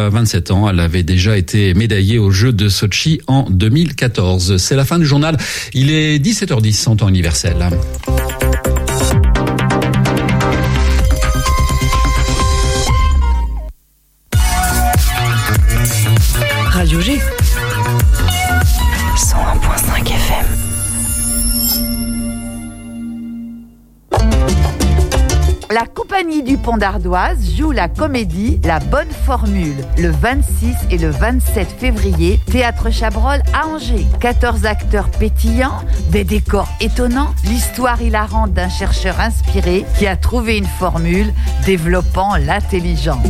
27 0.00 0.52
ans, 0.52 0.70
elle 0.70 0.78
avait 0.78 1.02
déjà 1.02 1.36
été 1.36 1.74
médaillée 1.74 2.20
aux 2.20 2.30
Jeux 2.30 2.52
de 2.52 2.68
Sochi 2.68 3.20
en 3.26 3.50
2014. 3.50 4.56
C'est 4.56 4.76
la 4.76 4.84
fin 4.84 4.96
du 4.96 5.04
journal. 5.04 5.36
Il 5.74 5.90
est 5.90 6.24
17h10 6.24 6.88
en 6.88 6.94
temps 6.94 7.08
universel. 7.08 7.56
La 25.80 25.86
compagnie 25.86 26.42
du 26.42 26.58
Pont 26.58 26.76
d'Ardoise 26.76 27.54
joue 27.56 27.70
la 27.70 27.86
comédie 27.86 28.60
La 28.64 28.80
Bonne 28.80 29.12
Formule 29.24 29.76
le 29.96 30.10
26 30.10 30.74
et 30.90 30.98
le 30.98 31.10
27 31.10 31.68
février, 31.70 32.40
Théâtre 32.50 32.90
Chabrol 32.90 33.40
à 33.54 33.68
Angers. 33.68 34.04
14 34.18 34.66
acteurs 34.66 35.08
pétillants, 35.08 35.84
des 36.10 36.24
décors 36.24 36.68
étonnants, 36.80 37.32
l'histoire 37.44 38.02
hilarante 38.02 38.52
d'un 38.52 38.68
chercheur 38.68 39.20
inspiré 39.20 39.84
qui 39.96 40.08
a 40.08 40.16
trouvé 40.16 40.58
une 40.58 40.66
formule 40.66 41.32
développant 41.64 42.34
l'intelligence. 42.34 43.24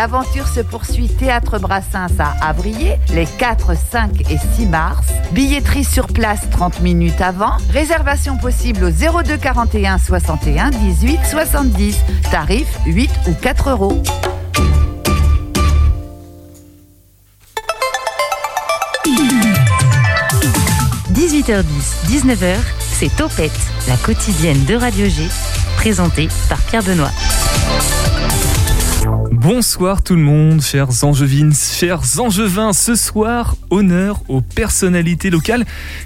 L'aventure 0.00 0.48
se 0.48 0.60
poursuit 0.60 1.08
Théâtre 1.08 1.58
Brassens 1.58 2.18
à 2.18 2.32
Avrier 2.48 2.98
les 3.12 3.26
4, 3.26 3.76
5 3.76 4.22
et 4.30 4.38
6 4.56 4.64
mars. 4.64 5.06
Billetterie 5.32 5.84
sur 5.84 6.06
place 6.06 6.40
30 6.50 6.80
minutes 6.80 7.20
avant. 7.20 7.58
Réservation 7.70 8.38
possible 8.38 8.84
au 8.84 8.90
02 8.90 9.36
41 9.36 9.98
61 9.98 10.70
18 10.70 11.18
70. 11.30 11.98
Tarif 12.30 12.78
8 12.86 13.10
ou 13.28 13.34
4 13.34 13.68
euros.– 13.68 14.02
18h10, 21.12 22.06
19h, 22.06 22.56
c'est 22.78 23.14
Topette, 23.14 23.52
la 23.86 23.98
quotidienne 23.98 24.64
de 24.64 24.76
Radio 24.76 25.06
G, 25.10 25.28
présentée 25.76 26.30
par 26.48 26.58
Pierre 26.62 26.84
Benoît. 26.84 27.10
Bonsoir 29.42 30.02
tout 30.02 30.16
le 30.16 30.20
monde, 30.20 30.60
chers 30.60 31.02
angevines, 31.02 31.54
chers 31.54 32.20
angevins. 32.20 32.74
Ce 32.74 32.94
soir, 32.94 33.56
honneur 33.70 34.20
aux 34.28 34.42
personnalités 34.42 35.30
locales 35.30 35.64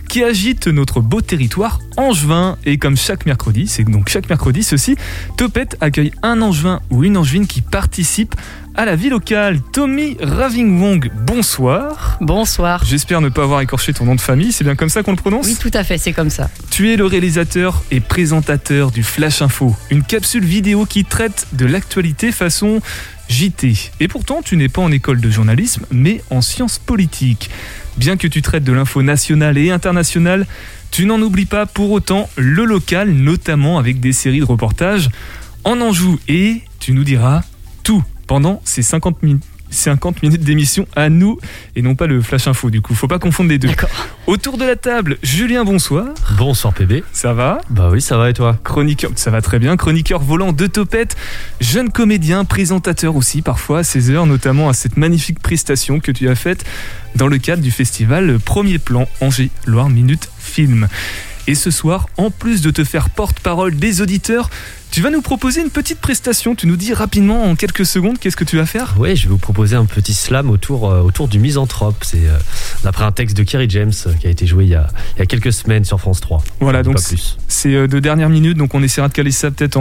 qui 0.08 0.22
agitent 0.22 0.68
notre 0.68 1.00
beau 1.00 1.20
territoire 1.20 1.80
angevin. 1.96 2.56
Et 2.64 2.78
comme 2.78 2.96
chaque 2.96 3.27
mercredi, 3.27 3.66
c'est 3.66 3.82
donc 3.82 4.08
chaque 4.08 4.28
mercredi, 4.28 4.62
ceci, 4.62 4.94
Topette 5.36 5.77
accueille 5.80 6.12
un 6.22 6.42
angevin 6.42 6.80
ou 6.90 7.02
une 7.02 7.16
angevine 7.16 7.48
qui 7.48 7.60
participe 7.60 8.36
à 8.77 8.84
la 8.84 8.97
vie 8.97 9.08
locale. 9.08 9.61
Tommy 9.72 10.17
Ravingwong, 10.20 11.11
bonsoir. 11.27 12.19
Bonsoir. 12.20 12.84
J'espère 12.84 13.20
ne 13.20 13.28
pas 13.28 13.44
avoir 13.44 13.61
écorché 13.61 13.92
ton 13.92 14.05
nom 14.05 14.14
de 14.14 14.20
famille, 14.20 14.53
c'est 14.53 14.64
bien 14.64 14.75
comme 14.75 14.89
ça 14.89 15.03
qu'on 15.03 15.12
le 15.12 15.17
prononce 15.17 15.47
Oui, 15.47 15.56
tout 15.61 15.70
à 15.72 15.84
fait, 15.84 15.98
c'est 15.98 16.12
comme 16.12 16.30
ça. 16.30 16.50
Tu 16.70 16.92
es 16.92 16.97
le 16.97 17.06
réalisateur 17.06 17.83
et 17.91 18.00
présentateur 18.00 18.91
du 18.91 19.02
Flash 19.02 19.42
Info, 19.42 19.75
une 19.91 20.02
capsule 20.02 20.45
vidéo 20.45 20.86
qui 20.86 21.05
traite 21.05 21.47
de 21.52 21.67
l'actualité 21.67 22.33
façon 22.33 22.80
JT. 23.28 23.92
Et 24.00 24.08
pourtant, 24.08 24.42
tu 24.42 24.56
n'es 24.56 24.69
pas 24.69 24.83
en 24.83 24.91
école 24.91 25.20
de 25.20 25.30
journalisme, 25.30 25.86
mais 25.91 26.22
en 26.30 26.41
sciences 26.41 26.78
politiques. 26.78 27.50
Bien 27.97 28.17
que 28.17 28.27
tu 28.27 28.42
traites 28.42 28.64
de 28.64 28.72
l'info 28.72 29.02
nationale 29.02 29.56
et 29.56 29.70
internationale, 29.70 30.47
tu 30.91 31.06
n'en 31.06 31.20
oublies 31.20 31.47
pas 31.47 31.67
pour 31.67 31.92
autant 31.92 32.28
le 32.36 32.64
local, 32.64 33.11
notamment 33.11 33.78
avec 33.78 34.00
des 34.00 34.12
séries 34.12 34.41
de 34.41 34.45
reportages 34.45 35.11
en 35.62 35.80
Anjou. 35.80 36.19
Et 36.28 36.62
tu 36.80 36.92
nous 36.92 37.05
diras 37.05 37.42
tout 37.84 38.02
pendant 38.27 38.61
ces 38.64 38.83
50 38.83 39.22
minutes 39.22 39.44
50 39.70 40.22
minutes 40.22 40.42
d'émission 40.42 40.86
à 40.94 41.08
nous 41.08 41.39
et 41.77 41.83
non 41.83 41.94
pas 41.94 42.06
le 42.06 42.22
flash 42.22 42.47
info 42.47 42.70
du 42.70 42.80
coup. 42.80 42.94
Faut 42.94 43.08
pas 43.08 43.19
confondre 43.19 43.50
les 43.50 43.58
deux. 43.58 43.70
Autour 44.27 44.56
de 44.56 44.64
la 44.64 44.77
table 44.77 45.19
Julien 45.22 45.64
bonsoir. 45.64 46.06
Bonsoir 46.39 46.73
PB 46.73 47.02
ça 47.12 47.33
va? 47.35 47.61
Bah 47.70 47.89
oui 47.90 48.01
ça 48.01 48.17
va 48.17 48.30
et 48.30 48.33
toi? 48.33 48.57
Chroniqueur 48.62 49.11
ça 49.17 49.30
va 49.30 49.42
très 49.42 49.58
bien. 49.58 49.77
Chroniqueur 49.77 50.20
volant 50.20 50.52
de 50.52 50.67
Topette 50.67 51.17
jeune 51.61 51.90
comédien 51.90 52.45
présentateur 52.45 53.17
aussi 53.17 53.42
parfois 53.42 53.80
à 53.80 53.85
16 53.85 54.11
heures 54.12 54.27
notamment 54.27 54.68
à 54.68 54.73
cette 54.73 54.96
magnifique 54.96 55.41
prestation 55.41 56.01
que 56.01 56.12
tu 56.12 56.29
as 56.29 56.36
faite 56.36 56.64
dans 57.17 57.27
le 57.27 57.39
cadre 57.39 57.62
du 57.62 57.70
festival 57.70 58.39
Premier 58.39 58.79
Plan 58.79 59.08
Angers 59.20 59.51
Loire 59.67 59.91
Minute 59.91 60.29
Film. 60.39 60.89
Et 61.46 61.55
ce 61.55 61.70
soir, 61.70 62.08
en 62.17 62.30
plus 62.30 62.62
de 62.62 62.70
te 62.70 62.85
faire 62.85 63.11
porte-parole 63.11 63.77
des 63.77 64.01
auditeurs, 64.01 64.48
tu 64.94 65.00
vas 65.00 65.10
nous 65.10 65.22
proposer 65.22 65.60
une 65.60 65.70
petite 65.70 65.98
prestation. 65.98 66.55
Tu 66.55 66.68
nous 66.68 66.77
dis 66.77 66.94
rapidement 66.94 67.50
en 67.50 67.56
quelques 67.56 67.84
secondes 67.84 68.16
qu'est-ce 68.20 68.36
que 68.36 68.44
tu 68.44 68.58
vas 68.58 68.64
faire? 68.64 68.94
Oui, 68.96 69.16
je 69.16 69.24
vais 69.24 69.30
vous 69.30 69.38
proposer 69.38 69.74
un 69.74 69.86
petit 69.86 70.14
slam 70.14 70.50
autour, 70.50 70.88
euh, 70.88 71.00
autour 71.00 71.27
du 71.27 71.40
misanthrope. 71.40 71.96
C'est 72.02 72.28
euh, 72.28 72.38
d'après 72.84 73.02
un 73.02 73.10
texte 73.10 73.36
de 73.36 73.42
Kerry 73.42 73.68
James 73.70 73.90
euh, 74.06 74.12
qui 74.12 74.28
a 74.28 74.30
été 74.30 74.46
joué 74.46 74.66
il 74.66 74.70
y 74.70 74.77
a, 74.77 74.86
il 75.16 75.18
y 75.18 75.22
a 75.22 75.27
quelques 75.27 75.52
semaines 75.52 75.84
sur 75.84 75.98
France 75.98 76.20
3. 76.20 76.44
Voilà, 76.60 76.84
donc 76.84 77.00
c'est 77.48 77.88
de 77.88 77.98
dernière 77.98 78.28
minute, 78.28 78.56
donc 78.56 78.72
on 78.72 78.84
essaiera 78.84 79.08
de 79.08 79.12
caler 79.12 79.32
ça 79.32 79.50
peut-être 79.50 79.80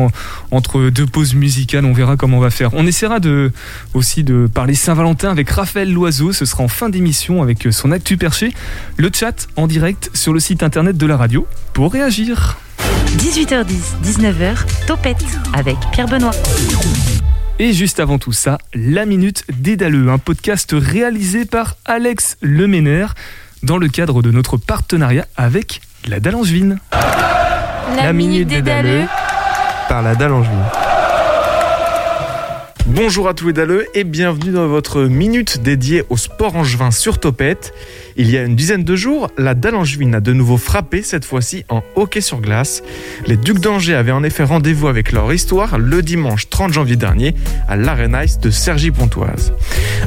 entre 0.50 0.90
deux 0.90 1.06
pauses 1.06 1.36
musicales. 1.36 1.86
On 1.86 1.94
verra 1.94 2.18
comment 2.18 2.38
on 2.38 2.42
va 2.42 2.50
faire. 2.50 2.74
On 2.74 2.88
essaiera 2.88 3.20
de, 3.20 3.52
aussi 3.94 4.24
de 4.24 4.50
parler 4.52 4.74
Saint-Valentin 4.74 5.30
avec 5.30 5.48
Raphaël 5.52 5.94
Loiseau. 5.94 6.34
Ce 6.34 6.46
sera 6.46 6.64
en 6.64 6.68
fin 6.68 6.90
d'émission 6.90 7.44
avec 7.44 7.68
son 7.70 7.92
actu 7.92 8.18
perché. 8.18 8.52
Le 8.98 9.12
chat 9.14 9.48
en 9.58 9.68
direct 9.68 10.10
sur 10.16 10.34
le 10.34 10.40
site 10.40 10.64
internet 10.64 10.98
de 10.98 11.06
la 11.06 11.18
radio 11.18 11.46
pour 11.74 11.94
réagir. 11.94 12.58
18h10, 13.18 14.02
19h, 14.04 14.86
Topette 14.88 15.24
avec 15.54 15.78
Pierre 15.92 16.08
Benoît. 16.08 16.32
Et 17.60 17.74
juste 17.74 18.00
avant 18.00 18.18
tout 18.18 18.32
ça, 18.32 18.58
La 18.74 19.06
Minute 19.06 19.44
Dédaleux, 19.60 20.10
un 20.10 20.18
podcast 20.18 20.74
réalisé 20.78 21.46
par 21.46 21.76
Alex 21.86 22.38
Leméner 22.42 23.06
dans 23.62 23.78
le 23.78 23.88
cadre 23.88 24.22
de 24.22 24.32
notre 24.32 24.58
partenariat 24.58 25.28
avec 25.38 25.82
la 26.08 26.20
Dallangevine. 26.20 26.80
La, 27.96 28.06
La 28.06 28.14
Minute 28.14 28.48
Dédaleux 28.48 29.06
par 29.88 30.02
la 30.02 30.16
Dallangevine. 30.16 30.64
Bonjour 32.86 33.30
à 33.30 33.34
tous 33.34 33.48
les 33.48 33.54
daleux 33.54 33.88
et 33.94 34.04
bienvenue 34.04 34.52
dans 34.52 34.68
votre 34.68 35.04
minute 35.04 35.64
dédiée 35.64 36.04
au 36.10 36.18
sport 36.18 36.56
angevin 36.56 36.92
sur 36.92 37.20
Topette. 37.20 37.74
Il 38.16 38.30
y 38.30 38.38
a 38.38 38.44
une 38.44 38.56
dizaine 38.56 38.84
de 38.84 38.96
jours, 38.96 39.32
la 39.40 39.56
dalle 39.56 39.76
angevine 39.76 40.14
a 40.14 40.20
de 40.20 40.34
nouveau 40.34 40.58
frappé, 40.58 41.02
cette 41.02 41.26
fois-ci 41.26 41.66
en 41.70 41.82
hockey 41.96 42.22
sur 42.22 42.42
glace. 42.42 42.84
Les 43.26 43.38
Ducs 43.38 43.60
d'Angers 43.60 43.96
avaient 43.96 44.12
en 44.12 44.24
effet 44.24 44.44
rendez-vous 44.44 44.88
avec 44.88 45.12
leur 45.12 45.34
histoire 45.34 45.80
le 45.80 46.04
dimanche 46.04 46.48
30 46.50 46.74
janvier 46.74 46.96
dernier 46.96 47.34
à 47.68 47.76
l'Arena 47.76 48.24
Ice 48.24 48.40
de 48.40 48.52
Sergi-Pontoise. 48.52 49.54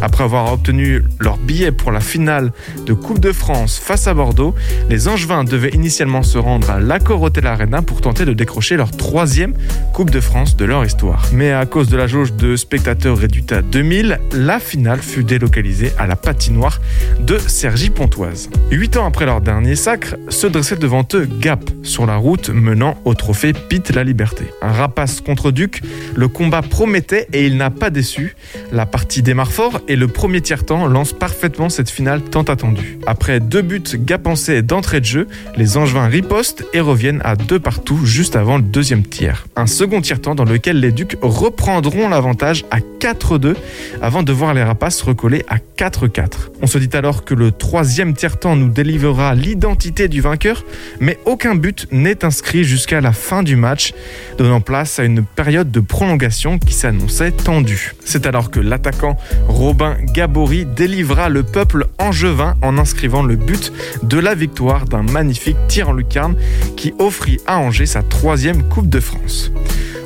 Après 0.02 0.22
avoir 0.22 0.52
obtenu 0.52 1.02
leur 1.18 1.36
billet 1.36 1.72
pour 1.72 1.90
la 1.90 2.00
finale 2.00 2.52
de 2.86 2.92
Coupe 2.92 3.18
de 3.18 3.32
France 3.32 3.78
face 3.78 4.06
à 4.06 4.14
Bordeaux, 4.14 4.54
les 4.88 5.08
Angevins 5.08 5.42
devaient 5.42 5.70
initialement 5.70 6.22
se 6.22 6.38
rendre 6.38 6.70
à 6.70 6.78
l'Accor 6.78 7.20
Hotel 7.22 7.46
Arena 7.46 7.82
pour 7.82 8.00
tenter 8.00 8.24
de 8.24 8.34
décrocher 8.34 8.76
leur 8.76 8.92
troisième 8.92 9.54
Coupe 9.92 10.10
de 10.10 10.20
France 10.20 10.56
de 10.56 10.64
leur 10.64 10.84
histoire. 10.84 11.26
Mais 11.32 11.50
à 11.50 11.66
cause 11.66 11.88
de 11.88 11.96
la 11.96 12.06
jauge 12.06 12.34
de 12.34 12.54
spectateurs 12.54 13.18
réduite 13.18 13.50
à 13.50 13.62
2000, 13.62 14.20
la 14.32 14.60
finale 14.60 15.00
fut 15.00 15.24
délocalisée 15.24 15.92
à 15.98 16.06
la 16.06 16.14
patinoire 16.14 16.80
de 17.20 17.38
Sergi 17.38 17.90
pontoise. 17.96 18.50
Huit 18.70 18.96
ans 18.98 19.06
après 19.06 19.24
leur 19.24 19.40
dernier 19.40 19.74
sacre, 19.74 20.16
se 20.28 20.46
dressait 20.46 20.76
devant 20.76 21.06
eux 21.14 21.26
Gap, 21.40 21.70
sur 21.82 22.04
la 22.06 22.16
route 22.16 22.50
menant 22.50 22.98
au 23.06 23.14
trophée 23.14 23.54
Pete 23.54 23.94
la 23.94 24.04
Liberté. 24.04 24.44
Un 24.60 24.70
rapace 24.70 25.20
contre 25.22 25.50
Duc, 25.50 25.80
le 26.14 26.28
combat 26.28 26.60
promettait 26.60 27.26
et 27.32 27.46
il 27.46 27.56
n'a 27.56 27.70
pas 27.70 27.90
déçu. 27.90 28.36
La 28.70 28.84
partie 28.84 29.22
démarre 29.22 29.50
fort 29.50 29.80
et 29.88 29.96
le 29.96 30.08
premier 30.08 30.42
tiers-temps 30.42 30.86
lance 30.86 31.14
parfaitement 31.14 31.70
cette 31.70 31.88
finale 31.88 32.20
tant 32.20 32.42
attendue. 32.42 32.98
Après 33.06 33.40
deux 33.40 33.62
buts 33.62 33.82
gapancés 33.94 34.60
d'entrée 34.60 35.00
de 35.00 35.06
jeu, 35.06 35.26
les 35.56 35.78
Angevins 35.78 36.06
ripostent 36.06 36.64
et 36.74 36.80
reviennent 36.80 37.22
à 37.24 37.34
deux 37.34 37.58
partout 37.58 38.04
juste 38.04 38.36
avant 38.36 38.58
le 38.58 38.62
deuxième 38.62 39.04
tiers. 39.04 39.46
Un 39.56 39.66
second 39.66 40.02
tiers-temps 40.02 40.34
dans 40.34 40.44
lequel 40.44 40.80
les 40.80 40.92
Ducs 40.92 41.16
reprendront 41.22 42.10
l'avantage 42.10 42.66
à 42.70 42.80
4-2 43.00 43.54
avant 44.02 44.22
de 44.22 44.32
voir 44.32 44.52
les 44.52 44.62
rapaces 44.62 45.00
recoller 45.00 45.44
à 45.48 45.56
4-4. 45.78 46.50
On 46.60 46.66
se 46.66 46.76
dit 46.76 46.94
alors 46.94 47.24
que 47.24 47.32
le 47.32 47.52
troisième 47.52 47.85
troisième 47.86 48.14
tiers-temps 48.14 48.56
nous 48.56 48.68
délivrera 48.68 49.36
l'identité 49.36 50.08
du 50.08 50.20
vainqueur, 50.20 50.64
mais 50.98 51.20
aucun 51.24 51.54
but 51.54 51.86
n'est 51.92 52.24
inscrit 52.24 52.64
jusqu'à 52.64 53.00
la 53.00 53.12
fin 53.12 53.44
du 53.44 53.54
match, 53.54 53.94
donnant 54.38 54.60
place 54.60 54.98
à 54.98 55.04
une 55.04 55.24
période 55.24 55.70
de 55.70 55.78
prolongation 55.78 56.58
qui 56.58 56.74
s'annonçait 56.74 57.30
tendue. 57.30 57.94
C'est 58.04 58.26
alors 58.26 58.50
que 58.50 58.58
l'attaquant 58.58 59.16
Robin 59.46 59.96
Gabory 60.12 60.66
délivra 60.66 61.28
le 61.28 61.44
peuple 61.44 61.86
angevin 61.98 62.56
en 62.60 62.76
inscrivant 62.76 63.22
le 63.22 63.36
but 63.36 63.72
de 64.02 64.18
la 64.18 64.34
victoire 64.34 64.86
d'un 64.86 65.04
magnifique 65.04 65.56
tir 65.68 65.90
en 65.90 65.92
lucarne 65.92 66.34
qui 66.76 66.92
offrit 66.98 67.38
à 67.46 67.58
Angers 67.58 67.86
sa 67.86 68.02
troisième 68.02 68.64
Coupe 68.64 68.88
de 68.88 68.98
France. 68.98 69.52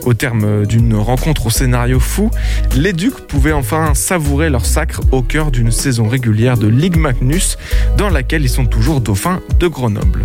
Au 0.07 0.15
terme 0.15 0.65
d'une 0.65 0.95
rencontre 0.95 1.47
au 1.47 1.51
scénario 1.51 2.01
fou, 2.01 2.31
les 2.75 2.93
Ducs 2.93 3.27
pouvaient 3.27 3.53
enfin 3.53 3.93
savourer 3.95 4.49
leur 4.49 4.65
sacre 4.65 5.03
au 5.13 5.23
cœur 5.23 5.51
d'une 5.51 5.71
saison 5.71 6.09
régulière 6.09 6.57
de 6.57 6.69
Ligue 6.69 6.97
Magnus 6.97 7.59
dans 7.97 8.09
laquelle 8.09 8.43
ils 8.43 8.49
sont 8.49 8.67
toujours 8.67 9.01
dauphins 9.01 9.41
de 9.59 9.67
Grenoble. 9.67 10.25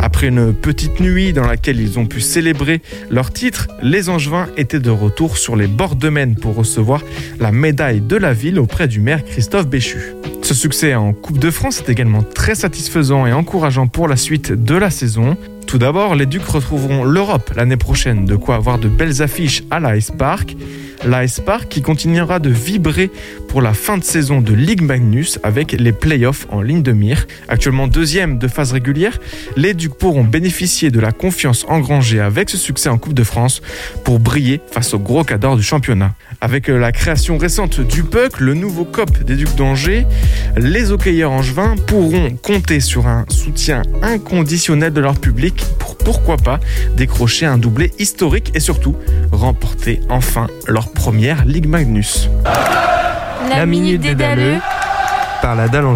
Après 0.00 0.28
une 0.28 0.52
petite 0.52 1.00
nuit 1.00 1.32
dans 1.32 1.46
laquelle 1.46 1.80
ils 1.80 1.98
ont 1.98 2.06
pu 2.06 2.20
célébrer 2.20 2.82
leur 3.10 3.32
titre, 3.32 3.68
les 3.82 4.08
Angevins 4.08 4.48
étaient 4.56 4.80
de 4.80 4.90
retour 4.90 5.38
sur 5.38 5.56
les 5.56 5.66
bords 5.66 5.96
de 5.96 6.08
Maine 6.08 6.34
pour 6.34 6.54
recevoir 6.54 7.02
la 7.40 7.52
médaille 7.52 8.00
de 8.00 8.16
la 8.16 8.32
ville 8.32 8.58
auprès 8.58 8.88
du 8.88 9.00
maire 9.00 9.24
Christophe 9.24 9.66
Béchu. 9.66 9.98
Ce 10.42 10.54
succès 10.54 10.94
en 10.94 11.12
Coupe 11.12 11.38
de 11.38 11.50
France 11.50 11.80
est 11.80 11.90
également 11.90 12.22
très 12.22 12.54
satisfaisant 12.54 13.26
et 13.26 13.32
encourageant 13.32 13.88
pour 13.88 14.06
la 14.06 14.16
suite 14.16 14.52
de 14.52 14.76
la 14.76 14.90
saison. 14.90 15.36
Tout 15.66 15.78
d'abord, 15.78 16.14
les 16.14 16.26
Ducs 16.26 16.44
retrouveront 16.44 17.02
l'Europe 17.02 17.50
l'année 17.56 17.76
prochaine, 17.76 18.24
de 18.24 18.36
quoi 18.36 18.54
avoir 18.54 18.78
de 18.78 18.88
belles 18.88 19.20
affiches 19.20 19.64
à 19.70 19.80
l'Ice 19.80 20.12
Park. 20.16 20.56
L'Ice 21.04 21.40
Park 21.40 21.68
qui 21.68 21.82
continuera 21.82 22.38
de 22.38 22.50
vibrer 22.50 23.10
pour 23.48 23.60
la 23.62 23.74
fin 23.74 23.98
de 23.98 24.04
saison 24.04 24.40
de 24.40 24.52
Ligue 24.54 24.82
Magnus 24.82 25.38
avec 25.42 25.72
les 25.72 25.92
playoffs 25.92 26.46
en 26.50 26.62
ligne 26.62 26.82
de 26.82 26.92
mire. 26.92 27.26
Actuellement 27.48 27.86
deuxième 27.86 28.38
de 28.38 28.48
phase 28.48 28.72
régulière, 28.72 29.18
les 29.56 29.74
Ducs 29.74 29.94
pourront 29.94 30.24
bénéficier 30.24 30.90
de 30.90 31.00
la 31.00 31.12
confiance 31.12 31.64
engrangée 31.68 32.20
avec 32.20 32.48
ce 32.48 32.56
succès 32.56 32.88
en 32.88 32.98
Coupe 32.98 33.14
de 33.14 33.24
France 33.24 33.60
pour 34.04 34.18
briller 34.18 34.60
face 34.70 34.94
au 34.94 34.98
gros 34.98 35.24
cadre 35.24 35.56
du 35.56 35.62
championnat. 35.62 36.14
Avec 36.40 36.68
la 36.68 36.92
création 36.92 37.38
récente 37.38 37.80
du 37.80 38.02
PUC, 38.02 38.40
le 38.40 38.54
nouveau 38.54 38.84
COP 38.84 39.24
des 39.24 39.36
Ducs 39.36 39.54
d'Angers, 39.56 40.06
les 40.56 40.92
hockeyeurs 40.92 41.32
angevins 41.32 41.74
pourront 41.86 42.30
compter 42.42 42.80
sur 42.80 43.06
un 43.06 43.24
soutien 43.28 43.82
inconditionnel 44.02 44.92
de 44.92 45.00
leur 45.00 45.18
public 45.18 45.55
pour 45.78 45.96
pourquoi 45.96 46.36
pas 46.36 46.60
décrocher 46.96 47.46
un 47.46 47.58
doublé 47.58 47.92
historique 47.98 48.50
et 48.54 48.60
surtout 48.60 48.96
remporter 49.32 50.00
enfin 50.08 50.46
leur 50.66 50.92
première 50.92 51.44
Ligue 51.44 51.66
Magnus. 51.66 52.28
La, 53.48 53.66
minute 53.66 54.00
des 54.00 54.14
Dalleux 54.14 54.58
par 55.40 55.54
la 55.54 55.68
Dalle 55.68 55.86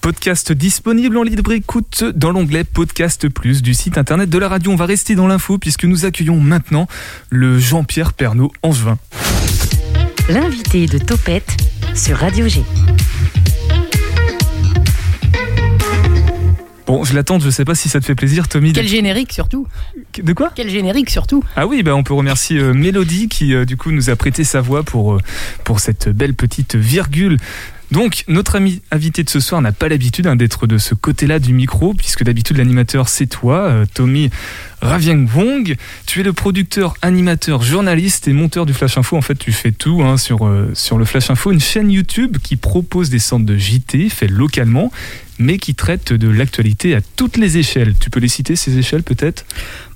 Podcast 0.00 0.52
disponible 0.52 1.16
en 1.16 1.22
libre 1.22 1.52
écoute 1.52 2.04
dans 2.14 2.30
l'onglet 2.30 2.62
Podcast 2.62 3.28
Plus 3.28 3.62
du 3.62 3.72
site 3.72 3.96
internet 3.96 4.28
de 4.28 4.36
la 4.36 4.48
radio. 4.48 4.70
On 4.70 4.76
va 4.76 4.84
rester 4.84 5.14
dans 5.14 5.26
l'info 5.26 5.56
puisque 5.56 5.84
nous 5.84 6.04
accueillons 6.04 6.38
maintenant 6.38 6.86
le 7.30 7.58
Jean-Pierre 7.58 8.12
Pernaud 8.12 8.52
Angevin. 8.62 8.98
L'invité 10.28 10.86
de 10.86 10.98
Topette 10.98 11.56
sur 11.94 12.18
Radio 12.18 12.48
G. 12.48 12.62
Bon, 16.94 17.02
je 17.02 17.12
l'attends, 17.12 17.40
je 17.40 17.50
sais 17.50 17.64
pas 17.64 17.74
si 17.74 17.88
ça 17.88 17.98
te 17.98 18.04
fait 18.04 18.14
plaisir, 18.14 18.46
Tommy. 18.46 18.72
Quel 18.72 18.86
générique 18.86 19.32
surtout 19.32 19.66
De 20.16 20.32
quoi? 20.32 20.52
Quel 20.54 20.70
générique 20.70 21.10
surtout 21.10 21.42
Ah 21.56 21.66
oui, 21.66 21.82
bah 21.82 21.96
on 21.96 22.04
peut 22.04 22.14
remercier 22.14 22.60
euh, 22.60 22.72
Mélodie 22.72 23.28
qui 23.28 23.52
euh, 23.52 23.64
du 23.64 23.76
coup 23.76 23.90
nous 23.90 24.10
a 24.10 24.16
prêté 24.16 24.44
sa 24.44 24.60
voix 24.60 24.84
pour, 24.84 25.14
euh, 25.14 25.18
pour 25.64 25.80
cette 25.80 26.08
belle 26.08 26.34
petite 26.34 26.76
virgule. 26.76 27.38
Donc, 27.94 28.24
notre 28.26 28.56
ami 28.56 28.82
invité 28.90 29.22
de 29.22 29.30
ce 29.30 29.38
soir 29.38 29.62
n'a 29.62 29.70
pas 29.70 29.88
l'habitude 29.88 30.26
hein, 30.26 30.34
d'être 30.34 30.66
de 30.66 30.78
ce 30.78 30.96
côté-là 30.96 31.38
du 31.38 31.52
micro, 31.52 31.94
puisque 31.94 32.24
d'habitude 32.24 32.56
l'animateur 32.56 33.08
c'est 33.08 33.26
toi, 33.26 33.68
euh, 33.68 33.86
Tommy 33.94 34.30
Ravieng 34.82 35.28
Wong. 35.32 35.76
Tu 36.04 36.18
es 36.18 36.22
le 36.24 36.32
producteur, 36.32 36.94
animateur, 37.02 37.62
journaliste 37.62 38.26
et 38.26 38.32
monteur 38.32 38.66
du 38.66 38.74
Flash 38.74 38.98
Info. 38.98 39.16
En 39.16 39.22
fait, 39.22 39.36
tu 39.36 39.52
fais 39.52 39.70
tout 39.70 40.02
hein, 40.02 40.16
sur, 40.16 40.44
euh, 40.44 40.72
sur 40.74 40.98
le 40.98 41.04
Flash 41.04 41.30
Info, 41.30 41.52
une 41.52 41.60
chaîne 41.60 41.88
YouTube 41.88 42.38
qui 42.42 42.56
propose 42.56 43.10
des 43.10 43.20
centres 43.20 43.46
de 43.46 43.56
JT 43.56 44.08
faits 44.08 44.28
localement, 44.28 44.90
mais 45.38 45.58
qui 45.58 45.76
traite 45.76 46.12
de 46.12 46.28
l'actualité 46.28 46.96
à 46.96 47.00
toutes 47.14 47.36
les 47.36 47.58
échelles. 47.58 47.94
Tu 48.00 48.10
peux 48.10 48.18
les 48.18 48.26
citer, 48.26 48.56
ces 48.56 48.76
échelles 48.76 49.04
peut-être? 49.04 49.46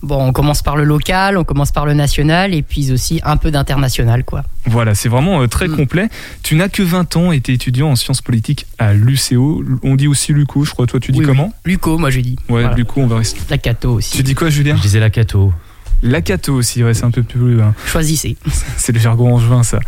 Bon, 0.02 0.28
on 0.28 0.32
commence 0.32 0.62
par 0.62 0.76
le 0.76 0.84
local, 0.84 1.36
on 1.36 1.44
commence 1.44 1.72
par 1.72 1.84
le 1.84 1.92
national 1.92 2.54
et 2.54 2.62
puis 2.62 2.92
aussi 2.92 3.20
un 3.24 3.36
peu 3.36 3.50
d'international, 3.50 4.22
quoi. 4.24 4.44
Voilà, 4.66 4.94
c'est 4.94 5.08
vraiment 5.08 5.42
euh, 5.42 5.46
très 5.48 5.66
Mm. 5.66 5.76
complet. 5.76 6.08
Tu 6.44 6.54
n'as 6.54 6.68
que 6.68 6.82
20 6.82 7.16
ans 7.16 7.32
et 7.32 7.40
tu 7.40 7.50
es 7.50 7.54
étudiant 7.54 7.90
en 7.90 7.96
sciences 7.96 8.22
politiques 8.22 8.66
à 8.78 8.92
l'UCO. 8.94 9.64
On 9.82 9.96
dit 9.96 10.06
aussi 10.06 10.32
Luco, 10.32 10.64
je 10.64 10.70
crois. 10.70 10.86
Toi, 10.86 11.00
tu 11.00 11.10
dis 11.10 11.18
Oui, 11.18 11.26
comment 11.26 11.52
Luco, 11.64 11.98
moi 11.98 12.10
j'ai 12.10 12.22
dit. 12.22 12.36
Ouais, 12.48 12.62
Voilà. 12.62 12.74
Luco, 12.74 13.00
on 13.00 13.06
va 13.08 13.16
rester. 13.18 13.40
La 13.50 13.58
Cato 13.58 13.94
aussi. 13.94 14.16
Tu 14.16 14.22
dis 14.22 14.34
quoi, 14.34 14.50
Julien 14.50 14.76
Je 14.76 14.82
disais 14.82 15.00
la 15.00 15.10
Cato. 15.10 15.52
La 16.00 16.20
Cato 16.22 16.54
aussi, 16.54 16.84
ouais, 16.84 16.94
c'est 16.94 17.04
un 17.04 17.10
peu 17.10 17.24
plus. 17.24 17.60
hein. 17.60 17.74
Choisissez. 17.86 18.36
C'est 18.76 18.92
le 18.92 19.00
jargon 19.00 19.34
angevin, 19.34 19.64
ça. 19.64 19.80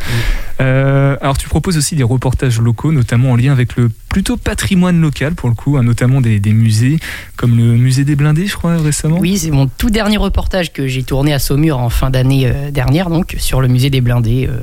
Euh, 0.60 1.16
alors, 1.20 1.38
tu 1.38 1.48
proposes 1.48 1.76
aussi 1.76 1.96
des 1.96 2.02
reportages 2.02 2.60
locaux, 2.60 2.92
notamment 2.92 3.32
en 3.32 3.36
lien 3.36 3.52
avec 3.52 3.76
le 3.76 3.88
plutôt 4.08 4.36
patrimoine 4.36 5.00
local, 5.00 5.34
pour 5.34 5.48
le 5.48 5.54
coup, 5.54 5.76
hein, 5.76 5.82
notamment 5.82 6.20
des, 6.20 6.40
des 6.40 6.52
musées, 6.52 6.98
comme 7.36 7.56
le 7.56 7.76
musée 7.76 8.04
des 8.04 8.16
blindés, 8.16 8.46
je 8.46 8.56
crois, 8.56 8.76
récemment. 8.76 9.18
Oui, 9.18 9.38
c'est 9.38 9.50
mon 9.50 9.66
tout 9.66 9.90
dernier 9.90 10.16
reportage 10.16 10.72
que 10.72 10.86
j'ai 10.86 11.02
tourné 11.02 11.32
à 11.32 11.38
Saumur 11.38 11.78
en 11.78 11.88
fin 11.88 12.10
d'année 12.10 12.46
euh, 12.46 12.70
dernière, 12.70 13.08
donc 13.08 13.36
sur 13.38 13.60
le 13.60 13.68
musée 13.68 13.88
des 13.88 14.00
blindés. 14.00 14.48
Euh, 14.50 14.58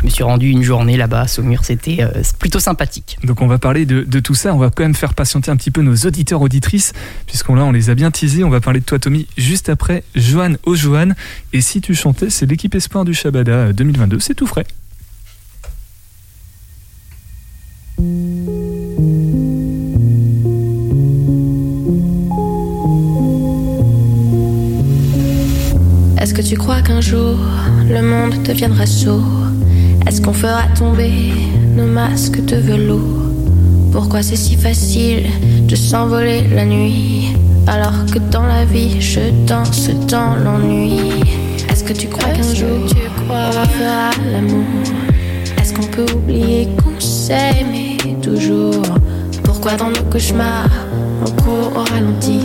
je 0.00 0.06
me 0.06 0.10
suis 0.10 0.24
rendu 0.24 0.48
une 0.48 0.62
journée 0.62 0.96
là-bas 0.96 1.22
à 1.22 1.28
Saumur, 1.28 1.64
c'était 1.64 2.06
plutôt 2.38 2.60
sympathique. 2.60 3.18
Donc 3.24 3.40
on 3.40 3.46
va 3.46 3.58
parler 3.58 3.86
de, 3.86 4.02
de 4.02 4.20
tout 4.20 4.34
ça, 4.34 4.54
on 4.54 4.58
va 4.58 4.70
quand 4.70 4.82
même 4.82 4.94
faire 4.94 5.14
patienter 5.14 5.50
un 5.50 5.56
petit 5.56 5.70
peu 5.70 5.82
nos 5.82 5.94
auditeurs 5.94 6.42
auditrices, 6.42 6.92
puisqu'on 7.26 7.54
là 7.54 7.64
on 7.64 7.72
les 7.72 7.90
a 7.90 7.94
bien 7.94 8.10
teasés, 8.10 8.44
on 8.44 8.50
va 8.50 8.60
parler 8.60 8.80
de 8.80 8.84
toi 8.84 8.98
Tommy 8.98 9.26
juste 9.36 9.68
après 9.68 10.04
Johan 10.14 10.54
Ojohan, 10.64 11.10
et 11.52 11.60
si 11.60 11.80
tu 11.80 11.94
chantais 11.94 12.30
c'est 12.30 12.46
l'équipe 12.46 12.74
espoir 12.74 13.04
du 13.04 13.14
Shabada 13.14 13.52
euh, 13.52 13.72
2022, 13.72 14.20
c'est 14.20 14.34
tout 14.34 14.46
frais. 14.46 14.66
Est-ce 26.20 26.32
que 26.32 26.42
tu 26.42 26.56
crois 26.56 26.80
qu'un 26.80 27.00
jour 27.00 27.36
le 27.90 28.00
monde 28.02 28.40
deviendra 28.44 28.86
sourd 28.86 29.24
Est-ce 30.06 30.20
qu'on 30.20 30.32
fera 30.32 30.68
tomber 30.78 31.32
nos 31.74 31.86
masques 31.86 32.44
de 32.44 32.56
velours? 32.56 33.32
Pourquoi 33.90 34.22
c'est 34.22 34.36
si 34.36 34.54
facile 34.54 35.26
de 35.66 35.74
s'envoler 35.74 36.42
la 36.54 36.66
nuit 36.66 37.34
Alors 37.66 38.06
que 38.12 38.20
dans 38.30 38.46
la 38.46 38.64
vie 38.64 39.00
je 39.00 39.20
danse 39.44 39.90
dans 40.08 40.36
l'ennui? 40.36 41.00
Est-ce 41.68 41.82
que 41.82 41.92
tu 41.92 42.06
crois 42.06 42.30
qu'un 42.30 42.54
jour 42.54 42.86
tu 42.86 42.94
crois 43.24 43.50
on 43.50 43.66
fera 43.66 44.10
l'amour? 44.30 45.17
Qu'on 45.78 45.86
peut 45.86 46.12
oublier 46.14 46.68
qu'on 46.82 46.98
s'aimait 46.98 47.98
toujours. 48.20 48.82
Pourquoi 49.44 49.76
dans 49.76 49.90
nos 49.90 50.02
cauchemars 50.10 50.68
on 51.24 51.30
court 51.42 51.72
au 51.76 51.84
ralenti? 51.92 52.40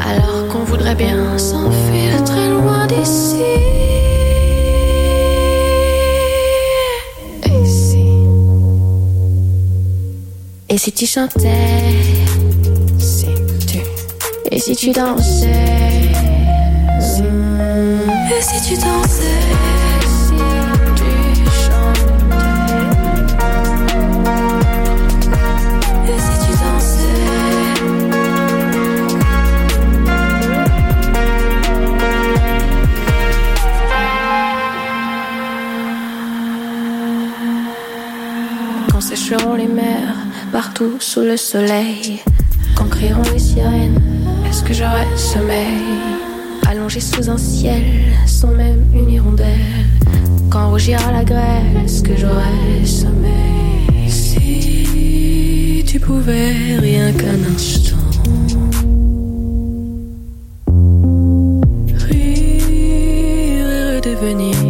Alors 0.00 0.48
qu'on 0.48 0.64
voudrait 0.64 0.94
bien 0.94 1.36
s'enfuir 1.36 2.24
très 2.24 2.48
loin 2.48 2.86
d'ici. 2.86 3.42
Et 7.44 7.66
si, 7.66 8.06
et 10.68 10.78
si 10.78 10.92
tu 10.92 11.06
chantais, 11.06 11.50
si 12.98 13.26
et 14.50 14.58
si 14.58 14.74
tu 14.76 14.92
dansais, 14.92 15.50
Hmm. 17.16 18.30
et 18.30 18.40
si 18.42 18.62
tu 18.66 18.74
dansais, 18.76 19.42
partout 40.54 40.98
sous 41.00 41.22
le 41.22 41.36
soleil, 41.36 42.22
quand 42.76 42.84
crieront 42.84 43.28
les 43.32 43.40
sirènes, 43.40 44.00
est-ce 44.48 44.62
que 44.62 44.72
j'aurai 44.72 45.04
sommeil? 45.16 45.82
Allongé 46.64 47.00
sous 47.00 47.28
un 47.28 47.36
ciel 47.36 47.82
sans 48.24 48.52
même 48.52 48.84
une 48.94 49.10
hirondelle, 49.10 49.88
quand 50.50 50.70
rougira 50.70 51.10
la 51.10 51.24
grêle, 51.24 51.76
est-ce 51.84 52.04
que 52.04 52.16
j'aurai 52.16 52.86
sommeil? 52.86 54.08
Si 54.08 55.82
tu 55.84 55.98
pouvais 55.98 56.76
rien 56.78 57.12
qu'un 57.12 57.52
instant. 57.52 57.96
Rire 62.08 62.70
et 62.70 63.96
redevenir 63.96 64.63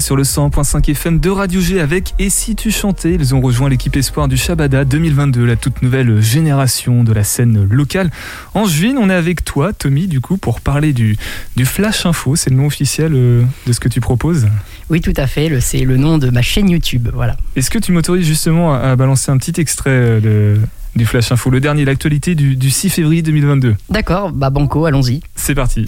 sur 0.00 0.16
le 0.16 0.22
100.5 0.22 0.90
FM 0.90 1.20
de 1.20 1.28
Radio 1.28 1.60
G 1.60 1.80
avec 1.80 2.14
Et 2.18 2.30
si 2.30 2.56
tu 2.56 2.70
chantais 2.70 3.14
Ils 3.14 3.34
ont 3.34 3.40
rejoint 3.40 3.68
l'équipe 3.68 3.94
Espoir 3.96 4.28
du 4.28 4.36
Shabada 4.36 4.84
2022, 4.84 5.44
la 5.44 5.56
toute 5.56 5.82
nouvelle 5.82 6.20
génération 6.20 7.04
de 7.04 7.12
la 7.12 7.24
scène 7.24 7.68
locale. 7.70 8.10
En 8.54 8.64
juin, 8.64 8.94
on 8.98 9.10
est 9.10 9.14
avec 9.14 9.44
toi, 9.44 9.72
Tommy, 9.72 10.06
du 10.06 10.20
coup, 10.20 10.36
pour 10.36 10.60
parler 10.60 10.92
du, 10.92 11.16
du 11.56 11.66
Flash 11.66 12.06
Info. 12.06 12.36
C'est 12.36 12.50
le 12.50 12.56
nom 12.56 12.66
officiel 12.66 13.12
euh, 13.14 13.42
de 13.66 13.72
ce 13.72 13.80
que 13.80 13.88
tu 13.88 14.00
proposes? 14.00 14.46
Oui, 14.88 15.00
tout 15.00 15.14
à 15.16 15.26
fait. 15.26 15.60
C'est 15.60 15.80
le 15.80 15.96
nom 15.96 16.18
de 16.18 16.30
ma 16.30 16.42
chaîne 16.42 16.70
YouTube. 16.70 17.08
Voilà. 17.12 17.36
Est-ce 17.56 17.70
que 17.70 17.78
tu 17.78 17.92
m'autorises 17.92 18.26
justement 18.26 18.74
à, 18.74 18.96
balancer 18.96 19.30
un 19.30 19.36
petit 19.36 19.60
extrait 19.60 19.90
euh, 19.90 20.20
de, 20.20 20.60
du 20.96 21.06
Flash 21.06 21.32
Info, 21.32 21.50
le 21.50 21.60
dernier, 21.60 21.84
l'actualité 21.84 22.34
du, 22.34 22.56
du 22.56 22.70
6 22.70 22.90
février 22.90 23.22
2022 23.22 23.76
D'accord, 23.90 24.32
bah 24.32 24.50
Banco, 24.50 24.86
allons-y. 24.86 25.20
C'est 25.34 25.54
parti. 25.54 25.84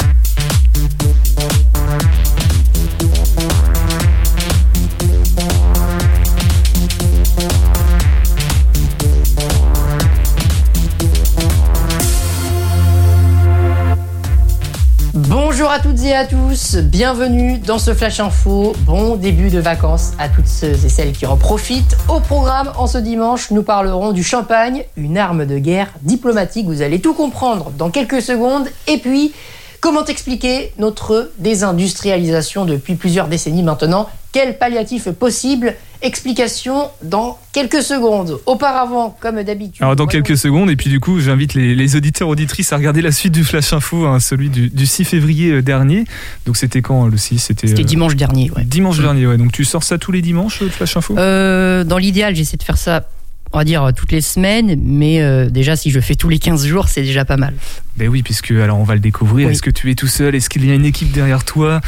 À 15.75 15.81
toutes 15.81 16.05
et 16.05 16.15
à 16.15 16.25
tous, 16.25 16.77
bienvenue 16.77 17.59
dans 17.59 17.81
ce 17.81 17.95
Flash 17.95 18.21
Info. 18.21 18.77
Bon 18.87 19.17
début 19.17 19.51
de 19.51 19.59
vacances 19.59 20.13
à 20.21 20.29
toutes 20.29 20.47
ceux 20.47 20.71
et 20.71 20.89
celles 20.89 21.11
qui 21.11 21.27
en 21.27 21.37
profitent. 21.37 21.97
Au 22.09 22.21
programme, 22.21 22.71
en 22.77 22.87
ce 22.87 22.99
dimanche, 22.99 23.51
nous 23.51 23.65
parlerons 23.65 24.13
du 24.13 24.23
champagne, 24.23 24.85
une 24.97 25.19
arme 25.19 25.47
de 25.47 25.59
guerre 25.59 25.89
diplomatique. 26.03 26.67
Vous 26.67 26.81
allez 26.81 27.01
tout 27.01 27.13
comprendre 27.13 27.73
dans 27.77 27.91
quelques 27.91 28.23
secondes. 28.23 28.69
Et 28.87 28.99
puis, 28.99 29.33
comment 29.81 30.05
expliquer 30.05 30.73
notre 30.79 31.33
désindustrialisation 31.39 32.67
depuis 32.67 32.95
plusieurs 32.95 33.27
décennies 33.27 33.65
maintenant? 33.65 34.09
Quel 34.35 34.59
palliatif 34.59 35.11
possible 35.11 35.77
Explication 36.03 36.91
dans 37.05 37.39
quelques 37.53 37.83
secondes. 37.83 38.41
Auparavant, 38.47 39.17
comme 39.21 39.41
d'habitude. 39.45 39.81
Alors 39.81 39.95
dans 39.95 40.09
quelques 40.09 40.37
secondes, 40.37 40.69
et 40.71 40.75
puis 40.75 40.91
du 40.91 40.99
coup, 40.99 41.21
j'invite 41.21 41.55
les, 41.55 41.95
auditeurs 41.95 42.27
auditrices 42.27 42.73
à 42.73 42.77
regarder 42.77 43.01
la 43.01 43.13
suite 43.13 43.33
du 43.33 43.45
Flash 43.45 43.73
Info, 43.73 44.07
hein, 44.07 44.19
celui 44.19 44.51
du, 44.51 44.87
6 44.87 45.05
février 45.05 45.53
euh, 45.53 45.63
dernier. 45.63 46.03
Donc 46.47 46.57
c'était 46.57 46.83
quand 46.83 47.07
le 47.07 47.17
6 47.17 47.39
C'était 47.39 47.71
euh, 47.71 47.85
dimanche 47.85 48.17
dernier. 48.17 48.51
Ouais. 48.57 48.65
Dimanche 48.65 48.99
dernier, 48.99 49.25
ouais. 49.29 49.37
Donc 49.37 49.53
tu 49.53 49.65
sors 49.65 49.85
ça 49.85 49.99
tous 49.99 50.11
les 50.11 50.21
dimanches, 50.21 50.61
le 50.63 50.69
Flash 50.69 50.97
Info? 50.97 51.17
Euh, 51.17 51.85
Dans 51.85 51.99
l'idéal, 51.99 52.35
j'essaie 52.35 52.57
de 52.57 52.65
faire 52.65 52.79
ça 52.79 53.07
on 53.53 53.59
va 53.59 53.65
dire 53.65 53.93
toutes 53.95 54.11
les 54.11 54.21
semaines, 54.21 54.81
mais 54.83 55.49
déjà 55.49 55.77
si 55.77 55.93
je 55.93 56.01
fais 56.01 56.17
tous 56.17 56.29
les 56.29 56.41
15 56.41 56.67
jours, 56.67 56.89
c'est 56.89 57.03
déjà 57.03 57.25
pas 57.25 57.37
mal. 57.37 57.55
Ben 57.97 58.09
oui, 58.09 58.25
puisque 58.25 58.51
alors 58.51 58.81
on 58.81 58.83
va 58.83 58.95
le 58.95 59.01
découvrir. 59.01 59.49
Est-ce 59.49 59.63
que 59.63 59.71
tu 59.71 59.93
es 59.93 59.95
tout 59.95 60.09
seul? 60.09 60.35
Est-ce 60.35 60.51
qu'il 60.51 60.67
y 60.67 60.73
a 60.73 60.75
une 60.75 60.85
équipe 60.85 61.13
derrière 61.13 61.45
toi? 61.45 61.81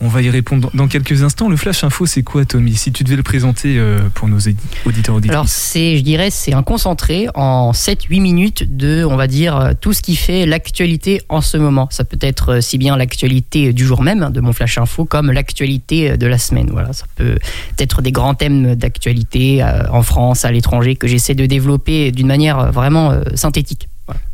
On 0.00 0.08
va 0.08 0.22
y 0.22 0.30
répondre 0.30 0.70
dans 0.74 0.86
quelques 0.86 1.22
instants. 1.22 1.48
Le 1.48 1.56
flash 1.56 1.82
info, 1.82 2.06
c'est 2.06 2.22
quoi, 2.22 2.44
Tommy? 2.44 2.74
Si 2.74 2.92
tu 2.92 3.04
devais 3.04 3.16
le 3.16 3.22
présenter 3.22 3.78
euh, 3.78 4.00
pour 4.14 4.28
nos 4.28 4.38
auditeurs 4.38 5.16
auditrices. 5.16 5.30
Alors, 5.30 5.48
c'est, 5.48 5.96
je 5.96 6.02
dirais, 6.02 6.30
c'est 6.30 6.52
un 6.52 6.62
concentré 6.62 7.26
en 7.34 7.72
7-8 7.72 8.20
minutes 8.20 8.76
de, 8.76 9.04
on 9.04 9.16
va 9.16 9.26
dire, 9.26 9.56
euh, 9.56 9.72
tout 9.78 9.92
ce 9.92 10.02
qui 10.02 10.14
fait 10.14 10.46
l'actualité 10.46 11.20
en 11.28 11.40
ce 11.40 11.56
moment. 11.56 11.88
Ça 11.90 12.04
peut 12.04 12.18
être 12.20 12.54
euh, 12.54 12.60
si 12.60 12.78
bien 12.78 12.96
l'actualité 12.96 13.72
du 13.72 13.84
jour 13.84 14.02
même 14.02 14.22
hein, 14.22 14.30
de 14.30 14.40
mon 14.40 14.52
flash 14.52 14.78
info 14.78 15.04
comme 15.04 15.32
l'actualité 15.32 16.16
de 16.16 16.26
la 16.26 16.38
semaine. 16.38 16.68
Voilà, 16.70 16.92
ça 16.92 17.06
peut 17.16 17.38
être 17.78 18.02
des 18.02 18.12
grands 18.12 18.34
thèmes 18.34 18.76
d'actualité 18.76 19.64
en 19.90 20.02
France, 20.02 20.44
à 20.44 20.52
l'étranger, 20.52 20.96
que 20.96 21.08
j'essaie 21.08 21.34
de 21.34 21.46
développer 21.46 22.12
d'une 22.12 22.26
manière 22.26 22.72
vraiment 22.72 23.12
synthétique. 23.34 23.87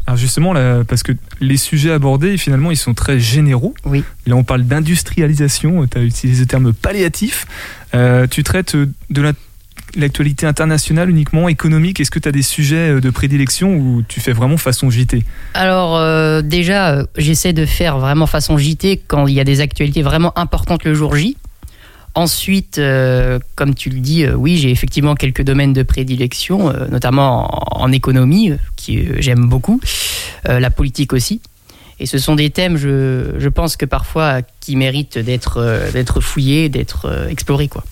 Alors 0.07 0.19
justement, 0.19 0.53
là, 0.53 0.85
parce 0.87 1.03
que 1.03 1.13
les 1.41 1.57
sujets 1.57 1.91
abordés, 1.91 2.37
finalement, 2.37 2.71
ils 2.71 2.77
sont 2.77 2.95
très 2.95 3.19
généraux. 3.19 3.75
Oui. 3.85 4.05
Là, 4.27 4.37
on 4.37 4.45
parle 4.45 4.65
d'industrialisation, 4.65 5.87
tu 5.87 5.99
as 5.99 6.03
utilisé 6.03 6.43
le 6.43 6.47
terme 6.47 6.73
palliatif. 6.73 7.47
Euh, 7.95 8.27
tu 8.27 8.43
traites 8.43 8.77
de 8.77 9.35
l'actualité 9.97 10.47
internationale 10.47 11.09
uniquement, 11.09 11.49
économique 11.49 12.01
Est-ce 12.01 12.11
que 12.11 12.19
tu 12.19 12.29
as 12.29 12.33
des 12.33 12.43
sujets 12.43 13.01
de 13.01 13.11
prédilection 13.11 13.77
ou 13.77 14.03
tu 14.07 14.21
fais 14.21 14.33
vraiment 14.33 14.57
façon 14.57 14.91
JT 14.91 15.25
Alors 15.55 15.97
euh, 15.97 16.43
déjà, 16.43 17.07
j'essaie 17.17 17.53
de 17.53 17.65
faire 17.65 17.99
vraiment 17.99 18.27
façon 18.27 18.59
JT 18.59 19.03
quand 19.07 19.27
il 19.27 19.35
y 19.35 19.41
a 19.41 19.45
des 19.45 19.61
actualités 19.61 20.03
vraiment 20.03 20.37
importantes 20.39 20.85
le 20.85 20.95
jour 20.95 21.15
J. 21.17 21.37
Ensuite, 22.17 22.79
euh, 22.79 23.41
comme 23.57 23.75
tu 23.75 23.91
le 23.91 23.99
dis, 23.99 24.25
euh, 24.25 24.35
oui, 24.35 24.57
j'ai 24.57 24.71
effectivement 24.71 25.17
quelques 25.17 25.43
domaines 25.43 25.73
de 25.73 25.83
prédilection, 25.83 26.71
euh, 26.71 26.87
notamment 26.87 27.49
en, 27.77 27.91
économie, 27.91 28.53
qui 28.85 29.09
j'aime 29.19 29.47
beaucoup, 29.49 29.81
la 30.45 30.71
politique 30.71 31.13
aussi. 31.13 31.41
Et 32.01 32.07
ce 32.07 32.19
sont 32.19 32.35
des 32.35 32.51
thèmes, 32.51 32.77
je, 32.77 33.49
pense 33.49 33.77
que 33.77 33.87
parfois, 33.87 34.43
qui 34.61 34.77
méritent 34.77 35.19
d'être 35.19 35.91
d'être 35.93 36.21
fouillés, 36.21 36.69
d'être 36.69 37.29
explorés. 37.31 37.69
Quoi. 37.69 37.85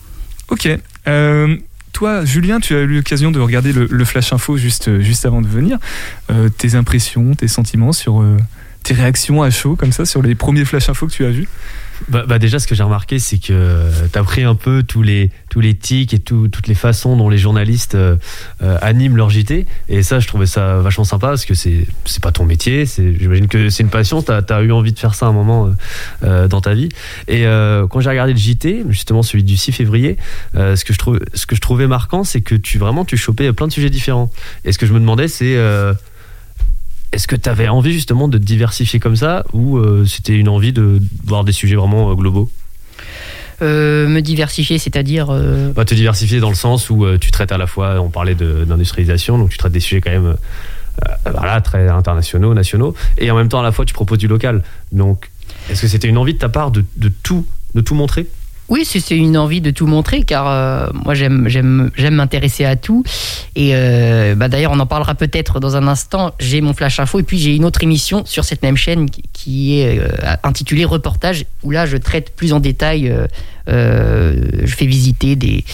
Ok. 0.48 0.68
toi, 1.92 2.24
Julien, 2.24 2.58
tu 2.60 2.74
as 2.74 2.80
eu 2.80 2.86
l'occasion 2.96 3.30
de 3.30 3.38
regarder 3.38 3.72
le, 3.72 4.04
Flash 4.04 4.32
Info 4.32 4.56
juste, 4.56 5.00
juste 5.00 5.24
avant 5.24 5.40
de 5.40 5.46
venir. 5.46 5.78
tes 6.58 6.74
impressions, 6.74 7.34
tes 7.34 7.48
sentiments 7.48 7.92
sur 7.92 8.24
tes 8.82 8.94
réactions 8.94 9.42
à 9.42 9.50
chaud, 9.50 9.76
comme 9.76 9.92
ça, 9.92 10.04
sur 10.04 10.22
les 10.22 10.34
premiers 10.34 10.64
Flash 10.64 10.88
Info 10.88 11.06
que 11.06 11.12
tu 11.12 11.24
as 11.24 11.30
vus? 11.30 11.48
Bah, 12.08 12.24
bah, 12.26 12.38
déjà, 12.38 12.58
ce 12.58 12.66
que 12.66 12.74
j'ai 12.74 12.82
remarqué, 12.82 13.18
c'est 13.18 13.38
que 13.38 13.90
tu 14.12 14.18
as 14.18 14.22
pris 14.22 14.42
un 14.42 14.54
peu 14.54 14.82
tous 14.82 15.02
les, 15.02 15.30
tous 15.48 15.60
les 15.60 15.74
tics 15.74 16.14
et 16.14 16.18
toutes 16.18 16.66
les 16.66 16.74
façons 16.74 17.16
dont 17.16 17.28
les 17.28 17.38
journalistes 17.38 17.94
euh, 17.94 18.16
euh, 18.62 18.78
animent 18.80 19.16
leur 19.16 19.30
JT. 19.30 19.66
Et 19.88 20.02
ça, 20.02 20.20
je 20.20 20.26
trouvais 20.26 20.46
ça 20.46 20.78
vachement 20.78 21.04
sympa 21.04 21.28
parce 21.28 21.44
que 21.44 21.54
c'est 21.54 21.86
pas 22.22 22.32
ton 22.32 22.44
métier. 22.44 22.84
J'imagine 22.86 23.48
que 23.48 23.70
c'est 23.70 23.82
une 23.82 23.90
passion. 23.90 24.22
Tu 24.22 24.32
as, 24.32 24.62
eu 24.62 24.72
envie 24.72 24.92
de 24.92 24.98
faire 24.98 25.14
ça 25.14 25.26
à 25.26 25.28
un 25.28 25.32
moment 25.32 25.70
euh, 26.24 26.48
dans 26.48 26.60
ta 26.60 26.74
vie. 26.74 26.88
Et 27.28 27.44
quand 27.90 28.00
j'ai 28.00 28.10
regardé 28.10 28.32
le 28.32 28.38
JT, 28.38 28.84
justement 28.88 29.22
celui 29.22 29.44
du 29.44 29.56
6 29.56 29.72
février, 29.72 30.16
ce, 30.54 30.84
que 30.84 30.92
je 30.92 30.98
trouve, 30.98 31.20
ce 31.34 31.46
que 31.46 31.54
je 31.54 31.60
trouvais 31.60 31.86
marquant, 31.86 32.24
c'est 32.24 32.40
que 32.40 32.54
tu 32.54 32.78
vraiment 32.78 33.04
tu 33.04 33.16
chopais 33.16 33.52
plein 33.52 33.66
de 33.66 33.72
sujets 33.72 33.90
différents. 33.90 34.30
Et 34.64 34.72
ce 34.72 34.78
que 34.78 34.86
je 34.86 34.92
me 34.92 35.00
demandais, 35.00 35.28
c'est 35.28 35.56
est-ce 37.12 37.26
que 37.26 37.36
tu 37.36 37.48
avais 37.48 37.68
envie 37.68 37.92
justement 37.92 38.26
de 38.26 38.38
te 38.38 38.42
diversifier 38.42 38.98
comme 38.98 39.16
ça 39.16 39.44
ou 39.52 39.76
euh, 39.76 40.04
c'était 40.06 40.34
une 40.34 40.48
envie 40.48 40.72
de 40.72 41.00
voir 41.24 41.44
des 41.44 41.52
sujets 41.52 41.76
vraiment 41.76 42.10
euh, 42.10 42.14
globaux? 42.14 42.50
Euh, 43.60 44.08
me 44.08 44.20
diversifier, 44.20 44.78
c'est-à-dire 44.78 45.26
bah, 45.74 45.84
Te 45.84 45.94
diversifier 45.94 46.40
dans 46.40 46.48
le 46.48 46.56
sens 46.56 46.90
où 46.90 47.06
tu 47.18 47.30
traites 47.30 47.52
à 47.52 47.58
la 47.58 47.68
fois, 47.68 48.00
on 48.00 48.08
parlait 48.08 48.34
d'industrialisation, 48.34 49.38
donc 49.38 49.50
tu 49.50 49.58
traites 49.58 49.72
des 49.72 49.78
sujets 49.78 50.00
quand 50.00 50.10
même 50.10 50.36
voilà, 51.30 51.60
très 51.60 51.88
internationaux, 51.88 52.54
nationaux, 52.54 52.94
et 53.18 53.30
en 53.30 53.36
même 53.36 53.48
temps 53.48 53.60
à 53.60 53.62
la 53.62 53.70
fois 53.70 53.84
tu 53.84 53.94
proposes 53.94 54.18
du 54.18 54.26
local. 54.26 54.64
Donc 54.90 55.30
est-ce 55.70 55.82
que 55.82 55.88
c'était 55.88 56.08
une 56.08 56.18
envie 56.18 56.34
de 56.34 56.38
ta 56.38 56.48
part 56.48 56.72
de, 56.72 56.84
de, 56.96 57.08
tout, 57.22 57.46
de 57.74 57.80
tout 57.80 57.94
montrer? 57.94 58.26
Oui, 58.68 58.84
c'est 58.86 59.16
une 59.16 59.36
envie 59.36 59.60
de 59.60 59.70
tout 59.70 59.86
montrer, 59.86 60.22
car 60.22 60.48
euh, 60.48 60.86
moi 61.04 61.14
j'aime 61.14 61.90
m'intéresser 62.10 62.64
à 62.64 62.76
tout. 62.76 63.04
Et 63.54 63.72
euh, 63.74 64.34
bah, 64.34 64.48
d'ailleurs, 64.48 64.72
on 64.72 64.80
en 64.80 64.86
parlera 64.86 65.14
peut-être 65.14 65.60
dans 65.60 65.76
un 65.76 65.86
instant. 65.88 66.32
J'ai 66.38 66.60
mon 66.60 66.72
flash 66.72 66.98
info 66.98 67.20
et 67.20 67.22
puis 67.22 67.38
j'ai 67.38 67.54
une 67.54 67.64
autre 67.64 67.82
émission 67.82 68.24
sur 68.24 68.44
cette 68.44 68.62
même 68.62 68.76
chaîne 68.76 69.08
qui 69.32 69.80
est 69.80 69.98
euh, 69.98 70.08
intitulée 70.42 70.84
Reportage, 70.84 71.44
où 71.62 71.70
là 71.70 71.86
je 71.86 71.96
traite 71.96 72.34
plus 72.34 72.52
en 72.52 72.60
détail 72.60 73.14
je 73.66 74.74
fais 74.74 74.86
visiter 74.86 75.36
des, 75.36 75.64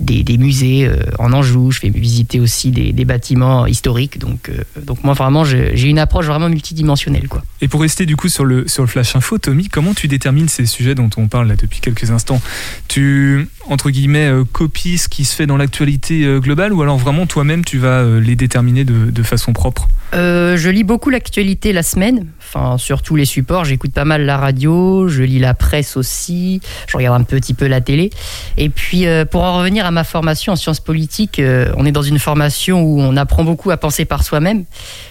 des, 0.00 0.38
musées 0.38 0.86
euh, 0.86 0.96
en 1.18 1.32
Anjou, 1.32 1.70
je 1.70 1.80
fais 1.80 1.88
visiter 1.88 2.40
aussi 2.40 2.70
des, 2.70 3.04
bâtiments 3.04 3.66
historiques. 3.66 4.18
Donc, 4.18 4.48
euh, 4.48 4.62
donc 4.82 5.02
moi, 5.04 5.14
vraiment, 5.14 5.44
j'ai 5.44 5.88
une 5.88 5.98
approche 5.98 6.26
vraiment 6.26 6.48
multidimensionnelle. 6.48 7.28
Quoi. 7.28 7.42
Et 7.60 7.68
pour 7.68 7.80
rester 7.80 8.06
du 8.06 8.16
coup 8.16 8.28
sur 8.28 8.44
le, 8.44 8.68
sur 8.68 8.82
le 8.82 8.88
Flash 8.88 9.16
Info, 9.16 9.38
Tommy, 9.38 9.68
comment 9.68 9.94
tu 9.94 10.08
détermines 10.08 10.48
ces 10.48 10.66
sujets 10.66 10.94
dont 10.94 11.10
on 11.16 11.28
parle 11.28 11.48
là 11.48 11.56
depuis 11.56 11.80
quelques 11.80 12.10
instants? 12.10 12.40
Tu, 12.86 13.48
entre 13.68 13.90
guillemets, 13.90 14.30
copies 14.52 14.98
ce 14.98 15.08
qui 15.08 15.24
se 15.24 15.34
fait 15.34 15.46
dans 15.46 15.56
l'actualité 15.56 16.26
globale 16.40 16.72
ou 16.72 16.82
alors 16.82 16.98
vraiment 16.98 17.26
toi-même 17.26 17.64
tu 17.64 17.78
vas 17.78 18.04
les 18.20 18.36
déterminer 18.36 18.84
de, 18.84 19.22
façon 19.22 19.52
propre? 19.52 19.88
Je 20.12 20.68
lis 20.68 20.84
beaucoup 20.84 21.10
l'actualité 21.10 21.72
la 21.72 21.82
semaine, 21.82 22.26
enfin 22.40 22.78
sur 22.78 23.02
tous 23.02 23.16
les 23.16 23.24
supports. 23.24 23.64
J'écoute 23.64 23.92
pas 23.92 24.04
mal 24.04 24.24
la 24.24 24.36
radio, 24.36 25.08
je 25.08 25.22
lis 25.22 25.38
la 25.38 25.54
presse 25.54 25.96
aussi, 25.96 26.60
je 26.86 26.96
regarde 26.96 27.20
un 27.20 27.24
petit 27.24 27.54
peu 27.54 27.66
la 27.66 27.80
télé. 27.80 28.10
Et 28.56 28.68
puis, 28.68 29.06
euh, 29.06 29.24
pour 29.24 29.42
en 29.42 29.58
revenir 29.58 29.86
à 29.86 29.90
ma 29.90 30.04
formation 30.04 30.52
en 30.52 30.56
sciences 30.56 30.80
politiques, 30.80 31.38
euh, 31.38 31.72
on 31.76 31.84
est 31.84 31.92
dans 31.92 32.02
une 32.02 32.18
formation 32.18 32.82
où 32.82 33.00
on 33.00 33.16
apprend 33.16 33.44
beaucoup 33.44 33.70
à 33.70 33.76
penser 33.76 34.04
par 34.04 34.22
soi-même. 34.24 34.64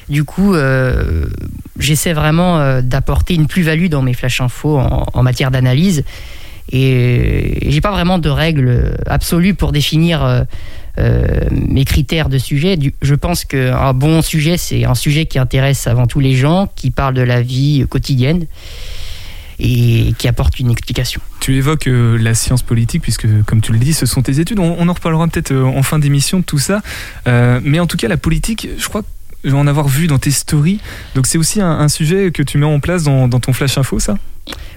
Du 0.09 0.23
coup, 0.23 0.53
euh, 0.53 1.25
j'essaie 1.79 2.13
vraiment 2.13 2.81
d'apporter 2.81 3.35
une 3.35 3.47
plus-value 3.47 3.87
dans 3.87 4.01
mes 4.01 4.13
flash 4.13 4.41
infos 4.41 4.79
en, 4.79 5.23
matière 5.23 5.51
d'analyse. 5.51 6.03
Et 6.71 7.69
j'ai 7.69 7.81
pas 7.81 7.91
vraiment 7.91 8.19
de 8.19 8.29
règles 8.29 8.95
absolues 9.05 9.53
pour 9.53 9.71
définir 9.71 10.45
mes 11.51 11.85
critères 11.85 12.27
de 12.27 12.37
sujet. 12.37 12.77
Je 13.01 13.15
pense 13.15 13.45
qu'un 13.45 13.93
bon 13.93 14.21
sujet, 14.21 14.57
c'est 14.57 14.83
un 14.83 14.95
sujet 14.95 15.25
qui 15.25 15.39
intéresse 15.39 15.87
avant 15.87 16.07
tout 16.07 16.19
les 16.19 16.35
gens, 16.35 16.69
qui 16.75 16.91
parle 16.91 17.13
de 17.13 17.21
la 17.21 17.41
vie 17.41 17.85
quotidienne 17.89 18.47
et 19.59 20.13
qui 20.17 20.27
apporte 20.27 20.59
une 20.59 20.69
explication. 20.69 21.21
Tu 21.39 21.55
évoques 21.55 21.87
euh, 21.87 22.17
la 22.17 22.35
science 22.35 22.61
politique, 22.61 23.01
puisque 23.01 23.27
comme 23.45 23.61
tu 23.61 23.71
le 23.71 23.79
dis, 23.79 23.93
ce 23.93 24.05
sont 24.05 24.21
tes 24.21 24.39
études. 24.39 24.59
On, 24.59 24.87
en 24.87 24.93
reparlera 24.93 25.27
peut-être 25.27 25.51
euh, 25.51 25.63
en 25.63 25.83
fin 25.83 25.99
d'émission 25.99 26.39
de 26.39 26.43
tout 26.43 26.59
ça. 26.59 26.81
Euh, 27.27 27.59
mais 27.63 27.79
en 27.79 27.87
tout 27.87 27.97
cas, 27.97 28.07
la 28.07 28.17
politique, 28.17 28.67
je 28.77 28.87
crois 28.87 29.03
en 29.51 29.67
avoir 29.67 29.87
vu 29.87 30.07
dans 30.07 30.19
tes 30.19 30.31
stories. 30.31 30.79
Donc 31.15 31.25
c'est 31.25 31.37
aussi 31.37 31.61
un, 31.61 31.87
sujet 31.87 32.31
que 32.31 32.43
tu 32.43 32.57
mets 32.57 32.65
en 32.65 32.79
place 32.79 33.03
dans, 33.03 33.29
ton 33.29 33.53
flash 33.53 33.77
info, 33.77 33.97
ça? 33.97 34.17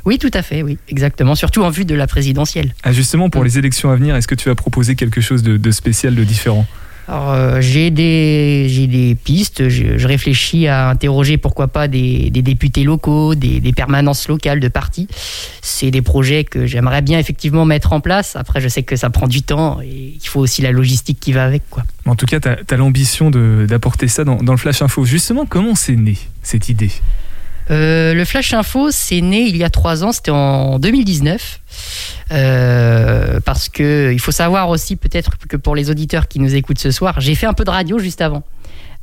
Oui, 0.04 0.18
tout 0.18 0.30
à 0.32 0.42
fait, 0.42 0.62
oui, 0.62 0.78
exactement. 0.88 1.34
Surtout 1.34 1.62
en 1.62 1.70
vue 1.70 1.84
de 1.84 1.94
la 1.94 2.06
présidentielle. 2.06 2.74
Ah, 2.82 2.92
justement, 2.92 3.28
pour 3.28 3.44
les 3.44 3.58
élections 3.58 3.90
à 3.90 3.96
venir, 3.96 4.16
est-ce 4.16 4.28
que 4.28 4.34
tu 4.34 4.50
as 4.50 4.54
proposé 4.54 4.96
quelque 4.96 5.20
chose 5.20 5.42
de, 5.42 5.56
de 5.56 5.70
spécial, 5.70 6.14
de 6.14 6.24
différent? 6.24 6.66
Alors, 7.08 7.32
euh, 7.32 7.60
j'ai 7.60 7.90
des, 7.90 8.66
j'ai 8.68 8.86
des 8.86 9.16
pistes. 9.16 9.68
Je, 9.68 9.98
je 9.98 10.06
réfléchis 10.06 10.68
à 10.68 10.90
interroger 10.90 11.38
pourquoi 11.38 11.66
pas 11.66 11.88
des, 11.88 12.30
des 12.30 12.40
députés 12.40 12.84
locaux, 12.84 13.34
des, 13.34 13.58
des 13.58 13.72
permanences 13.72 14.28
locales 14.28 14.60
de 14.60 14.68
partis. 14.68 15.08
C'est 15.60 15.90
des 15.90 16.02
projets 16.02 16.44
que 16.44 16.66
j'aimerais 16.66 17.02
bien 17.02 17.18
effectivement 17.18 17.64
mettre 17.64 17.92
en 17.92 18.00
place. 18.00 18.36
Après, 18.36 18.60
je 18.60 18.68
sais 18.68 18.84
que 18.84 18.94
ça 18.94 19.10
prend 19.10 19.26
du 19.26 19.42
temps 19.42 19.80
et 19.82 20.14
il 20.22 20.28
faut 20.28 20.40
aussi 20.40 20.62
la 20.62 20.70
logistique 20.70 21.18
qui 21.18 21.32
va 21.32 21.44
avec. 21.44 21.62
Quoi. 21.68 21.82
En 22.06 22.14
tout 22.14 22.26
cas, 22.26 22.38
tu 22.38 22.48
as, 22.48 22.76
l'ambition 22.76 23.30
d'apporter 23.30 24.06
ça 24.06 24.22
dans, 24.22 24.36
dans 24.36 24.52
le 24.52 24.58
Flash 24.58 24.80
Info. 24.80 25.04
Justement, 25.04 25.46
comment 25.46 25.74
c'est 25.74 25.96
né 25.96 26.16
cette 26.42 26.68
idée? 26.68 26.92
Euh, 27.70 28.14
le 28.14 28.24
Flash 28.24 28.52
Info, 28.52 28.90
c'est 28.90 29.20
né 29.20 29.42
il 29.42 29.56
y 29.56 29.64
a 29.64 29.70
trois 29.70 30.02
ans, 30.04 30.12
c'était 30.12 30.30
en 30.30 30.78
2019. 30.78 31.60
Euh, 32.32 33.40
parce 33.44 33.68
que 33.68 34.10
il 34.12 34.20
faut 34.20 34.32
savoir 34.32 34.68
aussi 34.68 34.96
peut-être 34.96 35.36
que 35.48 35.56
pour 35.56 35.74
les 35.74 35.90
auditeurs 35.90 36.28
qui 36.28 36.40
nous 36.40 36.54
écoutent 36.54 36.78
ce 36.78 36.90
soir, 36.90 37.20
j'ai 37.20 37.34
fait 37.34 37.46
un 37.46 37.54
peu 37.54 37.64
de 37.64 37.70
radio 37.70 37.98
juste 37.98 38.20
avant 38.20 38.42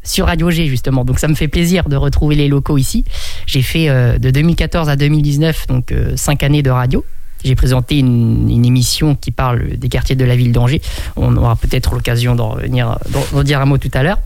sur 0.03 0.27
Radio 0.27 0.49
G 0.49 0.67
justement. 0.67 1.05
Donc 1.05 1.19
ça 1.19 1.27
me 1.27 1.35
fait 1.35 1.47
plaisir 1.47 1.89
de 1.89 1.95
retrouver 1.95 2.35
les 2.35 2.47
locaux 2.47 2.77
ici. 2.77 3.03
J'ai 3.45 3.61
fait 3.61 3.89
euh, 3.89 4.17
de 4.17 4.31
2014 4.31 4.89
à 4.89 4.95
2019 4.95 5.67
donc 5.67 5.93
cinq 6.15 6.43
années 6.43 6.63
de 6.63 6.69
radio. 6.69 7.05
J'ai 7.43 7.55
présenté 7.55 7.99
une, 7.99 8.65
émission 8.65 9.15
qui 9.15 9.29
parle 9.29 9.77
des 9.77 9.89
quartiers 9.89 10.15
de 10.15 10.25
la 10.25 10.35
ville 10.35 10.51
d'Angers. 10.51 10.81
On 11.15 11.37
aura 11.37 11.55
peut-être 11.55 11.93
l'occasion 11.93 12.35
d'en 12.35 12.49
revenir, 12.49 12.97
d'en 13.31 13.43
dire 13.43 13.61
un 13.61 13.65
mot 13.65 13.77
tout 13.77 13.91
à 13.93 14.01
l'heure. 14.01 14.19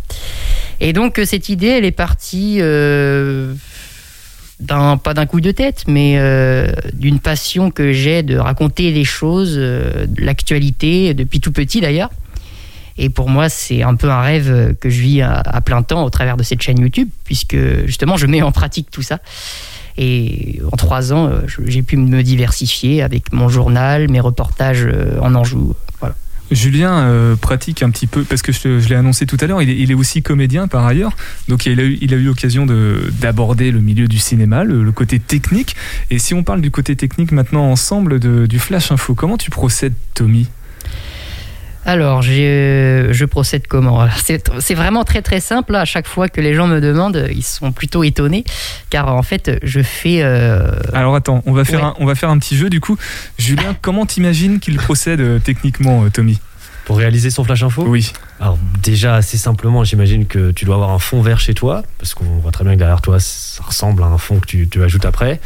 Et 0.79 0.93
donc 0.93 1.19
cette 1.25 1.49
idée, 1.49 1.67
elle 1.67 1.85
est 1.85 1.91
partie 1.91 2.61
pas 4.67 5.13
d'un 5.13 5.25
coup 5.25 5.41
de 5.41 5.51
tête, 5.51 5.83
mais 5.87 6.15
euh, 6.17 6.67
d'une 6.93 7.19
passion 7.19 7.71
que 7.71 7.91
j'ai 7.91 8.23
de 8.23 8.37
raconter 8.37 8.91
les 8.91 9.03
choses, 9.03 9.55
euh, 9.57 10.05
l'actualité 10.17 11.13
depuis 11.13 11.39
tout 11.39 11.51
petit 11.51 11.81
d'ailleurs. 11.81 12.09
Et 12.97 13.09
pour 13.09 13.29
moi, 13.29 13.49
c'est 13.49 13.83
un 13.83 13.95
peu 13.95 14.09
un 14.09 14.21
rêve 14.21 14.75
que 14.79 14.89
je 14.89 15.01
vis 15.01 15.21
à, 15.21 15.39
à 15.39 15.61
plein 15.61 15.81
temps 15.81 16.03
au 16.03 16.09
travers 16.09 16.37
de 16.37 16.43
cette 16.43 16.61
chaîne 16.61 16.79
YouTube, 16.79 17.09
puisque 17.23 17.57
justement, 17.85 18.17
je 18.17 18.27
mets 18.27 18.41
en 18.41 18.51
pratique 18.51 18.91
tout 18.91 19.01
ça. 19.01 19.19
Et 19.97 20.61
en 20.71 20.77
trois 20.77 21.11
ans, 21.13 21.27
euh, 21.27 21.41
j'ai 21.65 21.81
pu 21.83 21.97
me 21.97 22.21
diversifier 22.21 23.01
avec 23.01 23.33
mon 23.33 23.49
journal, 23.49 24.09
mes 24.09 24.19
reportages 24.19 24.87
en 25.21 25.35
Anjou. 25.35 25.75
Voilà. 25.99 26.15
Julien 26.51 26.99
euh, 26.99 27.35
pratique 27.35 27.81
un 27.81 27.89
petit 27.89 28.07
peu, 28.07 28.23
parce 28.23 28.41
que 28.41 28.51
je, 28.51 28.87
l'ai 28.89 28.95
annoncé 28.95 29.25
tout 29.25 29.37
à 29.39 29.47
l'heure, 29.47 29.61
il, 29.61 29.91
est- 29.91 29.93
aussi 29.93 30.21
comédien 30.21 30.67
par 30.67 30.85
ailleurs. 30.85 31.15
Donc 31.47 31.65
il 31.65 31.79
a 31.79 31.83
eu, 31.83 32.23
l'occasion 32.23 32.65
de- 32.65 33.11
d'aborder 33.21 33.71
le 33.71 33.79
milieu 33.79 34.07
du 34.07 34.19
cinéma, 34.19 34.63
le, 34.63 34.91
côté 34.91 35.19
technique. 35.19 35.75
Et 36.09 36.19
si 36.19 36.33
on 36.33 36.43
parle 36.43 36.61
du 36.61 36.71
côté 36.71 36.95
technique 36.95 37.31
maintenant 37.31 37.63
ensemble 37.71 38.19
du 38.47 38.59
Flash 38.59 38.91
Info, 38.91 39.15
comment 39.15 39.37
tu 39.37 39.49
procèdes, 39.49 39.93
Tommy? 40.13 40.47
Alors, 41.85 42.21
je 42.21 43.25
procède 43.25 43.65
comment 43.67 44.07
C'est 44.17 44.49
c'est 44.59 44.75
vraiment 44.75 45.03
très 45.03 45.21
très 45.21 45.39
simple. 45.39 45.75
À 45.75 45.85
chaque 45.85 46.07
fois 46.07 46.29
que 46.29 46.39
les 46.41 46.53
gens 46.53 46.67
me 46.67 46.79
demandent, 46.79 47.27
ils 47.33 47.43
sont 47.43 47.71
plutôt 47.71 48.03
étonnés, 48.03 48.43
car 48.89 49.07
en 49.15 49.23
fait, 49.23 49.59
je 49.63 49.81
fais. 49.81 50.21
euh, 50.21 50.71
Alors 50.93 51.15
attends, 51.15 51.41
on 51.45 51.53
va 51.53 51.65
faire, 51.65 51.79
Ouais. 51.79 51.85
un, 51.87 51.93
on 51.99 52.05
va 52.05 52.15
faire 52.15 52.29
un 52.29 52.37
petit 52.37 52.55
jeu 52.55 52.69
du 52.69 52.79
coup. 52.79 52.97
Julien, 53.39 53.75
comment 53.81 54.05
t'imagines 54.05 54.59
qu'il 54.59 54.77
procède 54.77 55.21
euh, 55.21 55.39
techniquement, 55.39 56.03
euh, 56.03 56.09
Tommy? 56.09 56.39
Pour 56.85 56.97
réaliser 56.97 57.29
son 57.29 57.43
flash 57.43 57.61
info? 57.63 57.83
Oui. 57.87 58.11
Alors 58.39 58.57
déjà 58.81 59.15
assez 59.15 59.37
simplement, 59.37 59.83
j'imagine 59.83 60.25
que 60.25 60.51
tu 60.51 60.65
dois 60.65 60.75
avoir 60.75 60.89
un 60.89 60.99
fond 60.99 61.21
vert 61.21 61.39
chez 61.39 61.53
toi, 61.53 61.83
parce 61.99 62.13
qu'on 62.15 62.25
voit 62.39 62.51
très 62.51 62.63
bien 62.63 62.73
que 62.73 62.79
derrière 62.79 63.01
toi, 63.01 63.19
ça 63.19 63.63
ressemble 63.63 64.01
à 64.03 64.07
un 64.07 64.17
fond 64.17 64.39
que 64.39 64.47
tu, 64.47 64.67
tu 64.67 64.83
ajoutes 64.83 65.05
après. 65.05 65.39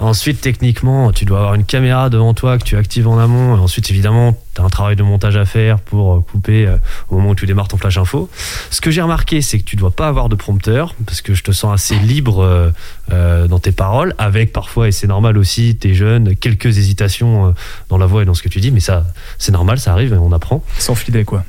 Ensuite, 0.00 0.40
techniquement, 0.40 1.12
tu 1.12 1.24
dois 1.24 1.38
avoir 1.38 1.54
une 1.54 1.64
caméra 1.64 2.10
devant 2.10 2.34
toi 2.34 2.58
que 2.58 2.64
tu 2.64 2.76
actives 2.76 3.06
en 3.06 3.18
amont. 3.18 3.56
Et 3.56 3.60
ensuite, 3.60 3.90
évidemment, 3.90 4.36
tu 4.54 4.60
as 4.60 4.64
un 4.64 4.68
travail 4.68 4.96
de 4.96 5.02
montage 5.02 5.36
à 5.36 5.44
faire 5.44 5.78
pour 5.78 6.14
euh, 6.14 6.20
couper 6.20 6.66
euh, 6.66 6.76
au 7.08 7.16
moment 7.16 7.30
où 7.30 7.34
tu 7.34 7.46
démarres 7.46 7.68
ton 7.68 7.76
flash 7.78 7.96
info. 7.96 8.28
Ce 8.70 8.80
que 8.80 8.90
j'ai 8.90 9.00
remarqué, 9.02 9.40
c'est 9.42 9.58
que 9.58 9.64
tu 9.64 9.76
dois 9.76 9.90
pas 9.90 10.08
avoir 10.08 10.28
de 10.28 10.34
prompteur, 10.36 10.94
parce 11.06 11.22
que 11.22 11.34
je 11.34 11.42
te 11.42 11.52
sens 11.52 11.72
assez 11.72 11.96
libre 11.98 12.72
euh, 13.12 13.48
dans 13.48 13.58
tes 13.58 13.72
paroles, 13.72 14.14
avec 14.18 14.52
parfois, 14.52 14.88
et 14.88 14.92
c'est 14.92 15.06
normal 15.06 15.38
aussi, 15.38 15.76
t'es 15.76 15.94
jeune, 15.94 16.36
quelques 16.36 16.78
hésitations 16.78 17.54
dans 17.88 17.98
la 17.98 18.06
voix 18.06 18.22
et 18.22 18.24
dans 18.24 18.34
ce 18.34 18.42
que 18.42 18.48
tu 18.48 18.60
dis, 18.60 18.70
mais 18.70 18.80
ça, 18.80 19.04
c'est 19.38 19.52
normal, 19.52 19.78
ça 19.78 19.92
arrive, 19.92 20.12
on 20.20 20.32
apprend. 20.32 20.62
Sans 20.78 20.94
filet, 20.94 21.24
quoi. 21.24 21.44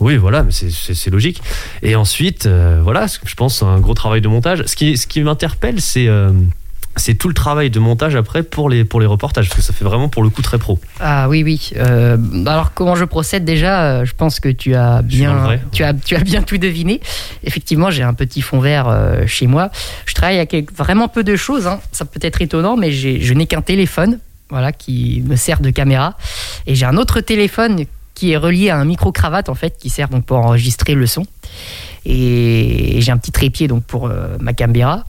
Oui, 0.00 0.16
voilà, 0.16 0.44
mais 0.44 0.52
c'est- 0.52 1.10
logique. 1.10 1.42
Et 1.82 1.96
ensuite, 1.96 2.46
euh, 2.46 2.80
voilà, 2.84 3.06
je 3.24 3.34
pense 3.34 3.62
un 3.62 3.80
gros 3.80 3.94
travail 3.94 4.20
de 4.20 4.28
montage. 4.28 4.62
Ce 4.66 4.76
qui, 4.76 4.96
ce 4.96 5.06
qui 5.08 5.20
m'interpelle, 5.22 5.80
c'est 5.80 6.06
euh, 6.06 6.30
c'est 6.96 7.14
tout 7.14 7.28
le 7.28 7.34
travail 7.34 7.70
de 7.70 7.78
montage 7.78 8.16
après 8.16 8.42
pour 8.42 8.68
les, 8.68 8.84
pour 8.84 9.00
les 9.00 9.06
reportages, 9.06 9.48
parce 9.48 9.60
que 9.60 9.64
ça 9.64 9.72
fait 9.72 9.84
vraiment 9.84 10.08
pour 10.08 10.22
le 10.22 10.30
coup 10.30 10.42
très 10.42 10.58
pro. 10.58 10.78
Ah 11.00 11.28
oui, 11.28 11.42
oui. 11.44 11.70
Euh, 11.76 12.16
alors 12.46 12.72
comment 12.74 12.96
je 12.96 13.04
procède 13.04 13.44
déjà 13.44 13.82
euh, 13.84 14.04
Je 14.04 14.14
pense 14.14 14.40
que 14.40 14.48
tu 14.48 14.74
as 14.74 15.02
bien, 15.02 15.58
tu 15.72 15.84
as, 15.84 15.94
tu 15.94 16.16
as 16.16 16.20
bien 16.20 16.42
tout 16.42 16.58
deviné. 16.58 17.00
Effectivement, 17.44 17.90
j'ai 17.90 18.02
un 18.02 18.14
petit 18.14 18.42
fond 18.42 18.58
vert 18.58 18.88
euh, 18.88 19.26
chez 19.26 19.46
moi. 19.46 19.70
Je 20.06 20.14
travaille 20.14 20.38
avec 20.38 20.72
vraiment 20.72 21.08
peu 21.08 21.22
de 21.22 21.36
choses. 21.36 21.66
hein. 21.66 21.80
Ça 21.92 22.04
peut 22.04 22.20
être 22.22 22.42
étonnant, 22.42 22.76
mais 22.76 22.90
je 22.92 23.32
n'ai 23.34 23.46
qu'un 23.46 23.62
téléphone, 23.62 24.18
voilà, 24.50 24.72
qui 24.72 25.22
me 25.26 25.36
sert 25.36 25.60
de 25.60 25.70
caméra, 25.70 26.16
et 26.66 26.74
j'ai 26.74 26.86
un 26.86 26.96
autre 26.96 27.20
téléphone 27.20 27.84
qui 28.14 28.32
est 28.32 28.36
relié 28.36 28.70
à 28.70 28.76
un 28.76 28.84
micro 28.84 29.12
cravate 29.12 29.48
en 29.48 29.54
fait, 29.54 29.76
qui 29.78 29.90
sert 29.90 30.08
donc 30.08 30.24
pour 30.24 30.38
enregistrer 30.38 30.94
le 30.94 31.06
son. 31.06 31.24
Et 32.04 32.98
j'ai 33.00 33.12
un 33.12 33.16
petit 33.16 33.32
trépied 33.32 33.68
donc 33.68 33.84
pour 33.84 34.06
euh, 34.06 34.36
ma 34.40 34.52
caméra. 34.52 35.04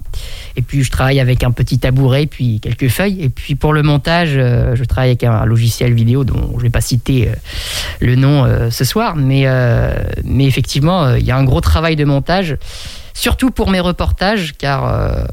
Et 0.56 0.62
puis 0.62 0.84
je 0.84 0.92
travaille 0.92 1.20
avec 1.20 1.44
un 1.44 1.52
petit 1.52 1.80
tabouret, 1.80 2.26
puis 2.26 2.60
quelques 2.60 2.90
feuilles. 2.90 3.22
Et 3.22 3.30
puis 3.30 3.56
pour 3.56 3.74
le 3.74 3.84
montage, 3.84 4.32
euh, 4.34 4.76
je 4.76 4.84
travaille 4.84 5.10
avec 5.10 5.24
un 5.24 5.46
logiciel 5.46 5.94
vidéo 5.94 6.24
dont 6.24 6.52
je 6.54 6.58
ne 6.58 6.62
vais 6.64 6.70
pas 6.70 6.82
citer 6.82 7.30
euh, 7.30 7.34
le 8.02 8.16
nom 8.16 8.48
ce 8.70 8.84
soir. 8.84 9.16
Mais, 9.16 9.46
mais 10.24 10.46
effectivement, 10.46 11.16
il 11.16 11.26
y 11.26 11.32
a 11.32 11.38
un 11.38 11.44
gros 11.44 11.62
travail 11.62 11.96
de 11.96 12.06
montage. 12.06 12.58
Surtout 13.20 13.52
pour 13.52 13.70
mes 13.70 13.82
reportages, 13.82 14.54
car 14.58 14.88
euh, 14.88 15.26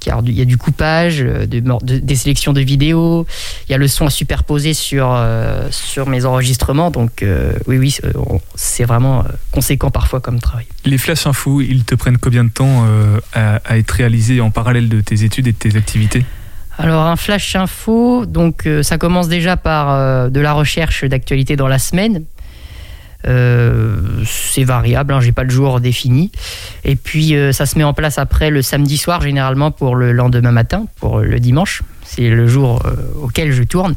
car 0.00 0.22
il 0.26 0.32
y 0.32 0.42
a 0.42 0.44
du 0.44 0.56
coupage, 0.56 1.18
euh, 1.22 1.46
de, 1.46 1.60
de- 1.60 1.98
des 1.98 2.16
sélections 2.16 2.52
de 2.52 2.60
vidéos, 2.60 3.26
il 3.68 3.72
y 3.72 3.74
a 3.76 3.78
le 3.78 3.86
son 3.86 4.06
à 4.06 4.10
superposer 4.10 4.74
sur, 4.74 5.08
euh, 5.12 5.68
sur 5.70 6.08
mes 6.08 6.24
enregistrements. 6.24 6.90
Donc 6.90 7.24
oui, 7.68 7.78
oui, 7.78 7.96
c'est 8.56 8.84
vraiment 8.84 9.24
conséquent 9.52 9.90
parfois 9.92 10.20
comme 10.20 10.40
travail. 10.40 10.66
Les 10.84 10.98
Flash 10.98 11.26
Info, 11.28 11.60
ils 11.60 11.84
te 11.84 11.94
prennent 11.94 12.18
combien 12.18 12.42
de 12.42 12.50
temps 12.50 12.84
à, 13.34 13.60
à 13.64 13.78
être 13.78 13.92
réalisés 13.92 14.40
en 14.40 14.50
parallèle 14.50 14.88
de 14.88 15.00
tes 15.00 15.22
études 15.22 15.46
et 15.46 15.52
de 15.52 15.56
tes 15.58 15.76
activités? 15.76 16.24
Alors 16.80 17.06
un 17.06 17.16
flash 17.16 17.56
info, 17.56 18.24
donc 18.24 18.64
euh, 18.66 18.84
ça 18.84 18.98
commence 18.98 19.28
déjà 19.28 19.56
par 19.56 19.90
euh, 19.90 20.28
de 20.28 20.40
la 20.40 20.52
recherche 20.52 21.04
d'actualité 21.04 21.56
dans 21.56 21.66
la 21.66 21.78
semaine. 21.80 22.22
Euh, 23.26 23.96
c'est 24.24 24.62
variable, 24.62 25.12
hein, 25.12 25.20
j'ai 25.20 25.32
pas 25.32 25.44
de 25.44 25.50
jour 25.50 25.80
défini. 25.80 26.30
Et 26.84 26.96
puis 26.96 27.34
euh, 27.34 27.52
ça 27.52 27.66
se 27.66 27.76
met 27.76 27.84
en 27.84 27.92
place 27.92 28.18
après 28.18 28.50
le 28.50 28.62
samedi 28.62 28.96
soir 28.96 29.20
généralement 29.20 29.70
pour 29.70 29.96
le 29.96 30.12
lendemain 30.12 30.52
matin, 30.52 30.86
pour 31.00 31.18
le 31.20 31.40
dimanche. 31.40 31.82
C'est 32.04 32.30
le 32.30 32.46
jour 32.46 32.82
euh, 32.86 32.94
auquel 33.20 33.52
je 33.52 33.62
tourne. 33.64 33.94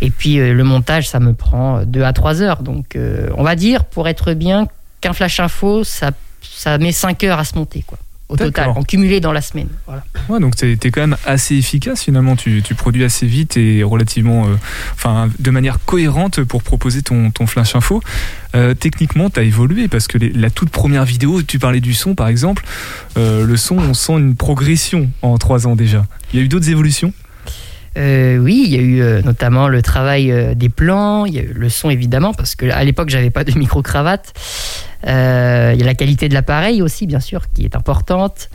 Et 0.00 0.10
puis 0.10 0.36
le 0.36 0.64
montage, 0.64 1.08
ça 1.08 1.20
me 1.20 1.32
prend 1.32 1.84
2 1.84 2.02
à 2.02 2.12
3 2.12 2.42
heures. 2.42 2.62
Donc 2.62 2.98
on 3.36 3.44
va 3.44 3.54
dire, 3.54 3.84
pour 3.84 4.08
être 4.08 4.32
bien, 4.32 4.66
qu'un 5.00 5.12
flash 5.12 5.38
info, 5.38 5.84
ça, 5.84 6.10
ça 6.40 6.76
met 6.78 6.90
5 6.90 7.22
heures 7.22 7.38
à 7.38 7.44
se 7.44 7.54
monter, 7.54 7.84
quoi. 7.86 7.98
Au 8.28 8.36
total, 8.36 8.70
en 8.70 8.82
cumulé 8.82 9.20
dans 9.20 9.32
la 9.32 9.42
semaine. 9.42 9.68
Voilà. 9.86 10.04
Ouais, 10.30 10.40
donc 10.40 10.56
t'es 10.56 10.72
es 10.72 10.90
quand 10.90 11.02
même 11.02 11.16
assez 11.26 11.54
efficace 11.54 12.02
finalement. 12.02 12.34
Tu, 12.34 12.62
tu 12.62 12.74
produis 12.74 13.04
assez 13.04 13.26
vite 13.26 13.58
et 13.58 13.82
relativement, 13.82 14.46
euh, 14.46 14.54
enfin, 14.94 15.28
de 15.38 15.50
manière 15.50 15.78
cohérente 15.84 16.42
pour 16.42 16.62
proposer 16.62 17.02
ton, 17.02 17.30
ton 17.30 17.46
flash 17.46 17.76
info. 17.76 18.00
Euh, 18.54 18.72
techniquement, 18.72 19.28
t'as 19.28 19.42
évolué 19.42 19.86
parce 19.88 20.06
que 20.06 20.16
les- 20.16 20.32
la 20.32 20.48
toute 20.48 20.70
première 20.70 21.04
vidéo, 21.04 21.42
tu 21.42 21.58
parlais 21.58 21.80
du 21.80 21.92
son 21.92 22.14
par 22.14 22.28
exemple. 22.28 22.64
euh, 23.18 23.44
le 23.44 23.56
son, 23.58 23.76
on 23.76 23.92
sent 23.92 24.14
une 24.14 24.34
progression 24.34 25.10
en 25.20 25.36
trois 25.36 25.66
ans 25.66 25.76
déjà. 25.76 26.06
Il 26.32 26.38
y 26.38 26.42
a 26.42 26.44
eu 26.46 26.48
d'autres 26.48 26.70
évolutions? 26.70 27.12
Euh, 27.98 28.38
oui, 28.38 28.62
il 28.64 28.70
y 28.72 28.78
a 28.78 28.80
eu 28.80 29.02
euh, 29.02 29.20
notamment 29.20 29.68
le 29.68 29.82
travail 29.82 30.32
euh, 30.32 30.54
des 30.54 30.70
plans, 30.70 31.26
il 31.26 31.34
y 31.34 31.38
a 31.38 31.42
eu 31.42 31.52
le 31.52 31.68
son 31.68 31.90
évidemment, 31.90 32.32
parce 32.32 32.54
que 32.54 32.64
à 32.70 32.82
l'époque 32.84 33.10
j'avais 33.10 33.28
pas 33.28 33.44
de 33.44 33.52
micro-cravate. 33.58 34.32
Euh, 35.06 35.72
il 35.74 35.80
y 35.80 35.82
a 35.82 35.86
la 35.86 35.94
qualité 35.94 36.28
de 36.28 36.34
l'appareil 36.34 36.82
aussi, 36.82 37.06
bien 37.06 37.20
sûr, 37.20 37.50
qui 37.52 37.64
est 37.64 37.76
importante. 37.76 38.50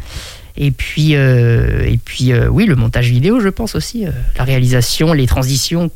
Et 0.55 0.71
puis, 0.71 1.15
euh, 1.15 1.95
euh, 2.21 2.47
oui, 2.47 2.65
le 2.65 2.75
montage 2.75 3.09
vidéo, 3.09 3.39
je 3.39 3.49
pense 3.49 3.75
aussi, 3.75 4.05
la 4.37 4.43
réalisation, 4.43 5.13
les 5.13 5.27
transitions 5.27 5.91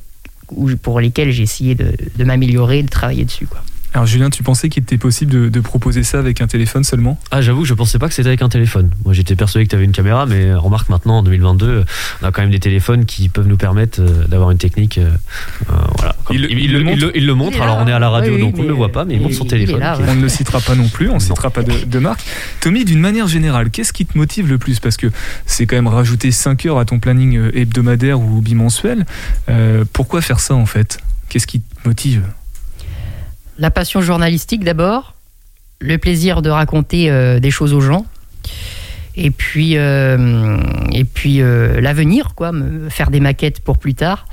pour 0.82 1.00
lesquelles 1.00 1.32
j'ai 1.32 1.44
essayé 1.44 1.76
de, 1.76 1.94
de 2.16 2.24
m'améliorer, 2.24 2.84
de 2.84 2.90
travailler 2.90 3.26
dessus. 3.26 3.48
Quoi. 3.48 3.62
Alors 3.94 4.06
Julien, 4.08 4.30
tu 4.30 4.42
pensais 4.42 4.70
qu'il 4.70 4.84
était 4.84 4.98
possible 4.98 5.32
de, 5.34 5.50
de 5.50 5.60
proposer 5.60 6.04
ça 6.04 6.18
avec 6.20 6.40
un 6.40 6.48
téléphone 6.48 6.86
seulement? 6.86 7.20
Ah, 7.30 7.42
j'avoue 7.42 7.64
que 7.64 7.68
je 7.68 7.74
pensais 7.74 8.00
pas 8.00 8.08
que 8.08 8.14
c'était 8.14 8.30
avec 8.30 8.42
un 8.42 8.48
téléphone. 8.48 8.90
Moi, 9.04 9.14
j'étais 9.14 9.36
persuadé 9.36 9.66
que 9.66 9.70
tu 9.72 9.76
avais 9.76 9.84
une 9.84 9.92
caméra, 9.92 10.26
mais 10.26 10.54
remarque 10.54 10.88
maintenant, 10.88 11.18
en 11.18 11.24
2022, 11.24 11.84
on 12.22 12.26
a 12.26 12.32
quand 12.32 12.42
même 12.42 12.52
des 12.52 12.60
téléphones 12.62 13.04
qui 13.04 13.28
peuvent 13.28 13.48
nous 13.48 13.58
permettre 13.58 14.00
euh, 14.02 14.26
d'avoir 14.28 14.52
une 14.52 14.58
technique. 14.58 14.98
euh, 14.98 15.10
euh, 15.70 15.74
voilà. 15.98 16.16
Comme- 16.24 16.38
Il 16.38 16.42
le- 16.44 16.52
il, 16.52 16.60
il 16.60 16.72
le 16.72 16.80
il 16.80 16.86
montre 16.86 17.02
le- 17.02 17.18
il 17.18 17.26
le 17.26 17.34
montre, 17.36 17.62
alors 17.62 17.80
là, 17.80 17.84
on 17.84 17.88
est 17.90 17.92
à 17.92 18.00
la 18.00 18.10
radio, 18.10 18.32
oui, 18.32 18.38
oui, 18.38 18.42
donc 18.44 18.58
on 18.60 18.64
ne 18.64 18.68
le 18.70 18.74
voit 18.74 18.94
pas, 18.94 19.04
mais 19.04 19.16
il 19.16 19.22
montre 19.22 19.36
son 19.36 19.44
téléphone. 19.46 19.82
là, 19.82 19.96
qui- 19.98 20.04
ouais. 20.04 20.10
On 20.10 20.16
ne 20.16 20.22
le 20.22 20.30
citera 20.30 20.62
pas 20.62 20.76
non 20.76 20.88
plus, 20.88 21.10
on 21.10 21.16
ne 21.16 21.20
citera 21.20 21.50
pas 21.50 21.64
de, 21.64 21.74
de 21.86 22.00
marque. 22.00 22.22
Tommy, 22.62 22.86
d'une 22.86 23.02
manière 23.02 23.28
générale, 23.28 23.72
qu'est-ce 23.72 23.92
qui 23.92 24.06
te 24.06 24.18
motive 24.18 24.48
le 24.48 24.58
plus? 24.58 24.80
Parce 24.80 24.96
que 24.96 25.08
c'est 25.46 25.66
quand 25.66 25.76
même 25.76 25.88
rajouter 25.88 26.32
5 26.32 26.66
heures 26.66 26.80
à 26.80 26.86
ton 26.86 27.00
planning 27.00 27.36
euh, 27.38 27.52
hebdomadaire 27.58 28.22
ou 28.22 28.40
bimensuel. 28.42 29.06
Euh, 29.50 29.84
pourquoi 29.92 30.22
faire 30.22 30.40
ça 30.40 30.54
en 30.56 30.66
fait? 30.66 31.00
Qu'est-ce 31.28 31.48
qui 31.48 31.60
te 31.60 31.88
motive? 31.88 32.24
La 33.58 33.72
passion 33.72 34.02
journalistique 34.02 34.64
d'abord, 34.64 35.16
le 35.80 35.98
plaisir 35.98 36.42
de 36.42 36.50
raconter 36.50 37.10
euh, 37.12 37.40
des 37.40 37.52
choses 37.52 37.74
aux 37.74 37.82
gens, 37.82 38.06
et 39.16 39.30
puis, 39.32 39.78
euh, 39.78 40.58
et 40.92 41.04
puis 41.04 41.42
euh, 41.42 41.82
l'avenir, 41.82 42.34
quoi, 42.36 42.52
me 42.52 42.90
faire 42.90 43.12
des 43.12 43.20
maquettes 43.20 43.60
pour 43.60 43.78
plus 43.78 43.94
tard. 43.94 44.26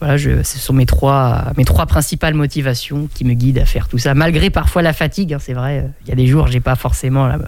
Voilà, 0.00 0.16
je, 0.16 0.42
ce 0.44 0.58
sont 0.58 0.72
mes 0.72 0.86
trois, 0.86 1.46
mes 1.56 1.64
trois 1.64 1.86
principales 1.86 2.34
motivations 2.34 3.08
qui 3.12 3.24
me 3.24 3.34
guident 3.34 3.58
à 3.58 3.64
faire 3.64 3.88
tout 3.88 3.98
ça, 3.98 4.14
malgré 4.14 4.48
parfois 4.50 4.82
la 4.82 4.92
fatigue. 4.92 5.34
hein, 5.34 5.38
c'est 5.40 5.54
vrai, 5.54 5.88
il 6.04 6.08
y 6.08 6.12
a 6.12 6.14
des 6.14 6.26
jours, 6.26 6.46
j'ai 6.48 6.60
pas 6.60 6.76
forcément 6.76 7.26
la- 7.26 7.38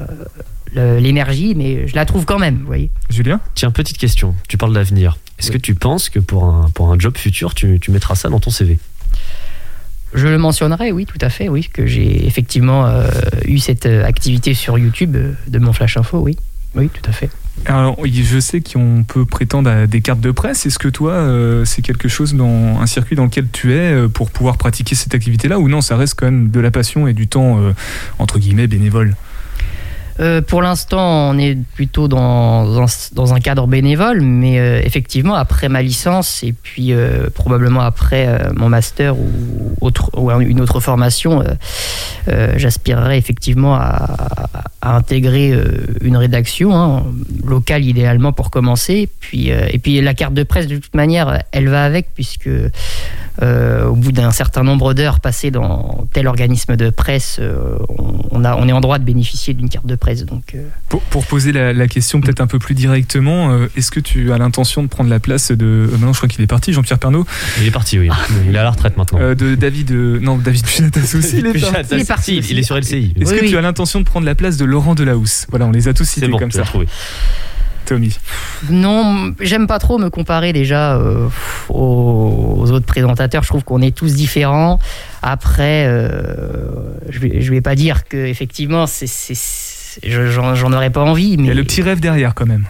le- 0.75 0.99
l'énergie, 0.99 1.55
mais 1.57 1.87
je 1.87 1.94
la 1.94 2.07
trouve 2.07 2.25
quand 2.25 2.38
même. 2.38 2.59
Vous 2.59 2.66
voyez. 2.66 2.90
Julien? 3.09 3.40
Tiens, 3.55 3.70
petite 3.70 3.99
question. 3.99 4.35
Tu 4.49 4.57
parles 4.59 4.73
d'avenir. 4.75 5.16
Est-ce 5.38 5.51
que 5.51 5.59
tu 5.59 5.75
penses 5.75 6.09
que 6.11 6.18
pour 6.18 6.44
un, 6.44 6.70
pour 6.75 6.92
un 6.92 6.99
job 6.99 7.16
futur, 7.16 7.55
tu, 7.55 7.79
tu 7.81 7.90
mettras 7.92 8.14
ça 8.14 8.29
dans 8.29 8.40
ton 8.40 8.51
CV 8.51 8.79
Je 10.12 10.27
le 10.27 10.38
mentionnerai, 10.38 10.92
oui, 10.92 11.07
tout 11.07 11.18
à 11.20 11.29
fait, 11.29 11.49
oui, 11.49 11.68
que 11.73 11.87
j'ai 11.87 12.27
effectivement 12.27 12.87
euh, 12.87 13.09
eu 13.46 13.59
cette 13.59 13.87
euh, 13.87 14.05
activité 14.05 14.55
sur 14.55 14.77
YouTube 14.79 15.14
euh, 15.14 15.33
de 15.46 15.59
mon 15.59 15.73
Flash 15.73 15.96
Info, 15.96 16.18
oui. 16.18 16.37
Oui, 16.75 16.88
tout 16.88 17.09
à 17.09 17.12
fait. 17.12 17.31
Alors, 17.66 17.96
je 18.05 18.40
sais 18.40 18.61
qu'on 18.61 19.05
peut 19.07 19.25
prétendre 19.25 19.70
à 19.70 19.87
des 19.87 20.01
cartes 20.01 20.20
de 20.20 20.31
presse. 20.31 20.66
Est-ce 20.66 20.79
que 20.79 20.88
toi, 20.88 21.27
c'est 21.66 21.83
quelque 21.83 22.09
chose 22.09 22.35
dans 22.35 22.81
un 22.81 22.87
circuit 22.87 23.16
dans 23.16 23.25
lequel 23.25 23.49
tu 23.53 23.75
es 23.75 24.09
pour 24.09 24.31
pouvoir 24.31 24.57
pratiquer 24.57 24.94
cette 24.94 25.12
activité-là 25.14 25.59
ou 25.59 25.68
non, 25.68 25.81
ça 25.81 25.96
reste 25.96 26.14
quand 26.16 26.27
même 26.27 26.51
de 26.51 26.61
la 26.61 26.70
passion 26.70 27.09
et 27.09 27.12
du 27.12 27.27
temps, 27.27 27.61
entre 28.20 28.38
guillemets, 28.38 28.68
bénévole? 28.68 29.16
Euh, 30.20 30.42
pour 30.42 30.61
l'instant, 30.61 31.30
on 31.30 31.38
est 31.38 31.56
plutôt 31.74 32.06
dans, 32.06 32.83
un- 32.83 32.87
dans 33.12 33.33
un 33.35 33.40
cadre 33.40 33.66
bénévole, 33.66 34.20
mais 34.20 34.59
euh, 34.59 34.80
effectivement, 34.85 35.35
après 35.35 35.68
ma 35.68 35.80
licence 35.83 36.42
et 36.42 36.52
puis 36.52 36.92
euh, 36.92 37.30
probablement 37.35 37.80
après 37.80 38.50
mon 38.54 38.68
master 38.68 39.16
ou, 39.18 39.30
autre, 39.80 40.11
ou 40.16 40.30
une 40.40 40.61
autre 40.61 40.80
formation, 40.80 41.42
j'aspirerais 42.56 43.18
effectivement 43.18 43.74
à, 43.74 44.50
intégrer 44.83 45.52
une 46.00 46.16
rédaction 46.16 46.74
hein, 46.74 47.04
locale 47.44 47.85
idéalement 47.85 48.33
pour 48.33 48.50
commencer. 48.50 49.09
Puis, 49.20 49.48
et 49.48 49.78
puis 49.78 50.00
la 50.00 50.14
carte 50.14 50.35
de 50.35 50.42
presse, 50.42 50.66
de 50.66 50.76
toute 50.76 50.94
manière, 50.94 51.42
elle 51.52 51.68
va 51.68 51.85
avec 51.85 52.09
puisque 52.14 52.48
euh, 53.42 53.87
au 53.87 53.94
bout 53.94 54.12
d'un 54.12 54.31
certain 54.33 54.62
nombre 54.62 54.92
d'heures 54.94 55.20
passées 55.20 55.50
dans 55.50 56.07
tel 56.12 56.26
organisme 56.26 56.76
de 56.76 56.90
presse, 56.90 57.38
euh, 57.40 57.76
on, 58.31 58.44
a, 58.44 58.55
on 58.57 58.68
est 58.68 58.72
en 58.72 58.81
droit 58.81 58.98
de 58.98 59.05
bénéficier 59.05 59.55
d'une 59.55 59.68
carte 59.68 59.87
de 59.87 59.94
presse. 59.94 60.24
Donc, 60.26 60.55
euh, 60.55 60.68
Pour, 60.88 61.00
pour 61.03 61.24
poser 61.26 61.53
la, 61.53 61.72
la 61.72 61.88
question 61.88 62.20
peut-être 62.20 62.40
un 62.40 62.46
peu 62.46 62.59
plus 62.59 62.74
directement, 62.74 63.50
euh, 63.53 63.66
est-ce 63.76 63.90
que 63.90 64.00
tu 64.00 64.33
as 64.33 64.38
l'intention 64.38 64.83
de 64.83 64.88
prendre 64.88 65.09
la 65.11 65.20
place 65.20 65.50
de. 65.53 65.64
euh, 65.64 65.88
maintenant, 65.92 66.12
je 66.12 66.18
crois 66.18 66.29
qu'il 66.29 66.42
est 66.42 66.46
parti, 66.46 66.72
Jean-Pierre 66.72 66.98
Pernaud, 66.98 67.24
Il 67.61 67.66
est 67.66 67.70
parti, 67.70 67.98
oui. 67.98 68.09
Il 68.48 68.55
est 68.55 68.59
à 68.59 68.62
la 68.62 68.70
retraite 68.70 68.96
maintenant. 68.96 69.18
euh, 69.20 69.35
de 69.35 69.55
David. 69.55 69.90
euh, 69.92 70.18
non, 70.20 70.37
David 70.38 70.64
Pujatas 70.66 71.16
aussi, 71.16 71.38
il 71.38 71.46
est 71.46 71.50
Il 71.92 72.00
est 72.00 72.07
parti 72.09 72.38
aussi. 72.38 72.53
il 72.53 72.59
est 72.59 72.62
sur 72.62 72.76
LCI. 72.76 73.14
Est-ce 73.20 73.31
Oui, 73.33 73.38
que 73.38 73.44
oui. 73.44 73.50
tu 73.50 73.57
as 73.57 73.61
l'intention 73.62 74.00
de 74.00 74.05
prendre 74.05 74.26
la 74.26 74.35
place 74.35 74.57
de 74.57 74.64
Laurent 74.64 74.94
Delahousse? 74.94 75.46
Voilà, 75.50 75.66
on 75.66 75.70
les 75.70 75.88
a 75.88 75.94
tous 75.94 76.05
cités 76.05 76.29
bon, 76.29 76.38
comme 76.38 76.50
ça. 76.50 76.62
trouvé. 76.62 76.87
Tommy. 77.87 78.16
non, 78.71 79.35
j'aime 79.40 79.66
pas 79.66 79.79
trop 79.79 79.99
me 79.99 80.11
comparer 80.11 80.53
déjà 80.53 80.97
euh, 80.97 81.29
aux, 81.69 82.71
autres 82.71 82.87
présentateurs. 82.87 83.43
Je 83.43 83.49
trouve 83.49 83.64
qu'on 83.64 83.83
est 83.83 83.95
tous 83.97 84.14
différents. 84.14 84.79
Après, 85.23 85.87
euh, 85.87 86.71
je, 87.09 87.19
vais, 87.19 87.40
je 87.40 87.51
vais 87.51 87.61
pas 87.61 87.75
dire 87.75 88.07
que 88.09 88.16
effectivement, 88.16 88.87
c'est, 88.87 89.07
j'en, 90.05 90.73
aurais 90.73 90.90
pas 90.90 91.03
envie, 91.03 91.35
Il 91.35 91.47
y 91.47 91.51
a 91.51 91.55
le 91.55 91.64
petit 91.64 91.83
rêve 91.83 92.01
derrière 92.01 92.35
quand 92.35 92.47
même. 92.47 92.66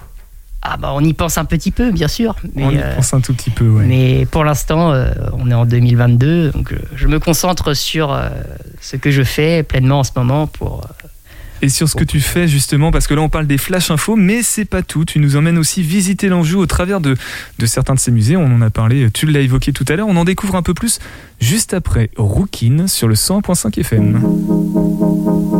ah 0.63 0.77
bah 0.77 0.93
on 0.95 1.05
y 1.05 1.13
pense 1.13 1.39
un 1.39 1.45
petit 1.45 1.71
peu, 1.71 1.91
bien 1.91 2.09
sûr. 2.09 2.37
Mais, 2.55 2.65
on 2.65 2.71
y 2.71 2.79
euh, 2.79 2.95
pense 2.97 3.15
un 3.15 3.21
tout 3.21 3.35
petit 3.35 3.51
peu, 3.51 3.69
ouais. 3.69 3.85
Mais 3.85 4.27
pour 4.27 4.45
l'instant, 4.45 4.93
euh, 4.93 5.13
on 5.33 5.51
est 5.51 5.55
en 5.55 5.67
2022, 5.67 6.51
donc 6.51 6.75
je 6.95 7.09
me 7.09 7.19
concentre 7.19 7.75
sur 7.75 8.13
euh, 8.13 8.29
ce 8.81 8.97
que 8.97 9.11
je 9.11 9.23
fais 9.23 9.63
pleinement 9.63 10.01
en 10.01 10.05
ce 10.05 10.13
moment 10.17 10.47
pour. 10.47 10.87
Et 11.63 11.69
sur 11.69 11.89
ce 11.89 11.95
que 11.95 12.05
tu 12.05 12.21
fais 12.21 12.49
justement, 12.49 12.91
parce 12.91 13.07
que 13.07 13.15
là 13.15 13.21
on 13.21 13.29
parle 13.29 13.47
des 13.47 13.59
flash 13.59 13.91
infos, 13.91 14.17
mais 14.17 14.43
c'est 14.43 14.65
pas 14.65 14.83
tout. 14.83 15.05
Tu 15.05 15.19
nous 15.19 15.37
emmènes 15.37 15.59
aussi 15.59 15.83
visiter 15.83 16.29
l'Anjou 16.29 16.59
au 16.59 16.67
travers 16.67 17.01
de, 17.01 17.17
de 17.59 17.67
certains 17.67 17.95
de 17.95 18.01
ces 18.01 18.11
musées. 18.11 18.37
On 18.37 18.47
en 18.47 18.63
a 18.63 18.71
parlé, 18.71 19.11
tu 19.11 19.27
l'as 19.27 19.41
évoqué 19.41 19.73
tout 19.73 19.85
à 19.89 19.97
l'heure. 19.97 20.09
On 20.09 20.17
en 20.17 20.25
découvre 20.25 20.57
un 20.57 20.63
peu 20.63 20.75
plus 20.75 20.99
juste 21.41 21.75
après 21.75 22.11
Rookin 22.17 22.87
sur 22.87 23.09
le 23.09 23.15
100.5 23.15 23.79
FM. 23.79 25.60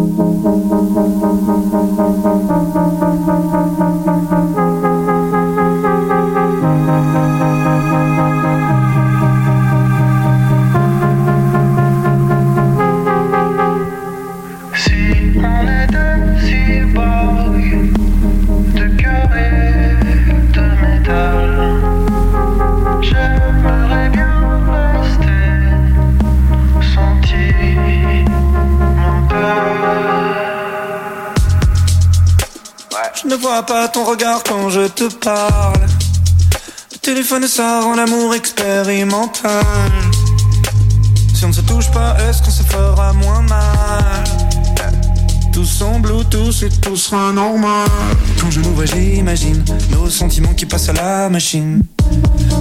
Pas 33.67 33.89
ton 33.89 34.05
regard 34.05 34.43
quand 34.43 34.71
je 34.71 34.89
te 34.89 35.05
parle. 35.05 35.87
Le 36.93 36.99
téléphone, 36.99 37.47
ça 37.47 37.83
rend 37.83 37.95
l'amour 37.95 38.35
expérimental. 38.35 39.65
Si 41.35 41.45
on 41.45 41.49
ne 41.49 41.53
se 41.53 41.61
touche 41.61 41.91
pas, 41.91 42.17
est-ce 42.21 42.43
qu'on 42.43 42.51
se 42.51 42.63
fera 42.63 43.13
moins 43.13 43.43
mal? 43.43 44.25
Tout 45.53 45.65
semble 45.65 46.09
Bluetooth 46.09 46.63
et 46.63 46.69
tout 46.81 46.97
sera 46.97 47.33
normal. 47.33 47.87
Quand 48.41 48.51
je 48.51 48.61
nous 48.61 48.75
vois, 48.75 48.87
j'imagine 48.87 49.63
nos 49.91 50.09
sentiments 50.09 50.55
qui 50.55 50.67
passent 50.67 50.89
à 50.89 50.95
la 50.95 51.29
machine. 51.29 51.85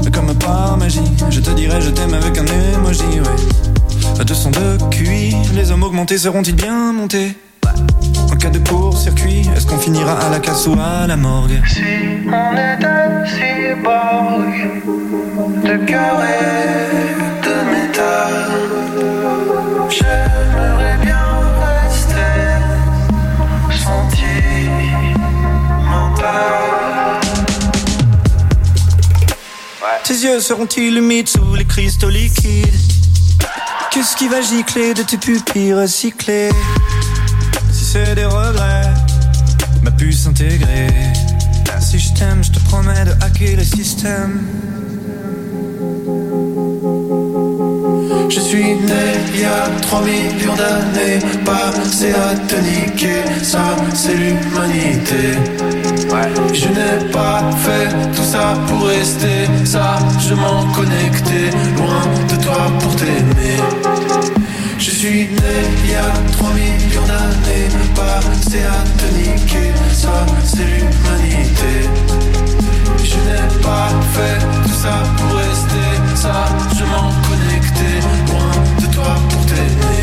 Mais 0.03 0.11
comme 0.11 0.33
par 0.35 0.77
magie, 0.77 0.99
je 1.29 1.39
te 1.39 1.49
dirai 1.51 1.81
je 1.81 1.89
t'aime 1.89 2.13
avec 2.13 2.37
un 2.37 2.45
emoji, 2.45 3.03
ouais. 3.03 4.19
À 4.19 4.23
200 4.23 4.51
de 4.51 4.77
QI, 4.91 5.35
les 5.55 5.71
hommes 5.71 5.83
augmentés 5.83 6.17
seront-ils 6.17 6.55
bien 6.55 6.93
montés? 6.93 7.29
En 7.29 7.48
cas 8.49 8.59
de 8.59 8.69
court-circuit, 8.69 9.49
est-ce 9.55 9.65
qu'on 9.67 9.77
finira 9.77 10.13
à 10.13 10.29
la 10.29 10.39
casse 10.39 10.67
ou 10.67 10.73
à 10.73 11.07
la 11.07 11.17
morgue 11.17 11.61
Si 11.67 11.81
on 12.27 12.53
était 12.53 13.25
cyborg 13.27 14.53
de 15.63 15.77
cœur 15.85 16.19
et 16.23 17.15
de 17.45 17.55
métal, 17.71 18.33
j'aimerais 19.89 20.97
bien 21.01 21.27
rester 21.61 22.39
sentimental. 23.71 25.09
Tes 30.03 30.13
yeux 30.13 30.39
seront-ils 30.39 30.97
humides 30.97 31.29
sous 31.29 31.55
les 31.55 31.65
cristaux 31.65 32.09
liquides? 32.09 32.67
Qu'est-ce 33.91 34.15
qui 34.15 34.27
va 34.27 34.41
gicler 34.41 34.93
de 34.93 35.03
tes 35.03 35.17
pupilles 35.17 35.73
recyclées? 35.73 36.51
C'est 37.91 38.13
des 38.13 38.25
regrets, 38.25 38.93
ma 39.81 39.89
puce 39.89 40.27
intégrée. 40.27 40.89
Si 41.79 41.97
je 41.97 42.13
t'aime, 42.13 42.43
je 42.43 42.51
te 42.51 42.59
promets 42.65 43.03
de 43.03 43.13
hacker 43.19 43.55
le 43.57 43.63
système. 43.63 44.41
Je 48.29 48.39
suis 48.39 48.75
né 48.75 49.05
il 49.33 49.41
y 49.41 49.45
a 49.45 49.67
3 49.81 50.01
millions 50.01 50.55
d'années, 50.55 51.17
passé 51.43 52.11
à 52.13 52.35
te 52.35 52.57
niquer, 52.61 53.23
ça 53.41 53.75
c'est 53.95 54.13
l'humanité. 54.13 55.39
Je 56.53 56.67
n'ai 56.67 57.11
pas 57.11 57.49
fait 57.57 57.89
tout 58.15 58.23
ça 58.23 58.53
pour 58.67 58.85
rester 58.85 59.47
sagement 59.65 60.63
connecté, 60.75 61.49
loin 61.75 62.05
de 62.29 62.43
toi 62.43 62.71
pour 62.81 62.95
t'aimer. 62.95 63.57
Je 64.77 64.91
suis 64.91 65.23
né 65.23 65.55
il 65.85 65.91
y 65.91 65.95
a 65.95 66.13
3 66.33 66.49
millions 66.51 66.78
passé 67.99 68.59
à 68.63 68.83
te 68.97 69.07
niquer, 69.15 69.71
ça 69.93 70.25
c'est 70.43 70.65
l'humanité. 70.65 71.73
Je 73.03 73.17
n'ai 73.25 73.61
pas 73.61 73.89
fait 74.13 74.39
tout 74.63 74.75
ça 74.83 75.03
pour 75.17 75.37
rester 75.37 75.89
sagement 76.15 77.11
connecté, 77.27 77.89
loin 78.27 78.51
de 78.81 78.93
toi 78.93 79.15
pour 79.29 79.45
t'aimer. 79.45 79.99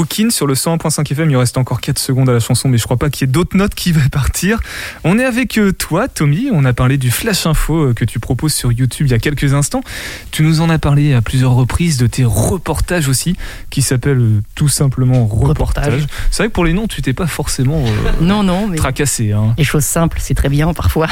Rookin 0.00 0.30
sur 0.30 0.46
le 0.46 0.54
101.5 0.54 1.12
FM. 1.12 1.30
Il 1.30 1.36
reste 1.36 1.58
encore 1.58 1.82
4 1.82 1.98
secondes 1.98 2.30
à 2.30 2.32
la 2.32 2.40
chanson, 2.40 2.70
mais 2.70 2.78
je 2.78 2.84
crois 2.84 2.96
pas 2.96 3.10
qu'il 3.10 3.26
y 3.26 3.30
ait 3.30 3.32
d'autres 3.32 3.54
notes 3.54 3.74
qui 3.74 3.92
vont 4.00 4.08
partir. 4.10 4.58
On 5.04 5.18
est 5.18 5.24
avec 5.24 5.58
euh, 5.58 5.72
toi, 5.72 6.08
Tommy. 6.08 6.48
On 6.50 6.64
a 6.64 6.72
parlé 6.72 6.96
du 6.96 7.10
Flash 7.10 7.46
Info 7.46 7.76
euh, 7.76 7.92
que 7.92 8.06
tu 8.06 8.18
proposes 8.18 8.54
sur 8.54 8.72
YouTube 8.72 9.08
il 9.08 9.10
y 9.10 9.14
a 9.14 9.18
quelques 9.18 9.52
instants. 9.52 9.82
Tu 10.30 10.42
nous 10.42 10.62
en 10.62 10.70
as 10.70 10.78
parlé 10.78 11.12
à 11.12 11.20
plusieurs 11.20 11.52
reprises 11.52 11.98
de 11.98 12.06
tes 12.06 12.24
reportages 12.24 13.08
aussi, 13.08 13.36
qui 13.68 13.82
s'appellent 13.82 14.18
euh, 14.18 14.42
tout 14.54 14.68
simplement 14.68 15.26
reportages. 15.26 15.50
Reportage. 15.50 16.06
C'est 16.30 16.44
vrai 16.44 16.48
que 16.48 16.54
pour 16.54 16.64
les 16.64 16.72
noms, 16.72 16.86
tu 16.86 17.02
t'es 17.02 17.12
pas 17.12 17.26
forcément 17.26 17.84
euh, 17.84 18.10
Non, 18.22 18.42
non, 18.42 18.68
mais 18.68 18.76
tracassé. 18.76 19.32
Hein. 19.32 19.54
les 19.58 19.64
choses 19.64 19.84
simples, 19.84 20.16
c'est 20.20 20.34
très 20.34 20.48
bien 20.48 20.72
parfois. 20.72 21.08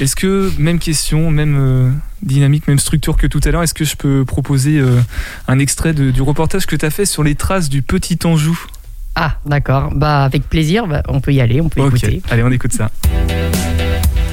Est-ce 0.00 0.16
que, 0.16 0.50
même 0.58 0.80
question, 0.80 1.30
même 1.30 1.94
dynamique, 2.22 2.66
même 2.68 2.78
structure 2.78 3.16
que 3.16 3.26
tout 3.26 3.40
à 3.44 3.50
l'heure, 3.50 3.62
est-ce 3.62 3.74
que 3.74 3.84
je 3.84 3.96
peux 3.96 4.24
proposer 4.24 4.78
euh, 4.78 5.00
un 5.48 5.58
extrait 5.58 5.92
de- 5.92 6.10
du 6.10 6.22
reportage 6.22 6.66
que 6.66 6.76
tu 6.76 6.84
as 6.84 6.90
fait 6.90 7.06
sur 7.06 7.22
les 7.22 7.34
traces 7.34 7.68
du 7.68 7.82
Petit 7.82 8.18
Anjou? 8.24 8.58
Ah, 9.14 9.36
d'accord. 9.46 9.90
Bah, 9.94 10.24
avec 10.24 10.48
plaisir, 10.48 10.86
bah, 10.86 11.02
on 11.08 11.20
peut 11.20 11.32
y 11.32 11.40
aller, 11.40 11.60
on 11.60 11.68
peut 11.68 11.80
Ok, 11.80 11.94
écouter. 11.96 12.22
allez, 12.30 12.42
on 12.42 12.50
écoute 12.50 12.72
ça. 12.72 12.90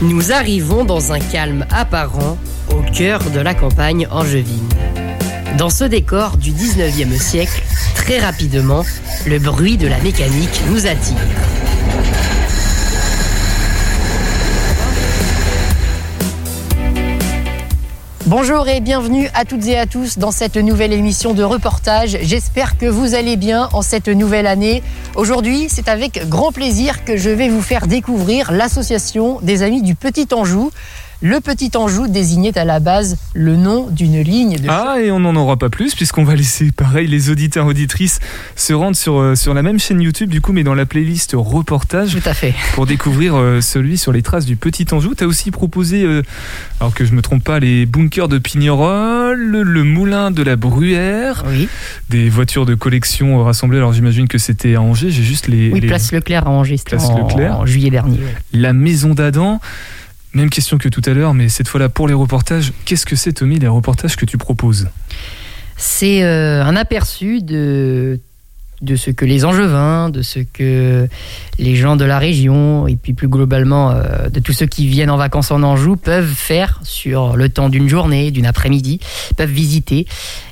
Nous 0.01 0.31
arrivons 0.33 0.83
dans 0.83 1.13
un 1.13 1.19
calme 1.19 1.65
apparent 1.71 2.37
au 2.69 2.81
cœur 2.91 3.21
de 3.31 3.39
la 3.39 3.53
campagne 3.53 4.07
angevine. 4.11 4.67
Dans 5.57 5.69
ce 5.69 5.83
décor 5.85 6.35
du 6.37 6.51
19e 6.51 7.17
siècle, 7.17 7.61
très 7.95 8.19
rapidement, 8.19 8.83
le 9.27 9.39
bruit 9.39 9.77
de 9.77 9.87
la 9.87 9.99
mécanique 9.99 10.61
nous 10.69 10.87
attire. 10.87 11.15
Bonjour 18.25 18.69
et 18.69 18.79
bienvenue 18.79 19.27
à 19.33 19.43
toutes 19.43 19.67
et 19.67 19.77
à 19.77 19.85
tous 19.85 20.17
dans 20.17 20.31
cette 20.31 20.55
nouvelle 20.55 20.93
émission 20.93 21.33
de 21.33 21.43
reportage. 21.43 22.17
J'espère 22.21 22.77
que 22.77 22.85
vous 22.85 23.15
allez 23.15 23.35
bien 23.35 23.67
en 23.73 23.81
cette 23.81 24.07
nouvelle 24.07 24.47
année. 24.47 24.81
Aujourd'hui, 25.15 25.67
c'est 25.67 25.89
avec 25.89 26.29
grand 26.29 26.53
plaisir 26.53 27.03
que 27.03 27.17
je 27.17 27.29
vais 27.29 27.49
vous 27.49 27.61
faire 27.61 27.85
découvrir 27.85 28.53
l'association 28.53 29.39
des 29.41 29.61
Amis 29.61 29.81
du 29.81 29.95
Petit 29.95 30.27
Anjou. 30.31 30.71
Le 31.25 31.39
Petit 31.39 31.71
Anjou 31.77 32.09
désignait 32.09 32.57
à 32.57 32.65
la 32.65 32.81
base 32.81 33.15
le 33.33 33.55
nom 33.55 33.87
d'une 33.89 34.19
ligne 34.19 34.57
de 34.57 34.67
Ah, 34.67 34.97
et 35.01 35.09
on 35.09 35.21
n'en 35.21 35.37
aura 35.37 35.55
pas 35.55 35.69
plus, 35.69 35.95
puisqu'on 35.95 36.25
va 36.25 36.35
laisser, 36.35 36.73
pareil, 36.73 37.07
les 37.07 37.29
auditeurs 37.29 37.65
auditrices 37.65 38.19
se 38.57 38.73
rendre 38.73 38.97
sur, 38.97 39.17
euh, 39.17 39.33
sur 39.35 39.53
la 39.53 39.61
même 39.61 39.79
chaîne 39.79 40.01
YouTube, 40.01 40.29
du 40.29 40.41
coup, 40.41 40.51
mais 40.51 40.65
dans 40.65 40.75
la 40.75 40.85
playlist 40.85 41.31
reportage, 41.33 42.11
Tout 42.21 42.27
à 42.29 42.33
fait. 42.33 42.53
pour 42.75 42.85
découvrir 42.87 43.35
euh, 43.37 43.61
celui 43.61 43.97
sur 43.97 44.11
les 44.11 44.21
traces 44.21 44.45
du 44.45 44.57
Petit 44.57 44.85
Anjou. 44.91 45.15
Tu 45.15 45.23
as 45.23 45.27
aussi 45.27 45.49
proposé, 45.49 46.03
euh, 46.03 46.23
alors 46.81 46.93
que 46.93 47.05
je 47.05 47.13
me 47.13 47.21
trompe 47.21 47.41
pas, 47.45 47.57
les 47.61 47.85
bunkers 47.85 48.27
de 48.27 48.37
Pignerol, 48.37 49.39
le 49.39 49.83
moulin 49.85 50.29
de 50.29 50.43
la 50.43 50.57
Bruyère, 50.57 51.45
Oui, 51.47 51.69
des 52.09 52.27
voitures 52.27 52.65
de 52.65 52.75
collection 52.75 53.41
rassemblées. 53.45 53.77
Alors 53.77 53.93
j'imagine 53.93 54.27
que 54.27 54.37
c'était 54.37 54.75
à 54.75 54.81
Angers, 54.81 55.09
j'ai 55.09 55.23
juste 55.23 55.47
les, 55.47 55.71
oui 55.71 55.79
les- 55.79 55.87
Place 55.87 56.11
Leclerc 56.11 56.47
à 56.47 56.49
Angers, 56.49 56.75
c'était 56.75 56.97
Place 56.97 57.05
en, 57.05 57.17
Leclerc. 57.29 57.59
en 57.59 57.65
juillet 57.65 57.91
dernier. 57.91 58.19
la 58.51 58.73
maison 58.73 59.13
d'Adam. 59.13 59.61
Même 60.33 60.49
question 60.49 60.79
que 60.79 60.89
tout 60.89 61.01
à 61.05 61.13
l'heure, 61.13 61.35
mais 61.35 61.47
cette 61.47 61.67
fois-là 61.67 61.89
pour 61.89 62.07
les 62.07 62.13
reportages. 62.15 62.73
Qu'est-ce 62.85 63.05
que 63.05 63.15
c'est, 63.15 63.33
Tommy, 63.33 63.59
les 63.59 63.67
reportages 63.67 64.15
que 64.15 64.25
tu 64.25 64.37
proposes? 64.37 64.87
C'est 65.77 66.23
euh, 66.23 66.63
un 66.63 66.75
aperçu 66.75 67.41
de, 67.41 68.19
ce 68.95 69.11
que 69.11 69.25
les 69.25 69.45
Angevins, 69.45 70.09
de 70.09 70.23
ce 70.23 70.39
que 70.39 71.07
les 71.59 71.75
gens 71.75 71.95
de 71.95 72.05
la 72.05 72.17
région, 72.17 72.87
et 72.87 72.95
puis 72.95 73.13
plus 73.13 73.27
globalement 73.27 73.91
euh, 73.91 74.29
de 74.29 74.39
tous 74.39 74.53
ceux 74.53 74.65
qui 74.65 74.87
viennent 74.87 75.11
en 75.11 75.17
vacances 75.17 75.51
en 75.51 75.61
Anjou 75.61 75.97
peuvent 75.97 76.33
faire 76.33 76.79
sur 76.83 77.35
le 77.35 77.49
temps 77.49 77.69
d'une 77.69 77.87
journée, 77.87 78.31
d'une 78.31 78.47
après-midi, 78.47 78.99
peuvent 79.37 79.51
visiter. 79.51 80.07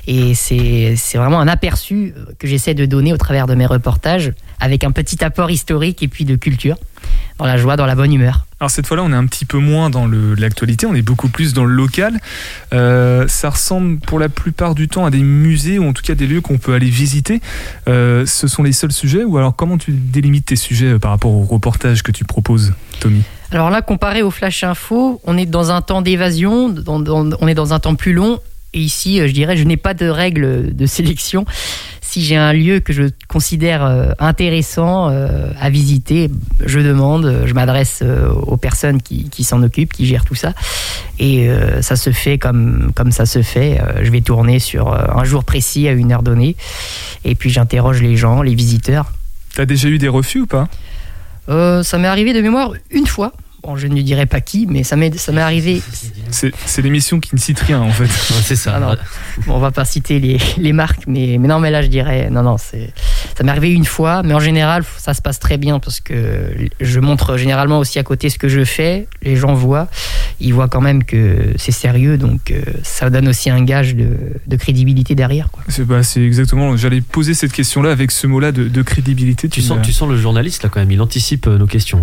Et 0.06 0.34
c'est 0.34 0.94
vraiment 1.14 1.40
un 1.40 1.48
aperçu 1.48 2.14
que 2.38 2.46
j'essaie 2.46 2.74
de 2.74 2.86
donner 2.86 3.12
au 3.12 3.18
travers 3.18 3.48
de 3.48 3.54
mes 3.56 3.66
reportages, 3.66 4.32
avec 4.60 4.84
un 4.84 4.92
petit 4.92 5.24
apport 5.24 5.50
historique 5.50 6.04
et 6.04 6.08
puis 6.08 6.24
de 6.24 6.36
culture, 6.36 6.76
dans 7.38 7.46
la 7.46 7.56
joie, 7.56 7.76
dans 7.76 7.86
la 7.86 7.94
bonne 7.94 8.12
humeur. 8.12 8.46
Alors 8.60 8.70
cette 8.70 8.86
fois-là, 8.86 9.02
on 9.02 9.12
est 9.12 9.16
un 9.16 9.26
petit 9.26 9.44
peu 9.44 9.58
moins 9.58 9.90
dans 9.90 10.06
l'actualité, 10.06 10.86
on 10.86 10.94
est 10.94 11.02
beaucoup 11.02 11.28
plus 11.28 11.52
dans 11.52 11.64
le 11.64 11.74
local. 11.74 12.20
Euh, 12.72 13.26
ça 13.26 13.50
ressemble 13.50 13.98
pour 13.98 14.20
la 14.20 14.28
plupart 14.28 14.76
du 14.76 14.86
temps 14.86 15.04
à 15.04 15.10
des 15.10 15.22
musées 15.22 15.80
ou 15.80 15.88
en 15.88 15.92
tout 15.92 16.02
cas 16.02 16.14
des 16.14 16.28
lieux 16.28 16.40
qu'on 16.40 16.58
peut 16.58 16.72
aller 16.72 16.88
visiter. 16.88 17.40
Euh, 17.88 18.24
ce 18.24 18.46
sont 18.46 18.62
les 18.62 18.70
seuls 18.70 18.92
sujets 18.92 19.24
ou 19.24 19.36
alors 19.36 19.56
comment 19.56 19.78
tu 19.78 19.90
délimites 19.90 20.46
tes 20.46 20.56
sujets 20.56 20.92
euh, 20.92 20.98
par 21.00 21.10
rapport 21.10 21.32
au 21.32 21.42
reportage 21.42 22.04
que 22.04 22.12
tu 22.12 22.24
proposes, 22.24 22.72
Tommy? 23.00 23.22
Alors 23.50 23.70
là, 23.70 23.82
comparé 23.82 24.22
au 24.22 24.30
Flash 24.30 24.62
Info, 24.62 25.20
on 25.24 25.36
est 25.36 25.46
dans 25.46 25.72
un 25.72 25.82
temps 25.82 26.00
d'évasion, 26.00 26.72
on 26.86 27.48
est 27.48 27.54
dans 27.54 27.74
un 27.74 27.80
temps 27.80 27.96
plus 27.96 28.12
long. 28.12 28.38
Et 28.74 28.80
ici, 28.80 29.18
je 29.18 29.32
dirais, 29.32 29.56
je 29.56 29.64
n'ai 29.64 29.76
pas 29.76 29.92
de 29.92 30.06
règle 30.06 30.74
de 30.74 30.86
sélection. 30.86 31.44
Si 32.02 32.22
j'ai 32.22 32.36
un 32.36 32.52
lieu 32.52 32.80
que 32.80 32.92
je 32.92 33.04
considère 33.28 33.84
euh, 33.84 34.10
intéressant 34.18 35.08
euh, 35.08 35.50
à 35.58 35.70
visiter, 35.70 36.30
je 36.62 36.80
demande, 36.80 37.44
je 37.46 37.54
m'adresse 37.54 38.00
euh, 38.02 38.28
aux 38.28 38.58
personnes 38.58 39.00
qui, 39.00 39.30
qui 39.30 39.44
s'en 39.44 39.62
occupent, 39.62 39.92
qui 39.92 40.04
gèrent 40.04 40.26
tout 40.26 40.34
ça. 40.34 40.52
Et 41.18 41.48
ça 41.82 41.94
se 41.94 42.10
fait 42.10 42.36
comme, 42.36 42.90
comme 42.96 43.12
ça 43.12 43.26
se 43.26 43.42
fait. 43.42 43.80
Je 44.02 44.10
vais 44.10 44.22
tourner 44.22 44.58
sur 44.58 44.92
un 44.92 45.22
jour 45.22 45.44
précis 45.44 45.86
à 45.86 45.92
une 45.92 46.10
heure 46.10 46.24
donnée. 46.24 46.56
Et 47.24 47.36
puis 47.36 47.48
j'interroge 47.48 48.02
les 48.02 48.16
gens, 48.16 48.42
les 48.42 48.56
visiteurs. 48.56 49.12
T'as 49.54 49.64
déjà 49.64 49.88
eu 49.88 49.98
des 49.98 50.08
refus 50.08 50.40
ou 50.40 50.46
pas? 50.46 50.68
Euh, 51.48 51.82
ça 51.82 51.98
m'est 51.98 52.08
arrivé 52.08 52.32
de 52.32 52.40
mémoire 52.40 52.72
une 52.90 53.06
fois. 53.06 53.32
Bon, 53.64 53.76
je 53.76 53.86
ne 53.86 54.00
dirai 54.02 54.26
pas 54.26 54.40
qui, 54.40 54.66
mais 54.66 54.82
ça 54.82 54.96
m'est 54.96 55.16
ça 55.16 55.30
m'est 55.30 55.40
arrivé. 55.40 55.80
C'est 56.30 56.52
c'est 56.66 56.82
l'émission 56.82 57.20
qui 57.20 57.32
ne 57.34 57.38
cite 57.40 57.60
rien 57.60 57.80
en 57.80 57.90
fait. 57.90 58.02
Ouais, 58.34 58.40
c'est 58.42 58.56
ça. 58.56 58.72
Ah 58.76 58.80
non. 58.80 58.96
Bon, 59.46 59.54
on 59.54 59.58
va 59.60 59.70
pas 59.70 59.84
citer 59.84 60.18
les, 60.18 60.38
les 60.58 60.72
marques, 60.72 61.02
mais, 61.06 61.36
mais 61.38 61.46
non, 61.46 61.60
mais 61.60 61.70
là 61.70 61.80
je 61.80 61.86
dirais 61.86 62.28
non, 62.28 62.42
non, 62.42 62.56
c'est 62.58 62.92
ça 63.36 63.44
m'est 63.44 63.50
arrivé 63.52 63.70
une 63.72 63.84
fois, 63.84 64.22
mais 64.24 64.34
en 64.34 64.40
général 64.40 64.82
ça 64.98 65.14
se 65.14 65.22
passe 65.22 65.38
très 65.38 65.58
bien 65.58 65.78
parce 65.78 66.00
que 66.00 66.50
je 66.80 66.98
montre 67.00 67.36
généralement 67.36 67.78
aussi 67.78 68.00
à 68.00 68.02
côté 68.02 68.30
ce 68.30 68.38
que 68.38 68.48
je 68.48 68.64
fais. 68.64 69.06
Les 69.22 69.36
gens 69.36 69.54
voient, 69.54 69.86
ils 70.40 70.52
voient 70.52 70.68
quand 70.68 70.80
même 70.80 71.04
que 71.04 71.52
c'est 71.56 71.70
sérieux, 71.72 72.18
donc 72.18 72.50
euh, 72.50 72.62
ça 72.82 73.10
donne 73.10 73.28
aussi 73.28 73.48
un 73.48 73.62
gage 73.62 73.94
de, 73.94 74.08
de 74.44 74.56
crédibilité 74.56 75.14
derrière. 75.14 75.50
Quoi. 75.52 75.62
C'est 75.68 75.84
bah, 75.84 76.02
c'est 76.02 76.22
exactement. 76.24 76.76
J'allais 76.76 77.00
poser 77.00 77.34
cette 77.34 77.52
question-là 77.52 77.92
avec 77.92 78.10
ce 78.10 78.26
mot-là 78.26 78.50
de, 78.50 78.66
de 78.66 78.82
crédibilité. 78.82 79.48
Tu 79.48 79.60
me- 79.60 79.66
sens, 79.66 79.78
tu 79.82 79.92
sens 79.92 80.08
le 80.08 80.16
journaliste 80.16 80.64
là 80.64 80.68
quand 80.68 80.80
même, 80.80 80.90
il 80.90 81.00
anticipe 81.00 81.46
euh, 81.46 81.58
nos 81.58 81.66
questions. 81.68 82.02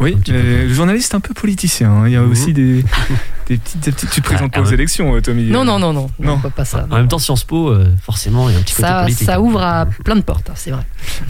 Oui, 0.00 0.16
euh, 0.28 0.68
le 0.68 0.72
journaliste 0.72 1.14
un 1.14 1.20
peu 1.20 1.34
politicien. 1.34 1.90
hein. 1.90 2.02
Il 2.06 2.12
y 2.12 2.16
a 2.16 2.22
Mhm. 2.22 2.30
aussi 2.30 2.52
des, 2.52 2.82
des 3.48 3.56
petites, 3.58 3.80
des 3.80 3.92
petites- 3.92 4.10
Tu 4.10 4.20
te 4.20 4.26
présentes 4.26 4.52
pas 4.52 4.60
ah 4.60 4.62
aux 4.62 4.72
élections, 4.72 5.14
euh, 5.16 5.20
Tommy. 5.20 5.44
Non, 5.50 5.64
non, 5.64 5.78
non, 5.78 5.92
non, 5.92 6.08
Non. 6.20 6.32
non, 6.36 6.38
pas, 6.38 6.50
pas 6.50 6.64
ça. 6.64 6.86
En 6.90 6.96
même 6.96 7.08
temps, 7.08 7.18
Sciences 7.18 7.44
Po, 7.44 7.68
euh, 7.70 7.92
forcément, 8.04 8.48
il 8.48 8.52
y 8.52 8.56
a 8.56 8.58
un 8.58 8.62
petit 8.62 8.74
côté 8.76 8.88
ça, 8.88 9.02
politique. 9.02 9.26
ça 9.26 9.40
ouvre 9.40 9.60
à 9.62 9.86
plein 10.04 10.16
de 10.16 10.20
portes, 10.20 10.50
hein, 10.50 10.54
c'est 10.56 10.70
vrai. 10.70 10.82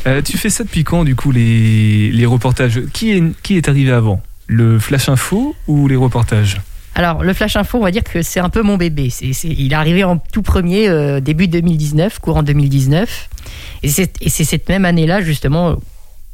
Euh, 0.07 0.21
tu 0.23 0.37
fais 0.37 0.51
ça 0.51 0.65
depuis 0.65 0.85
quand, 0.85 1.05
du 1.05 1.17
coup, 1.17 1.31
les, 1.33 2.11
les 2.13 2.27
reportages? 2.27 2.83
Qui 2.93 3.13
est, 3.13 3.23
qui 3.43 3.57
est 3.57 3.69
arrivé 3.69 3.91
avant? 3.93 4.23
Le 4.47 4.79
Flash 4.79 5.09
Info 5.09 5.55
ou 5.67 5.89
les 5.89 5.97
reportages? 5.97 6.61
Alors, 6.95 7.23
le 7.23 7.33
Flash 7.33 7.55
Info, 7.57 7.79
on 7.79 7.83
va 7.85 7.91
dire 7.91 8.03
que 8.03 8.23
c'est 8.23 8.41
un 8.41 8.49
peu 8.51 8.63
mon 8.63 8.77
bébé. 8.77 9.11
Il 9.45 9.73
est 9.73 9.77
arrivé 9.77 10.05
en 10.05 10.17
tout 10.19 10.43
premier, 10.43 10.89
euh, 10.89 11.21
début 11.21 11.47
2019, 11.49 12.19
courant 12.19 12.43
2019. 12.43 13.29
Et 13.83 13.89
c'est, 13.89 14.13
et 14.21 14.29
c'est 14.31 14.45
cette 14.45 14.69
même 14.69 14.85
année-là, 14.85 15.21
justement, 15.23 15.77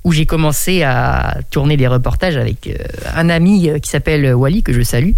où 0.04 0.12
j'ai 0.12 0.26
commencé 0.26 0.82
à 0.82 1.38
tourner 1.50 1.76
des 1.78 1.86
reportages 1.88 2.36
avec 2.36 2.66
euh, 2.66 2.74
un 3.16 3.30
ami 3.30 3.70
euh, 3.70 3.78
qui 3.78 3.88
s'appelle 3.90 4.34
Wally, 4.34 4.62
que 4.62 4.72
je 4.72 4.82
salue. 4.82 5.12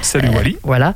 Salut 0.00 0.28
Euh, 0.28 0.36
Wally. 0.36 0.56
Voilà. 0.62 0.94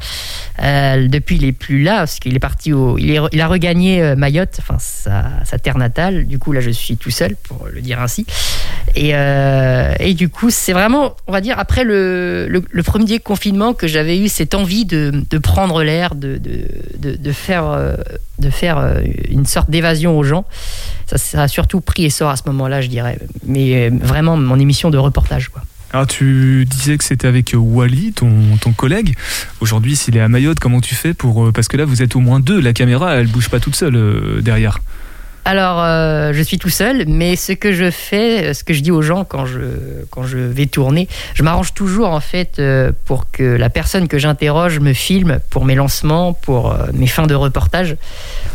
Euh, 0.62 1.06
depuis, 1.06 1.36
il 1.36 1.44
est 1.44 1.52
plus 1.52 1.82
là, 1.82 1.98
parce 1.98 2.18
qu'il 2.18 2.34
est 2.34 2.38
parti 2.40 2.72
au. 2.72 2.96
Il, 2.98 3.10
est- 3.10 3.20
il 3.32 3.40
a 3.40 3.46
regagné 3.46 4.14
Mayotte, 4.16 4.56
enfin 4.58 4.76
sa, 4.78 5.24
sa 5.44 5.58
terre 5.58 5.76
natale. 5.76 6.24
Du 6.26 6.38
coup, 6.38 6.52
là, 6.52 6.60
je 6.60 6.70
suis 6.70 6.96
tout 6.96 7.10
seul, 7.10 7.36
pour 7.36 7.66
le 7.72 7.80
dire 7.82 8.00
ainsi. 8.00 8.26
Et, 8.94 9.10
euh, 9.14 9.92
et 10.00 10.14
du 10.14 10.28
coup, 10.30 10.48
c'est 10.50 10.72
vraiment, 10.72 11.14
on 11.26 11.32
va 11.32 11.40
dire, 11.42 11.58
après 11.58 11.84
le, 11.84 12.46
le, 12.48 12.62
le 12.70 12.82
premier 12.82 13.18
confinement, 13.18 13.74
que 13.74 13.86
j'avais 13.86 14.18
eu 14.18 14.28
cette 14.28 14.54
envie 14.54 14.86
de, 14.86 15.12
de 15.28 15.38
prendre 15.38 15.82
l'air, 15.82 16.14
de, 16.14 16.38
de, 16.38 17.16
de, 17.16 17.32
faire, 17.32 17.64
de 18.46 18.50
faire 18.50 18.78
euh, 18.78 19.00
une 19.28 19.44
sorte 19.44 19.70
d'évasion 19.70 20.16
aux 20.18 20.22
gens. 20.22 20.44
Ça, 21.06 21.18
ça 21.18 21.42
a 21.42 21.48
surtout 21.48 21.80
pris 21.80 22.04
essor 22.04 22.30
à 22.30 22.36
ce 22.36 22.42
moment-là, 22.46 22.80
je 22.80 22.88
dirais. 22.88 23.18
Mais 23.44 23.88
euh, 23.88 23.90
vraiment, 24.00 24.36
mon 24.36 24.58
émission 24.58 24.90
de 24.90 24.98
reportage, 24.98 25.48
quoi. 25.48 25.62
Alors 25.92 26.06
tu 26.08 26.66
disais 26.68 26.98
que 26.98 27.04
c'était 27.04 27.28
avec 27.28 27.54
euh, 27.54 27.58
Wally, 27.58 28.12
ton, 28.12 28.30
ton 28.60 28.72
collègue. 28.72 29.14
Aujourd'hui, 29.60 29.96
s'il 29.96 30.16
est 30.16 30.20
à 30.20 30.28
Mayotte, 30.28 30.58
comment 30.58 30.80
tu 30.80 30.94
fais 30.94 31.14
pour... 31.14 31.52
Parce 31.52 31.68
que 31.68 31.76
là, 31.76 31.84
vous 31.84 32.02
êtes 32.02 32.16
au 32.16 32.20
moins 32.20 32.40
deux. 32.40 32.60
La 32.60 32.72
caméra, 32.72 33.14
elle 33.14 33.28
bouge 33.28 33.48
pas 33.48 33.60
toute 33.60 33.76
seule 33.76 34.42
derrière. 34.42 34.80
Alors, 35.48 35.80
euh, 35.80 36.32
je 36.32 36.42
suis 36.42 36.58
tout 36.58 36.70
seul, 36.70 37.04
mais 37.06 37.36
ce 37.36 37.52
que 37.52 37.72
je 37.72 37.92
fais, 37.92 38.52
ce 38.52 38.64
que 38.64 38.74
je 38.74 38.80
dis 38.80 38.90
aux 38.90 39.00
gens 39.00 39.22
quand 39.22 39.46
je, 39.46 39.60
quand 40.10 40.24
je 40.24 40.38
vais 40.38 40.66
tourner, 40.66 41.06
je 41.34 41.44
m'arrange 41.44 41.72
toujours 41.72 42.08
en 42.08 42.18
fait 42.18 42.58
euh, 42.58 42.90
pour 43.04 43.30
que 43.30 43.44
la 43.44 43.70
personne 43.70 44.08
que 44.08 44.18
j'interroge 44.18 44.80
me 44.80 44.92
filme 44.92 45.38
pour 45.50 45.64
mes 45.64 45.76
lancements, 45.76 46.32
pour 46.32 46.72
euh, 46.72 46.86
mes 46.94 47.06
fins 47.06 47.28
de 47.28 47.34
reportage. 47.36 47.94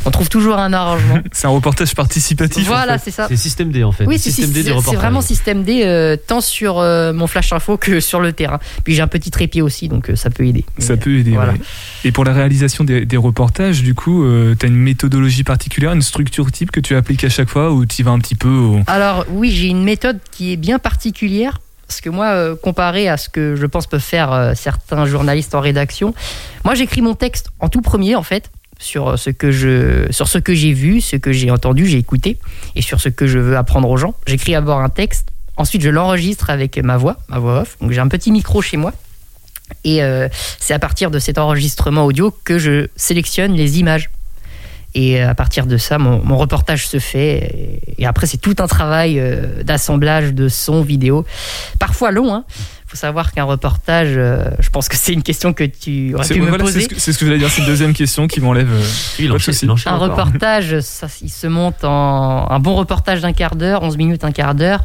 On 0.05 0.11
trouve 0.11 0.27
toujours 0.27 0.57
un 0.57 0.73
arrangement. 0.73 1.19
C'est 1.31 1.47
un 1.47 1.51
reportage 1.51 1.95
participatif. 1.95 2.67
Voilà, 2.67 2.95
en 2.95 2.97
fait. 2.97 3.05
c'est 3.05 3.11
ça. 3.11 3.27
C'est 3.29 3.37
système 3.37 3.71
D 3.71 3.85
en 3.85 3.93
fait. 3.93 4.05
Oui, 4.05 4.19
c'est 4.19 4.29
système 4.31 4.51
D 4.51 4.63
c'est- 4.63 4.95
vraiment 4.95 5.21
système 5.21 5.63
D, 5.63 5.83
euh, 5.85 6.17
tant 6.17 6.41
sur 6.41 6.79
euh, 6.79 7.13
mon 7.13 7.27
flash 7.27 7.53
info 7.53 7.77
que 7.77 8.01
sur 8.01 8.19
le 8.19 8.33
terrain. 8.33 8.59
Puis 8.83 8.95
j'ai 8.95 9.01
un 9.01 9.07
petit 9.07 9.31
trépied 9.31 9.61
aussi, 9.61 9.87
donc 9.87 10.09
euh, 10.09 10.17
ça 10.17 10.29
peut 10.29 10.45
aider. 10.45 10.65
Ça 10.77 10.95
Mais, 10.95 10.99
peut 10.99 11.17
aider. 11.19 11.31
voilà. 11.31 11.53
ouais. 11.53 11.59
Et 12.03 12.11
pour 12.11 12.25
la 12.25 12.33
réalisation 12.33 12.83
des, 12.83 13.05
des 13.05 13.17
reportages, 13.17 13.81
du 13.81 13.95
coup, 13.95 14.25
tu 14.59 14.65
as 14.65 14.67
une 14.67 14.75
méthodologie 14.75 15.45
particulière, 15.45 15.93
une 15.93 16.01
structure 16.01 16.51
type 16.51 16.71
que 16.71 16.80
tu 16.81 16.95
appliques 16.95 17.23
à 17.23 17.29
chaque 17.29 17.49
fois 17.49 17.71
ou 17.71 17.85
tu 17.85 18.01
y 18.01 18.03
vas 18.03 18.11
un 18.11 18.19
petit 18.19 18.35
peu. 18.35 18.77
Alors 18.87 19.25
oui, 19.29 19.51
j'ai 19.51 19.67
une 19.67 19.83
méthode 19.83 20.19
qui 20.31 20.53
est 20.53 20.57
bien 20.57 20.79
particulière. 20.79 21.59
Parce 21.91 21.99
que 21.99 22.09
moi, 22.09 22.27
euh, 22.27 22.55
comparé 22.55 23.09
à 23.09 23.17
ce 23.17 23.27
que 23.27 23.57
je 23.57 23.65
pense 23.65 23.85
peuvent 23.85 23.99
faire 23.99 24.31
euh, 24.31 24.53
certains 24.55 25.05
journalistes 25.05 25.53
en 25.55 25.59
rédaction, 25.59 26.13
moi 26.63 26.73
j'écris 26.73 27.01
mon 27.01 27.15
texte 27.15 27.49
en 27.59 27.67
tout 27.67 27.81
premier 27.81 28.15
en 28.15 28.23
fait 28.23 28.49
sur 28.79 29.09
euh, 29.09 29.17
ce 29.17 29.29
que 29.29 29.51
je 29.51 30.09
sur 30.09 30.29
ce 30.29 30.37
que 30.37 30.53
j'ai 30.53 30.71
vu, 30.71 31.01
ce 31.01 31.17
que 31.17 31.33
j'ai 31.33 31.51
entendu, 31.51 31.85
j'ai 31.85 31.97
écouté 31.97 32.37
et 32.77 32.81
sur 32.81 33.01
ce 33.01 33.09
que 33.09 33.27
je 33.27 33.39
veux 33.39 33.57
apprendre 33.57 33.89
aux 33.89 33.97
gens. 33.97 34.15
J'écris 34.25 34.53
d'abord 34.53 34.79
un 34.79 34.87
texte, 34.87 35.27
ensuite 35.57 35.81
je 35.81 35.89
l'enregistre 35.89 36.49
avec 36.49 36.77
ma 36.77 36.95
voix, 36.95 37.17
ma 37.27 37.39
voix 37.39 37.63
off. 37.63 37.75
Donc 37.81 37.91
j'ai 37.91 37.99
un 37.99 38.07
petit 38.07 38.31
micro 38.31 38.61
chez 38.61 38.77
moi 38.77 38.93
et 39.83 39.99
c'est 40.59 40.73
à 40.73 40.79
partir 40.79 41.11
de 41.11 41.19
cet 41.19 41.37
enregistrement 41.37 42.05
audio 42.05 42.33
que 42.45 42.57
je 42.57 42.87
sélectionne 42.95 43.51
les 43.51 43.79
images. 43.79 44.09
Et 44.93 45.21
à 45.21 45.33
partir 45.35 45.67
de 45.67 45.77
ça, 45.77 45.97
mon, 45.97 46.21
mon 46.23 46.37
reportage 46.37 46.85
se 46.87 46.99
fait. 46.99 47.79
Et, 47.97 48.01
et 48.03 48.05
après, 48.05 48.27
c'est 48.27 48.37
tout 48.37 48.55
un 48.59 48.67
travail 48.67 49.19
euh, 49.19 49.63
d'assemblage 49.63 50.33
de 50.33 50.49
son, 50.49 50.81
vidéo. 50.81 51.25
Parfois 51.79 52.11
long. 52.11 52.43
Il 52.49 52.91
faut 52.91 52.97
savoir 52.97 53.31
qu'un 53.31 53.45
reportage, 53.45 54.09
euh, 54.17 54.43
je 54.59 54.69
pense 54.69 54.89
que 54.89 54.97
c'est 54.97 55.13
une 55.13 55.23
question 55.23 55.53
que 55.53 55.63
tu 55.63 56.13
aurais 56.13 56.25
C'est 56.25 56.33
pu 56.33 56.41
me 56.41 56.49
voilà, 56.49 56.65
poser. 56.65 56.81
ce 56.81 56.87
que, 56.89 56.99
c'est 56.99 57.13
ce 57.13 57.17
que 57.19 57.21
je 57.23 57.29
voulais 57.29 57.39
dire, 57.39 57.49
c'est 57.49 57.61
une 57.61 57.67
deuxième 57.67 57.93
question 57.93 58.27
qui 58.27 58.41
m'enlève... 58.41 58.69
euh, 58.69 59.31
enchaîne 59.31 59.69
Un 59.69 59.95
encore. 59.95 60.01
reportage, 60.09 60.81
ça, 60.81 61.07
il 61.21 61.29
se 61.29 61.47
monte 61.47 61.85
en 61.85 62.51
un 62.51 62.59
bon 62.59 62.75
reportage 62.75 63.21
d'un 63.21 63.31
quart 63.31 63.55
d'heure, 63.55 63.83
11 63.83 63.95
minutes, 63.95 64.25
un 64.25 64.33
quart 64.33 64.55
d'heure. 64.55 64.83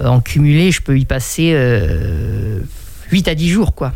Euh, 0.00 0.06
en 0.06 0.20
cumulé, 0.22 0.70
je 0.70 0.80
peux 0.80 0.98
y 0.98 1.04
passer 1.04 1.52
euh, 1.54 2.60
8 3.10 3.28
à 3.28 3.34
10 3.34 3.50
jours, 3.50 3.74
quoi. 3.74 3.92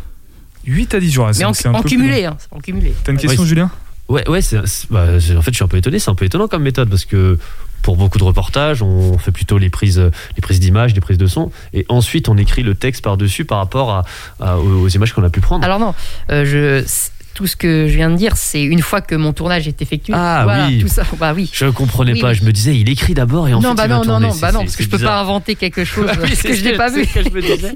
8 0.67 0.93
à 0.93 0.99
10 0.99 1.11
jours. 1.11 1.29
c'est- 1.33 1.43
en, 1.43 1.53
un 1.71 1.73
en 1.73 1.81
peu 1.81 1.89
cumulé, 1.89 2.25
hein, 2.25 2.37
en 2.51 2.59
cumulé. 2.59 2.93
T'as 3.03 3.11
une 3.13 3.17
question, 3.17 3.45
Julien? 3.45 3.71
Ouais, 4.09 4.27
ouais, 4.27 4.41
bah, 4.89 5.19
c'est- 5.19 5.35
en 5.35 5.41
fait, 5.41 5.51
je 5.51 5.55
suis 5.55 5.63
un 5.63 5.67
peu 5.67 5.77
étonné. 5.77 5.99
C'est 5.99 6.09
un 6.09 6.15
peu 6.15 6.25
étonnant 6.25 6.47
comme 6.47 6.63
méthode 6.63 6.89
parce 6.89 7.05
que 7.05 7.37
pour 7.81 7.95
beaucoup 7.95 8.17
de 8.17 8.23
reportages, 8.23 8.81
on 8.81 9.17
fait 9.17 9.31
plutôt 9.31 9.57
les 9.57 9.69
prises, 9.69 9.99
les 10.35 10.41
prises 10.41 10.59
d'images, 10.59 10.93
les 10.93 11.01
prises 11.01 11.17
de 11.17 11.27
son, 11.27 11.51
et 11.73 11.85
ensuite 11.89 12.27
on 12.27 12.37
écrit 12.37 12.61
le 12.61 12.75
texte 12.75 13.03
par-dessus 13.03 13.45
par 13.45 13.59
rapport 13.59 14.03
aux, 14.41 14.87
images 14.89 15.13
qu'on 15.13 15.23
a 15.23 15.29
pu 15.29 15.39
prendre. 15.39 15.63
Alors 15.63 15.79
non, 15.79 15.93
euh, 16.29 16.45
je, 16.45 16.85
tout 17.33 17.47
ce 17.47 17.55
que 17.55 17.87
je 17.87 17.95
viens 17.95 18.09
de 18.09 18.15
dire, 18.15 18.35
c'est 18.35 18.61
une 18.63 18.81
fois 18.81 18.99
que 19.01 19.15
mon 19.15 19.31
tournage 19.33 19.67
est 19.67 19.81
effectué. 19.81 20.13
Ah, 20.15 20.41
Voilà, 20.43 20.67
oui. 20.67 20.79
Tout 20.79 20.87
ça, 20.89 21.03
bah 21.19 21.31
oui. 21.33 21.49
je 21.53 21.65
comprenais 21.67 22.13
Oui, 22.13 22.19
pas. 22.21 22.29
oui. 22.29 22.35
Je 22.35 22.43
me 22.43 22.51
disais, 22.51 22.75
il 22.77 22.89
écrit 22.89 23.13
d'abord 23.13 23.47
et 23.47 23.53
ensuite 23.53 23.69
non, 23.69 23.75
bah 23.75 23.83
il 23.85 23.89
va 23.89 23.95
non, 23.95 24.01
non, 24.01 24.05
tourner. 24.11 24.27
non, 24.27 24.33
C'est- 24.33 24.41
bah 24.41 24.51
non, 24.51 24.59
parce 24.59 24.75
que 24.75 24.83
je 24.83 24.89
peux 24.89 24.97
bizarre. 24.97 25.11
pas 25.13 25.21
inventer 25.21 25.55
quelque 25.55 25.83
chose 25.85 26.07
Ah 26.11 26.15
oui, 26.21 26.29
que 26.35 26.53
je 26.53 26.63
n'ai 26.63 26.73
pas 26.73 26.89
vu. 26.89 27.05
ce 27.05 27.13
que 27.13 27.23
je 27.23 27.29
me 27.29 27.41
disais. 27.41 27.73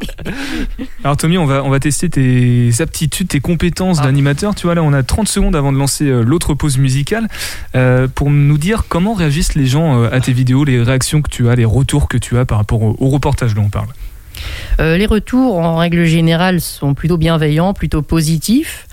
Alors 1.04 1.18
Tommy, 1.18 1.38
on 1.38 1.46
va, 1.46 1.64
on 1.64 1.70
va 1.70 1.80
tester 1.80 2.10
tes 2.10 2.70
aptitudes, 2.80 3.28
tes 3.28 3.40
compétences 3.40 3.98
Ah. 4.02 4.04
d'animateur. 4.06 4.56
Tu 4.56 4.64
vois, 4.68 4.76
là, 4.76 4.84
on 4.84 4.94
a 4.94 5.04
30 5.04 5.28
secondes 5.28 5.56
avant 5.56 5.72
de 5.72 5.78
lancer 5.78 6.06
euh, 6.06 6.22
l'autre 6.24 6.54
pause 6.54 6.78
musicale 6.78 7.28
euh, 7.76 8.08
pour 8.14 8.30
nous 8.30 8.58
dire 8.58 8.86
comment 8.90 9.14
réagissent 9.14 9.56
les 9.56 9.66
gens 9.68 10.02
euh, 10.04 10.10
à 10.12 10.20
tes 10.20 10.34
vidéos, 10.34 10.64
les 10.66 10.82
réactions 10.82 11.22
que 11.22 11.30
tu 11.30 11.50
as, 11.50 11.56
les 11.56 11.66
retours 11.66 12.08
que 12.08 12.18
tu 12.18 12.38
as 12.38 12.46
par 12.46 12.58
rapport 12.58 12.82
au, 12.82 12.96
au 13.00 13.10
reportage 13.10 13.54
dont 13.54 13.64
on 13.64 13.70
parle. 13.70 13.88
Euh, 14.80 14.98
les 14.98 15.06
retours, 15.06 15.58
en 15.58 15.78
règle 15.78 16.06
générale, 16.06 16.62
sont 16.62 16.94
plutôt 16.94 17.18
bienveillants, 17.18 17.74
plutôt 17.74 18.02
positifs. 18.02 18.88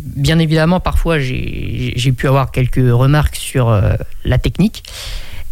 Bien 0.00 0.38
évidemment, 0.38 0.80
parfois, 0.80 1.18
j'ai 1.18 2.12
pu 2.16 2.26
avoir 2.26 2.50
quelques 2.50 2.76
remarques 2.76 3.36
sur 3.36 3.68
euh, 3.68 3.92
la 4.24 4.38
technique. 4.38 4.84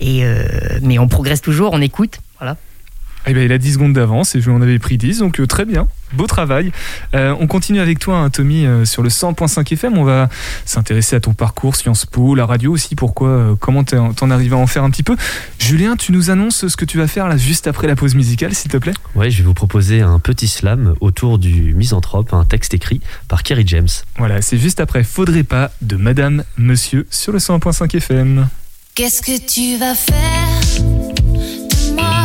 Euh, 0.02 0.44
mais 0.82 0.98
on 0.98 1.08
progresse 1.08 1.42
toujours, 1.42 1.72
on 1.72 1.80
écoute. 1.80 2.20
Eh 3.26 3.34
ben, 3.34 3.44
il 3.44 3.52
a 3.52 3.58
10 3.58 3.74
secondes 3.74 3.92
d'avance 3.92 4.34
et 4.34 4.40
je 4.40 4.48
lui 4.48 4.56
en 4.56 4.62
avais 4.62 4.78
pris 4.78 4.96
10, 4.96 5.18
donc 5.18 5.40
euh, 5.40 5.46
très 5.46 5.66
bien, 5.66 5.86
beau 6.14 6.26
travail. 6.26 6.72
Euh, 7.14 7.34
on 7.38 7.46
continue 7.46 7.78
avec 7.80 7.98
toi, 7.98 8.16
hein, 8.16 8.30
Tommy, 8.30 8.64
euh, 8.64 8.86
sur 8.86 9.02
le 9.02 9.10
100.5 9.10 9.70
FM. 9.74 9.98
On 9.98 10.04
va 10.04 10.28
s'intéresser 10.64 11.16
à 11.16 11.20
ton 11.20 11.34
parcours, 11.34 11.76
Sciences 11.76 12.06
Po, 12.06 12.34
la 12.34 12.46
radio 12.46 12.72
aussi, 12.72 12.94
pourquoi, 12.94 13.28
euh, 13.28 13.54
comment 13.60 13.84
t'es- 13.84 13.98
t'en 14.16 14.30
arrives 14.30 14.54
à 14.54 14.56
en 14.56 14.66
faire 14.66 14.84
un 14.84 14.90
petit 14.90 15.02
peu? 15.02 15.16
Julien, 15.58 15.96
tu 15.96 16.12
nous 16.12 16.30
annonces 16.30 16.66
ce 16.66 16.76
que 16.76 16.86
tu 16.86 16.96
vas 16.96 17.06
faire 17.06 17.28
là 17.28 17.36
juste 17.36 17.66
après 17.66 17.86
la 17.86 17.94
pause 17.94 18.14
musicale, 18.14 18.54
s'il 18.54 18.70
te 18.70 18.78
plaît? 18.78 18.94
Ouais, 19.14 19.30
je 19.30 19.38
vais 19.38 19.44
vous 19.44 19.54
proposer 19.54 20.00
un 20.00 20.18
petit 20.18 20.48
slam 20.48 20.94
autour 21.00 21.38
du 21.38 21.74
misanthrope, 21.74 22.32
un 22.32 22.44
texte 22.46 22.72
écrit 22.72 23.00
par 23.28 23.42
Kerry 23.42 23.64
James. 23.66 23.88
Voilà, 24.16 24.40
c'est 24.40 24.58
juste 24.58 24.80
après 24.80 25.04
Faudrait 25.04 25.44
pas 25.44 25.70
de 25.82 25.96
Madame, 25.96 26.42
Monsieur 26.56 27.06
sur 27.10 27.32
le 27.32 27.38
100.5 27.38 27.94
FM. 27.94 28.48
Qu'est-ce 28.94 29.20
que 29.22 29.38
tu 29.46 29.78
vas 29.78 29.94
faire 29.94 31.14
de 31.14 31.94
moi? 31.94 32.24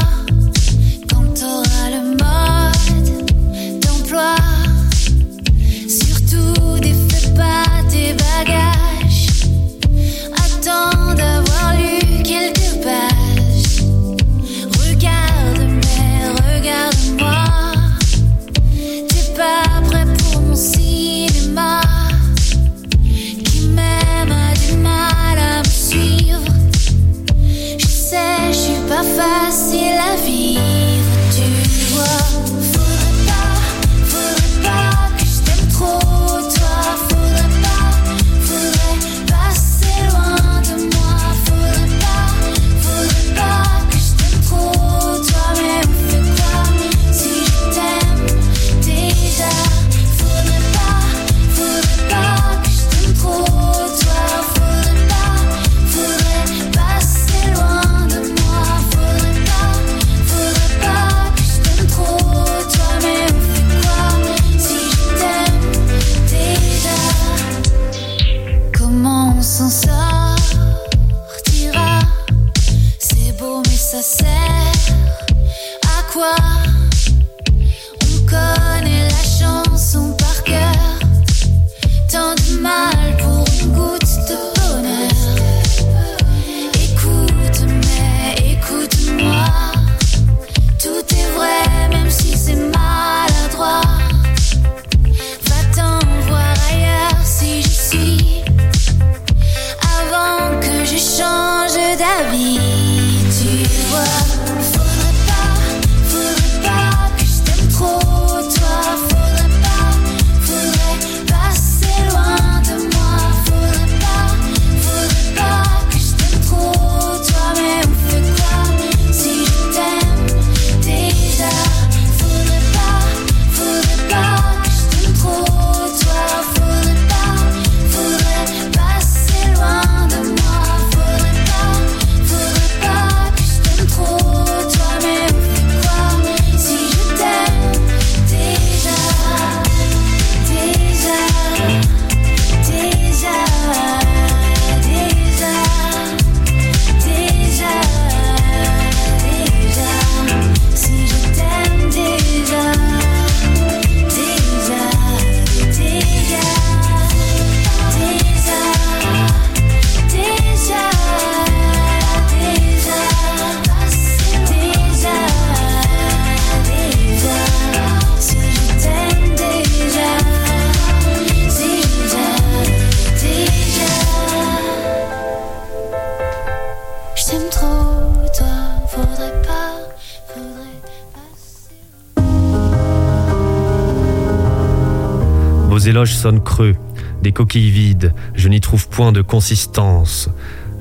Creux, 186.33 186.75
des 187.21 187.31
coquilles 187.31 187.71
vides, 187.71 188.13
je 188.33 188.49
n'y 188.49 188.61
trouve 188.61 188.87
point 188.89 189.11
de 189.11 189.21
consistance. 189.21 190.29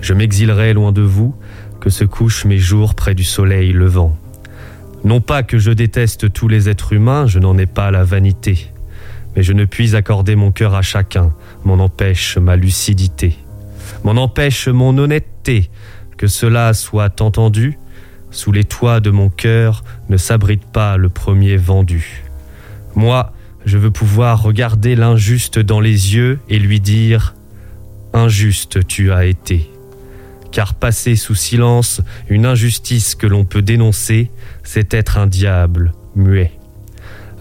Je 0.01 0.15
m'exilerai 0.15 0.73
loin 0.73 0.93
de 0.93 1.03
vous, 1.03 1.35
que 1.81 1.91
se 1.91 2.05
couchent 2.05 2.45
mes 2.45 2.59
jours 2.59 2.95
près 2.95 3.15
du 3.15 3.25
soleil 3.25 3.73
levant. 3.73 4.17
Non 5.05 5.21
pas 5.21 5.43
que 5.43 5.59
je 5.59 5.71
déteste 5.71 6.33
tous 6.33 6.49
les 6.49 6.69
êtres 6.69 6.95
humains, 6.95 7.27
je 7.27 7.39
n'en 7.39 7.59
ai 7.59 7.67
pas 7.67 7.91
la 7.91 8.05
vanité, 8.05 8.71
mais 9.37 9.43
je 9.43 9.53
ne 9.53 9.67
puis 9.67 9.95
accorder 9.95 10.35
mon 10.35 10.51
cœur 10.51 10.75
à 10.75 10.81
chacun, 10.81 11.35
m'en 11.65 11.75
empêche 11.75 12.39
ma 12.39 12.57
lucidité, 12.57 13.37
m'en 14.03 14.13
empêche 14.13 14.69
mon 14.69 14.97
honnêteté, 14.97 15.69
que 16.17 16.27
cela 16.27 16.73
soit 16.73 17.21
entendu, 17.21 17.79
sous 18.31 18.51
les 18.51 18.65
toits 18.65 19.01
de 19.01 19.11
mon 19.11 19.29
cœur 19.29 19.85
ne 20.09 20.17
s'abrite 20.17 20.65
pas 20.65 20.97
le 20.97 21.11
premier 21.11 21.59
vendu. 21.59 22.25
Moi, 22.95 23.34
je 23.65 23.79
veux 23.79 23.91
pouvoir 23.91 24.43
regarder 24.43 24.95
l'injuste 24.95 25.59
dans 25.59 25.81
les 25.81 26.15
yeux 26.15 26.39
et 26.49 26.59
lui 26.59 26.81
dire⁇ 26.81 27.35
Injuste 28.19 28.87
tu 28.87 29.13
as 29.13 29.27
été⁇ 29.27 29.57
Car 30.53 30.75
passer 30.75 31.17
sous 31.17 31.35
silence 31.35 32.01
une 32.29 32.47
injustice 32.47 33.15
que 33.15 33.27
l'on 33.27 33.45
peut 33.45 33.63
dénoncer, 33.63 34.31
c'est 34.63 34.95
être 34.95 35.19
un 35.19 35.27
diable 35.27 35.93
muet. 36.15 36.54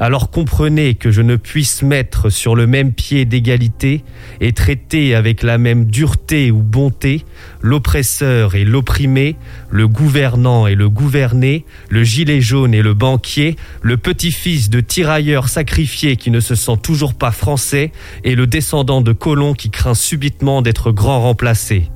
Alors 0.03 0.31
comprenez 0.31 0.95
que 0.95 1.11
je 1.11 1.21
ne 1.21 1.37
puisse 1.37 1.81
mettre 1.81 2.29
sur 2.29 2.57
le 2.57 2.67
même 2.67 2.91
pied 2.91 3.23
d'égalité 3.23 4.03
et 4.41 4.51
traiter 4.51 5.15
avec 5.15 5.43
la 5.43 5.57
même 5.57 5.85
dureté 5.85 6.51
ou 6.51 6.61
bonté 6.61 7.23
l'oppresseur 7.61 8.53
et 8.55 8.65
l'opprimé, 8.65 9.37
le 9.69 9.87
gouvernant 9.87 10.67
et 10.67 10.75
le 10.75 10.89
gouverné, 10.89 11.63
le 11.87 12.03
gilet 12.03 12.41
jaune 12.41 12.73
et 12.73 12.81
le 12.81 12.93
banquier, 12.93 13.55
le 13.81 13.95
petit-fils 13.95 14.69
de 14.69 14.81
tirailleur 14.81 15.47
sacrifié 15.47 16.17
qui 16.17 16.31
ne 16.31 16.41
se 16.41 16.53
sent 16.53 16.79
toujours 16.83 17.13
pas 17.13 17.31
français 17.31 17.93
et 18.25 18.35
le 18.35 18.45
descendant 18.45 18.99
de 18.99 19.13
colon 19.13 19.53
qui 19.53 19.69
craint 19.69 19.93
subitement 19.93 20.61
d'être 20.61 20.91
grand 20.91 21.21
remplacé. 21.21 21.89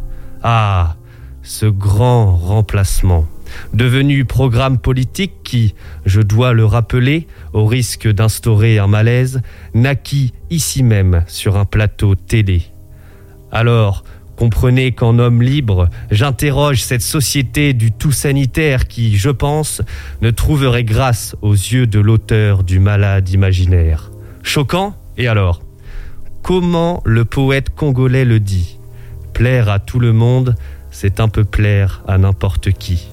Ah, 0.44 0.96
ce 1.44 1.66
grand 1.66 2.38
remplacement 2.38 3.28
devenu 3.74 4.26
programme 4.26 4.78
politique 4.78 5.44
qui, 5.44 5.76
je 6.06 6.22
dois 6.22 6.54
le 6.54 6.66
rappeler, 6.66 7.28
au 7.54 7.66
risque 7.66 8.08
d'instaurer 8.08 8.80
un 8.80 8.88
malaise, 8.88 9.42
naquit 9.74 10.34
ici 10.50 10.84
même 10.84 11.24
sur 11.28 11.58
un 11.58 11.66
plateau 11.66 12.16
télé. 12.16 12.64
Alors, 13.52 14.04
comprenez 14.36 14.92
qu'en 14.92 15.20
homme 15.20 15.42
libre, 15.42 15.90
j'interroge 16.12 16.82
cette 16.82 17.02
société 17.02 17.74
du 17.74 17.92
tout 17.92 18.12
sanitaire 18.12 18.88
qui, 18.88 19.18
je 19.18 19.30
pense, 19.30 19.82
ne 20.22 20.32
trouverait 20.32 20.84
grâce 20.84 21.36
aux 21.42 21.54
yeux 21.54 21.88
de 21.88 22.00
l'auteur 22.00 22.64
du 22.64 22.80
malade 22.80 23.30
imaginaire. 23.30 24.12
Choquant 24.44 24.96
Et 25.18 25.28
alors? 25.28 25.62
Comment 26.44 27.02
le 27.04 27.26
poète 27.26 27.70
congolais 27.72 28.24
le 28.24 28.40
dit? 28.40 28.80
Plaire 29.34 29.70
à 29.70 29.80
tout 29.80 30.00
le 30.00 30.14
monde, 30.14 30.56
c'est 30.92 31.20
un 31.20 31.28
peu 31.28 31.44
plaire 31.44 32.02
à 32.08 32.18
n'importe 32.18 32.72
qui. 32.72 33.10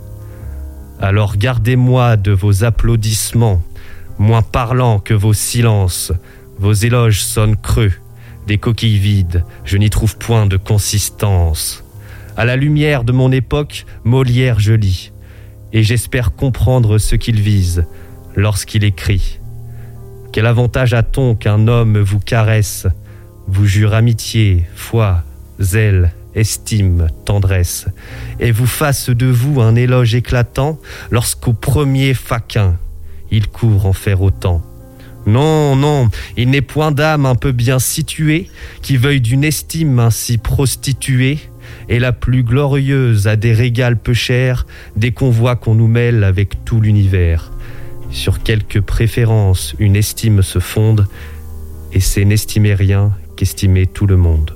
Alors 1.01 1.37
gardez-moi 1.37 2.17
de 2.17 2.33
vos 2.33 2.65
applaudissements, 2.65 3.63
moins 4.19 4.43
parlants 4.43 4.99
que 4.99 5.15
vos 5.15 5.33
silences. 5.33 6.13
Vos 6.59 6.73
éloges 6.73 7.23
sonnent 7.23 7.57
creux, 7.57 7.93
des 8.47 8.59
coquilles 8.59 8.99
vides, 8.99 9.45
je 9.65 9.77
n'y 9.77 9.91
trouve 9.91 10.17
point 10.17 10.47
de 10.47 10.57
consistance. 10.57 11.85
À 12.37 12.45
la 12.45 12.57
lumière 12.57 13.05
de 13.05 13.13
mon 13.13 13.33
époque, 13.33 13.87
Molière 14.05 14.61
je 14.61 14.73
lis, 14.73 15.13
et 15.73 15.83
j'espère 15.83 16.35
comprendre 16.35 16.99
ce 16.99 17.17
qu'il 17.17 17.41
vise 17.41 17.87
lorsqu'il 18.37 18.85
écrit. 18.85 19.41
Quel 20.33 20.47
avantage 20.47 20.95
a-t-on 20.95 21.35
qu'un 21.35 21.69
homme 21.69 21.99
vous 21.99 22.19
caresse, 22.19 22.87
vous 23.47 23.67
jure 23.67 23.95
amitié, 23.95 24.65
foi, 24.75 25.23
zèle, 25.61 26.13
estime, 26.35 27.09
tendresse, 27.25 27.87
et 28.41 28.51
vous 28.51 28.67
fasse 28.67 29.11
de 29.11 29.27
vous 29.27 29.61
un 29.61 29.75
éloge 29.75 30.15
éclatant 30.15 30.79
lorsqu'au 31.11 31.53
premier 31.53 32.15
faquin, 32.15 32.77
il 33.31 33.49
court 33.49 33.87
en 33.87 33.93
faire 33.93 34.23
autant. 34.23 34.63
Non, 35.27 35.75
non, 35.75 36.11
il 36.37 36.51
n'est 36.51 36.61
point 36.61 36.93
d'âme 36.93 37.25
un 37.25 37.35
peu 37.35 37.53
bien 37.53 37.79
située 37.79 38.51
qui 38.83 38.97
veuille 38.97 39.23
d'une 39.23 39.45
estime 39.45 39.99
ainsi 39.99 40.39
prostituée, 40.39 41.39
et 41.89 41.99
la 41.99 42.13
plus 42.13 42.43
glorieuse 42.43 43.27
à 43.27 43.37
des 43.37 43.53
régals 43.53 43.97
peu 43.97 44.15
chers 44.15 44.67
dès 44.97 45.13
qu'on 45.13 45.31
voit 45.31 45.57
qu'on 45.57 45.75
nous 45.75 45.89
mêle 45.89 46.25
avec 46.25 46.65
tout 46.65 46.81
l'univers. 46.81 47.53
Sur 48.11 48.43
quelques 48.43 48.81
préférences 48.81 49.75
une 49.79 49.97
estime 49.97 50.43
se 50.43 50.59
fonde, 50.59 51.07
et 51.93 52.01
c'est 52.01 52.25
n'estimer 52.25 52.75
rien 52.75 53.13
qu'estimer 53.37 53.87
tout 53.87 54.07
le 54.07 54.17
monde. 54.17 54.55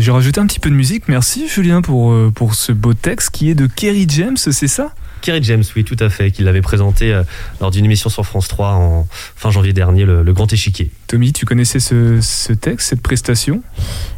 J'ai 0.00 0.10
rajouté 0.10 0.40
un 0.40 0.46
petit 0.46 0.60
peu 0.60 0.70
de 0.70 0.74
musique. 0.74 1.08
Merci 1.08 1.48
Julien 1.48 1.82
pour, 1.82 2.12
euh, 2.12 2.32
pour 2.34 2.54
ce 2.54 2.72
beau 2.72 2.94
texte 2.94 3.30
qui 3.30 3.50
est 3.50 3.54
de 3.54 3.66
Kerry 3.66 4.06
James, 4.08 4.36
c'est 4.36 4.68
ça? 4.68 4.94
Kerry 5.20 5.42
James, 5.42 5.62
oui, 5.76 5.84
tout 5.84 5.96
à 6.00 6.08
fait, 6.08 6.30
qui 6.30 6.42
l'avait 6.42 6.62
présenté 6.62 7.12
euh, 7.12 7.22
lors 7.60 7.70
d'une 7.70 7.84
émission 7.84 8.08
sur 8.10 8.24
France 8.24 8.48
3 8.48 8.68
en 8.74 9.06
fin 9.36 9.50
janvier 9.50 9.72
dernier, 9.72 10.04
le, 10.04 10.22
le 10.22 10.32
Grand 10.32 10.52
Échiquier. 10.52 10.90
Tommy, 11.06 11.32
tu 11.32 11.44
connaissais 11.46 11.80
ce, 11.80 12.20
ce 12.20 12.52
texte, 12.52 12.88
cette 12.90 13.02
prestation? 13.02 13.62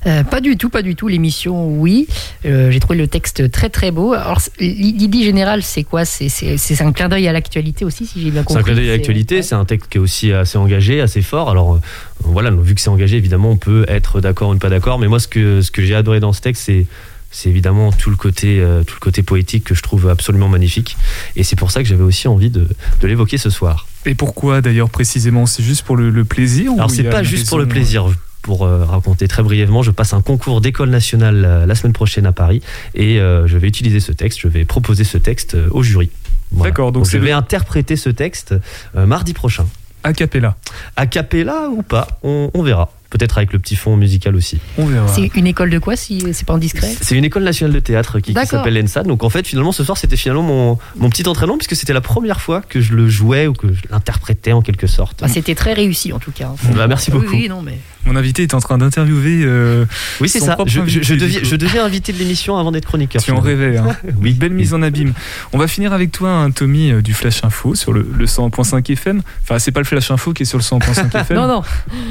Euh, 0.07 0.23
pas 0.25 0.41
du 0.41 0.57
tout, 0.57 0.69
pas 0.71 0.83
du 0.83 0.95
tout. 0.95 1.09
L'émission, 1.09 1.69
oui. 1.69 2.07
Euh, 2.45 2.71
J'ai 2.71 2.81
trouvé 2.81 2.99
le 2.99 3.07
texte 3.09 3.51
très 3.51 3.69
très 3.71 3.91
beau. 3.91 4.13
Alors, 4.13 4.41
l'idée 4.61 5.23
générale, 5.25 5.63
c'est 5.63 5.85
quoi? 5.85 6.05
C'est 6.05 6.29
c'est- 6.29 6.57
c'est 6.57 6.81
un 6.83 6.93
clin 6.93 7.09
d'œil 7.09 7.27
à 7.29 7.33
l'actualité 7.33 7.85
aussi, 7.85 8.07
si 8.07 8.21
j'ai 8.23 8.31
bien 8.31 8.43
C'est 8.43 8.47
compris. 8.49 8.61
un 8.61 8.65
clin 8.65 8.75
d'œil 8.75 8.89
à 8.91 8.93
l'actualité, 8.93 9.43
c'est 9.43 9.55
un 9.55 9.65
texte 9.65 9.91
qui 9.91 9.99
est 9.99 10.01
aussi 10.01 10.33
assez 10.33 10.59
engagé, 10.59 11.01
assez 11.01 11.23
fort. 11.23 11.51
Alors 11.51 11.75
euh, 11.75 11.81
voilà, 12.21 12.51
donc, 12.51 12.61
vu 12.63 12.75
que 12.75 12.81
c'est 12.81 12.91
engagé, 12.91 13.17
évidemment, 13.17 13.51
on 13.51 13.57
peut 13.57 13.85
être 13.89 14.21
d'accord 14.21 14.51
ou 14.51 14.55
ne 14.55 14.59
pas 14.59 14.71
d'accord. 14.71 14.99
Mais 14.99 15.09
moi, 15.09 15.19
ce 15.21 15.29
que, 15.29 15.63
ce 15.63 15.71
que 15.71 15.83
j'ai 15.83 15.95
adoré 15.95 16.21
dans 16.21 16.33
ce 16.33 16.41
texte, 16.41 16.63
c'est 16.67 16.87
c'est 17.33 17.49
évidemment 17.49 17.91
tout 17.91 18.11
le 18.11 18.17
côté 18.17 18.61
euh, 18.61 18.85
tout 18.85 18.95
le 18.95 19.01
côté 19.01 19.23
poétique 19.25 19.65
que 19.65 19.75
je 19.75 19.83
trouve 19.83 20.09
absolument 20.09 20.49
magnifique 20.49 20.97
et 21.35 21.43
c'est 21.43 21.57
pour 21.57 21.71
ça 21.73 21.83
que 21.83 21.89
j'avais 21.89 22.05
aussi 22.05 22.29
envie 22.29 22.51
de, 22.51 22.69
de 23.01 23.07
l'évoquer 23.09 23.39
ce 23.39 23.51
soir. 23.51 23.87
Et 24.07 24.15
pourquoi 24.15 24.61
d'ailleurs 24.61 24.91
précisément? 24.91 25.47
C'est 25.47 25.63
juste 25.63 25.83
pour 25.83 25.97
le, 25.97 26.11
le 26.11 26.25
plaisir 26.25 26.73
Alors 26.75 26.91
c'est 26.91 27.05
pas 27.05 27.23
juste 27.25 27.49
pour 27.49 27.59
le 27.59 27.67
plaisir. 27.67 28.07
Pour 28.43 28.65
euh, 28.67 28.85
raconter 28.85 29.29
très 29.29 29.45
brièvement, 29.45 29.85
je 29.85 29.93
passe 29.93 30.15
un 30.15 30.21
concours 30.21 30.61
d'école 30.61 30.91
nationale 30.91 31.45
euh, 31.45 31.65
la 31.65 31.77
semaine 31.77 31.93
prochaine 31.93 32.27
à 32.27 32.33
Paris 32.33 32.61
et 32.93 33.21
euh, 33.21 33.47
je 33.47 33.57
vais 33.57 33.69
utiliser 33.69 34.01
ce 34.01 34.11
texte, 34.11 34.41
je 34.41 34.49
vais 34.49 34.65
proposer 34.65 35.05
ce 35.05 35.17
texte 35.17 35.55
euh, 35.55 35.69
au 35.71 35.85
jury. 35.85 36.11
Voilà. 36.51 36.71
D'accord, 36.73 36.91
donc 36.91 37.09
je 37.09 37.19
vais 37.19 37.29
le- 37.29 37.35
interpréter 37.37 37.95
ce 37.95 38.11
texte 38.11 38.53
euh, 38.97 39.07
mardi 39.07 39.33
prochain. 39.33 39.65
A 40.03 40.13
cappella. 40.13 40.57
A 40.97 41.07
cappella 41.07 41.69
ou 41.71 41.83
pas, 41.83 42.19
on, 42.25 42.51
on 42.53 42.63
verra. 42.65 42.91
Peut-être 43.13 43.37
avec 43.37 43.53
le 43.53 43.59
petit 43.59 43.77
fond 43.77 43.95
musical 43.99 44.35
aussi. 44.35 44.59
On 44.79 44.87
verra. 44.87 45.07
C'est 45.07 45.31
une 45.37 45.47
école 45.47 45.69
de 45.69 45.79
quoi, 45.79 45.97
si 45.97 46.25
c'est 46.33 46.47
pas 46.47 46.55
indiscret? 46.55 46.91
C'est 46.99 47.15
une 47.15 47.25
école 47.25 47.43
nationale 47.45 47.75
de 47.75 47.81
théâtre 47.81 48.21
qui, 48.21 48.33
s'appelle 48.33 48.73
l'ENSA. 48.73 49.03
Donc 49.03 49.23
en 49.23 49.29
fait, 49.29 49.47
finalement, 49.47 49.71
ce 49.73 49.85
soir, 49.85 49.99
c'était 49.99 50.17
finalement 50.17 50.43
mon, 50.43 50.79
mon 50.97 51.11
petit 51.11 51.29
entraînement 51.29 51.59
puisque 51.59 51.77
c'était 51.77 51.93
la 51.93 52.01
première 52.01 52.41
fois 52.41 52.63
que 52.67 52.81
je 52.81 52.95
le 52.95 53.11
jouais 53.11 53.47
ou 53.47 53.53
que 53.53 53.71
je 53.71 53.83
l'interprétais 53.91 54.53
en 54.53 54.63
quelque 54.63 54.87
sorte. 54.87 55.21
Bah, 55.21 55.29
C'était 55.29 55.55
très 55.55 55.75
réussi 55.75 56.15
en 56.15 56.19
tout 56.19 56.33
cas. 56.33 56.53
Bah, 56.75 56.87
merci 56.87 57.11
beaucoup. 57.11 57.27
Oui, 57.35 57.49
non, 57.51 57.61
mais. 57.61 57.79
Mon 58.07 58.17
invité 58.17 58.43
est 58.43 58.55
en 58.55 58.61
train 58.61 58.79
d'interviewer. 58.79 59.43
euh, 59.45 59.85
Oui, 60.21 60.29
c'est 60.29 60.41
ça. 60.41 60.57
Je, 60.67 60.81
je- 60.87 61.03
je 61.03 61.15
deviens, 61.15 61.41
je 61.45 61.79
invité 61.87 62.13
de 62.13 62.19
l'émission 62.19 62.57
avant 62.57 62.73
d'être 62.73 62.87
chroniqueur. 62.87 63.23
Tu 63.23 63.31
en 63.31 63.41
finalement. 63.43 63.63
rêvais. 63.63 63.77
Hein. 63.77 63.97
Oui. 64.21 64.31
Une 64.31 64.37
belle 64.39 64.53
mise 64.55 64.75
en 64.75 64.83
abîme. 64.83 65.13
On 65.53 65.59
va 65.59 65.69
finir 65.69 65.93
avec 65.93 66.11
toi, 66.11 66.31
un 66.31 66.51
Tommy, 66.51 66.91
euh, 66.91 67.03
du 67.03 67.13
Flash 67.15 67.45
Info 67.45 67.75
sur 67.75 67.93
le, 67.93 68.07
le 68.17 68.25
101.5 68.27 68.91
FM. 68.91 69.23
Enfin, 69.43 69.59
c'est 69.59 69.71
pas 69.71 69.81
le 69.81 69.85
Flash 69.87 70.11
Info 70.11 70.33
qui 70.33 70.43
est 70.43 70.47
sur 70.47 70.59
le 70.59 70.65
101.5 70.65 71.17
FM. 71.21 71.37
Non, 71.37 71.47
non. 71.47 71.63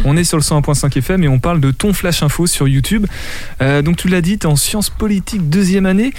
On 0.06 0.16
est 0.16 0.24
sur 0.24 0.38
le 0.38 0.44
101.5 0.92 0.98
FM 0.98 1.28
on 1.28 1.40
parle 1.40 1.60
de 1.62 1.72
ton 1.72 1.94
Flash 1.94 2.24
Info 2.24 2.48
sur 2.48 2.68
YouTube. 2.68 3.06
Euh, 3.62 3.82
donc, 3.82 3.98
tu 3.98 4.08
l'as 4.08 4.22
dit, 4.22 4.40
en 4.46 4.56
sciences 4.56 4.90
politiques 4.90 5.50
deuxième 5.50 5.86
année. 5.86 6.14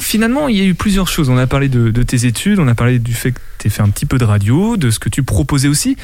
Finalement, 0.00 0.48
il 0.48 0.56
y 0.56 0.60
a 0.62 0.64
eu 0.64 0.74
plusieurs 0.74 1.06
choses. 1.06 1.30
On 1.30 1.36
a 1.36 1.46
parlé 1.46 1.68
de, 1.68 1.90
de 1.90 2.02
tes 2.02 2.26
études, 2.26 2.58
on 2.58 2.66
a 2.66 2.74
parlé 2.74 2.98
du 2.98 3.14
fait 3.14 3.30
que 3.30 3.40
tu 3.58 3.68
as 3.68 3.70
fait 3.70 3.82
un 3.82 3.90
petit 3.90 4.06
peu 4.06 4.18
de 4.18 4.24
radio, 4.24 4.76
de 4.76 4.90
ce 4.90 4.98
que 4.98 5.08
tu 5.08 5.22
proposais 5.22 5.68
aussi. 5.68 5.96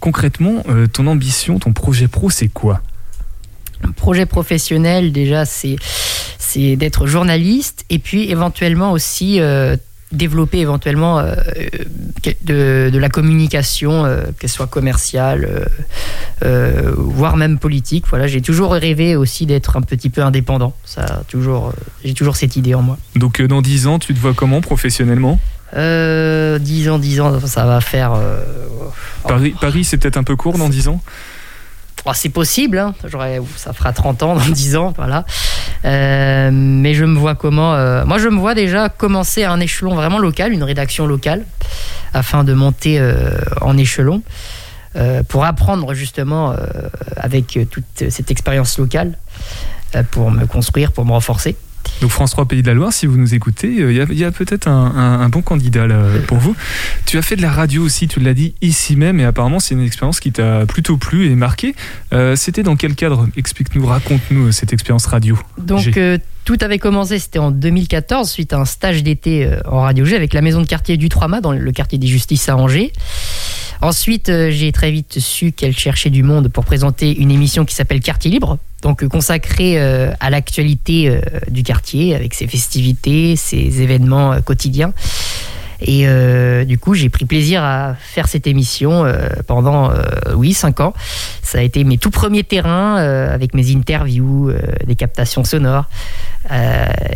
Concrètement, 0.00 0.64
euh, 0.68 0.88
ton 0.88 1.06
ambition, 1.06 1.58
ton 1.60 1.72
projet 1.72 2.08
pro, 2.08 2.30
c'est 2.30 2.48
quoi? 2.48 2.82
Un 3.84 3.92
projet 3.92 4.26
professionnel, 4.26 5.12
déjà, 5.12 5.44
c'est 5.44 5.76
c'est 6.38 6.76
d'être 6.76 7.06
journaliste 7.06 7.84
et 7.90 7.98
puis 7.98 8.30
éventuellement 8.30 8.92
aussi 8.92 9.38
euh, 9.38 9.76
développer 10.12 10.58
éventuellement 10.58 11.18
euh, 11.18 11.34
de, 12.44 12.90
de 12.90 12.98
la 12.98 13.08
communication, 13.08 14.04
euh, 14.04 14.22
qu'elle 14.38 14.50
soit 14.50 14.66
commerciale, 14.66 15.68
euh, 16.44 16.92
voire 16.96 17.36
même 17.36 17.58
politique. 17.58 18.04
Voilà, 18.08 18.26
j'ai 18.26 18.40
toujours 18.40 18.72
rêvé 18.72 19.16
aussi 19.16 19.46
d'être 19.46 19.76
un 19.76 19.82
petit 19.82 20.10
peu 20.10 20.22
indépendant. 20.22 20.74
Ça, 20.84 21.02
a 21.02 21.22
toujours, 21.28 21.72
j'ai 22.04 22.14
toujours 22.14 22.36
cette 22.36 22.56
idée 22.56 22.74
en 22.74 22.82
moi. 22.82 22.96
Donc, 23.16 23.42
dans 23.42 23.62
10 23.62 23.86
ans, 23.86 23.98
tu 23.98 24.14
te 24.14 24.18
vois 24.18 24.34
comment 24.34 24.60
professionnellement? 24.60 25.38
Euh, 25.76 26.58
10 26.58 26.88
ans, 26.88 26.98
10 26.98 27.20
ans, 27.20 27.40
ça 27.46 27.66
va 27.66 27.80
faire. 27.80 28.14
euh, 28.14 28.42
Paris, 29.26 29.54
Paris 29.60 29.84
c'est 29.84 29.98
peut-être 29.98 30.16
un 30.16 30.24
peu 30.24 30.36
court 30.36 30.56
dans 30.56 30.70
10 30.70 30.88
ans? 30.88 31.02
Oh, 32.04 32.12
c'est 32.14 32.28
possible, 32.28 32.78
hein. 32.78 32.94
Ça 33.56 33.72
fera 33.72 33.92
30 33.92 34.22
ans 34.22 34.34
dans 34.34 34.48
10 34.48 34.76
ans, 34.76 34.94
voilà. 34.96 35.24
Euh, 35.84 36.50
mais 36.52 36.94
je 36.94 37.04
me 37.04 37.18
vois 37.18 37.34
comment 37.34 37.74
euh, 37.74 38.04
Moi, 38.04 38.18
je 38.18 38.28
me 38.28 38.38
vois 38.38 38.54
déjà 38.54 38.88
commencer 38.88 39.44
à 39.44 39.52
un 39.52 39.60
échelon 39.60 39.94
vraiment 39.94 40.18
local, 40.18 40.52
une 40.52 40.62
rédaction 40.62 41.06
locale, 41.06 41.44
afin 42.14 42.44
de 42.44 42.54
monter 42.54 42.98
euh, 42.98 43.30
en 43.60 43.76
échelon. 43.76 44.22
pour 45.28 45.44
apprendre 45.44 45.94
justement 45.94 46.56
avec 47.16 47.58
toute 47.70 48.10
cette 48.10 48.30
expérience 48.30 48.78
locale, 48.78 49.16
pour 50.10 50.30
me 50.30 50.46
construire, 50.46 50.90
pour 50.92 51.04
me 51.04 51.12
renforcer. 51.12 51.56
Donc 52.00 52.10
France 52.10 52.30
3 52.30 52.46
Pays 52.46 52.62
de 52.62 52.66
la 52.68 52.74
Loire, 52.74 52.92
si 52.92 53.06
vous 53.06 53.16
nous 53.18 53.34
écoutez, 53.34 53.80
euh, 53.80 53.90
il 53.92 53.96
y 53.96 54.00
a, 54.00 54.06
il 54.08 54.18
y 54.18 54.24
a 54.24 54.30
peut-être 54.30 54.68
un, 54.68 54.72
un- 54.94 55.20
un 55.20 55.28
bon 55.28 55.42
candidat 55.42 55.86
là, 55.86 56.04
pour 56.26 56.38
vous. 56.38 56.54
Tu 57.06 57.18
as 57.18 57.22
fait 57.22 57.34
de 57.36 57.42
la 57.42 57.50
radio 57.50 57.82
aussi, 57.82 58.06
tu 58.08 58.20
l'as 58.20 58.34
dit 58.34 58.54
ici 58.62 58.94
même, 58.96 59.18
et 59.20 59.24
apparemment 59.24 59.58
c'est 59.60 59.74
une 59.74 59.82
expérience 59.84 60.20
qui 60.20 60.30
t'a 60.32 60.64
plutôt 60.66 60.96
plu 60.96 61.26
et 61.30 61.34
marqué. 61.34 61.74
Euh, 62.12 62.36
C'était 62.36 62.62
dans 62.62 62.76
quel 62.76 62.94
cadre? 62.94 63.28
Explique-nous, 63.36 63.84
raconte-nous 63.84 64.46
euh, 64.48 64.52
cette 64.52 64.72
expérience 64.72 65.06
radio. 65.06 65.38
Donc 65.58 65.96
euh, 65.96 66.18
tout 66.44 66.56
avait 66.60 66.78
commencé, 66.78 67.18
c'était 67.18 67.38
en 67.40 67.50
2014, 67.50 68.30
suite 68.30 68.52
à 68.52 68.58
un 68.60 68.64
stage 68.64 69.02
d'été 69.02 69.44
euh, 69.44 69.58
en 69.66 69.80
radio 69.80 70.04
G 70.04 70.14
avec 70.16 70.32
la 70.34 70.40
maison 70.40 70.60
de 70.62 70.66
quartier 70.66 70.96
du 70.96 71.08
3 71.08 71.40
dans 71.40 71.52
le 71.52 71.72
quartier 71.72 71.98
des 71.98 72.06
Justices 72.06 72.48
à 72.48 72.56
Angers. 72.56 72.92
Ensuite, 73.80 74.28
euh, 74.28 74.50
j'ai 74.50 74.72
très 74.72 74.90
vite 74.90 75.18
su 75.20 75.52
qu'elle 75.52 75.76
cherchait 75.76 76.10
du 76.10 76.22
monde 76.22 76.48
pour 76.48 76.64
présenter 76.64 77.16
une 77.18 77.30
émission 77.30 77.64
qui 77.64 77.74
s'appelle 77.74 78.00
Quartier 78.00 78.30
Libre, 78.30 78.58
donc 78.82 79.06
consacrée 79.08 79.80
euh, 79.80 80.12
à 80.20 80.30
l'actualité 80.30 81.08
euh, 81.08 81.20
du 81.48 81.62
quartier, 81.62 82.14
avec 82.14 82.34
ses 82.34 82.46
festivités, 82.46 83.36
ses 83.36 83.82
événements 83.82 84.32
euh, 84.32 84.40
quotidiens. 84.40 84.92
Et 85.80 86.08
du 86.66 86.76
coup, 86.76 86.94
j'ai 86.94 87.08
pris 87.08 87.24
plaisir 87.24 87.62
à 87.62 87.94
faire 87.94 88.26
cette 88.26 88.48
émission 88.48 89.04
pendant, 89.46 89.92
oui, 90.34 90.52
cinq 90.52 90.80
ans. 90.80 90.92
Ça 91.40 91.58
a 91.58 91.60
été 91.60 91.84
mes 91.84 91.98
tout 91.98 92.10
premiers 92.10 92.42
terrains 92.42 92.96
avec 92.96 93.54
mes 93.54 93.70
interviews, 93.70 94.50
des 94.84 94.96
captations 94.96 95.44
sonores. 95.44 95.84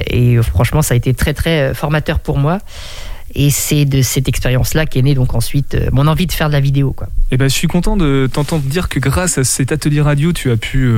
Et 0.06 0.40
franchement, 0.42 0.80
ça 0.80 0.94
a 0.94 0.96
été 0.96 1.12
très, 1.12 1.34
très 1.34 1.74
formateur 1.74 2.20
pour 2.20 2.38
moi. 2.38 2.60
Et 3.34 3.50
c'est 3.50 3.84
de 3.84 4.00
cette 4.00 4.28
expérience-là 4.28 4.86
qu'est 4.86 5.02
née 5.02 5.16
donc 5.16 5.34
ensuite 5.34 5.76
mon 5.90 6.06
envie 6.06 6.28
de 6.28 6.32
faire 6.32 6.46
de 6.46 6.52
la 6.52 6.60
vidéo. 6.60 6.92
Quoi. 6.92 7.08
Eh 7.32 7.36
ben, 7.38 7.48
je 7.50 7.54
suis 7.54 7.66
content 7.66 7.96
de 7.96 8.30
t'entendre 8.32 8.62
dire 8.62 8.88
que 8.88 9.00
grâce 9.00 9.38
à 9.38 9.42
cet 9.42 9.72
atelier 9.72 10.02
radio, 10.02 10.32
tu 10.32 10.52
as 10.52 10.56
pu 10.56 10.88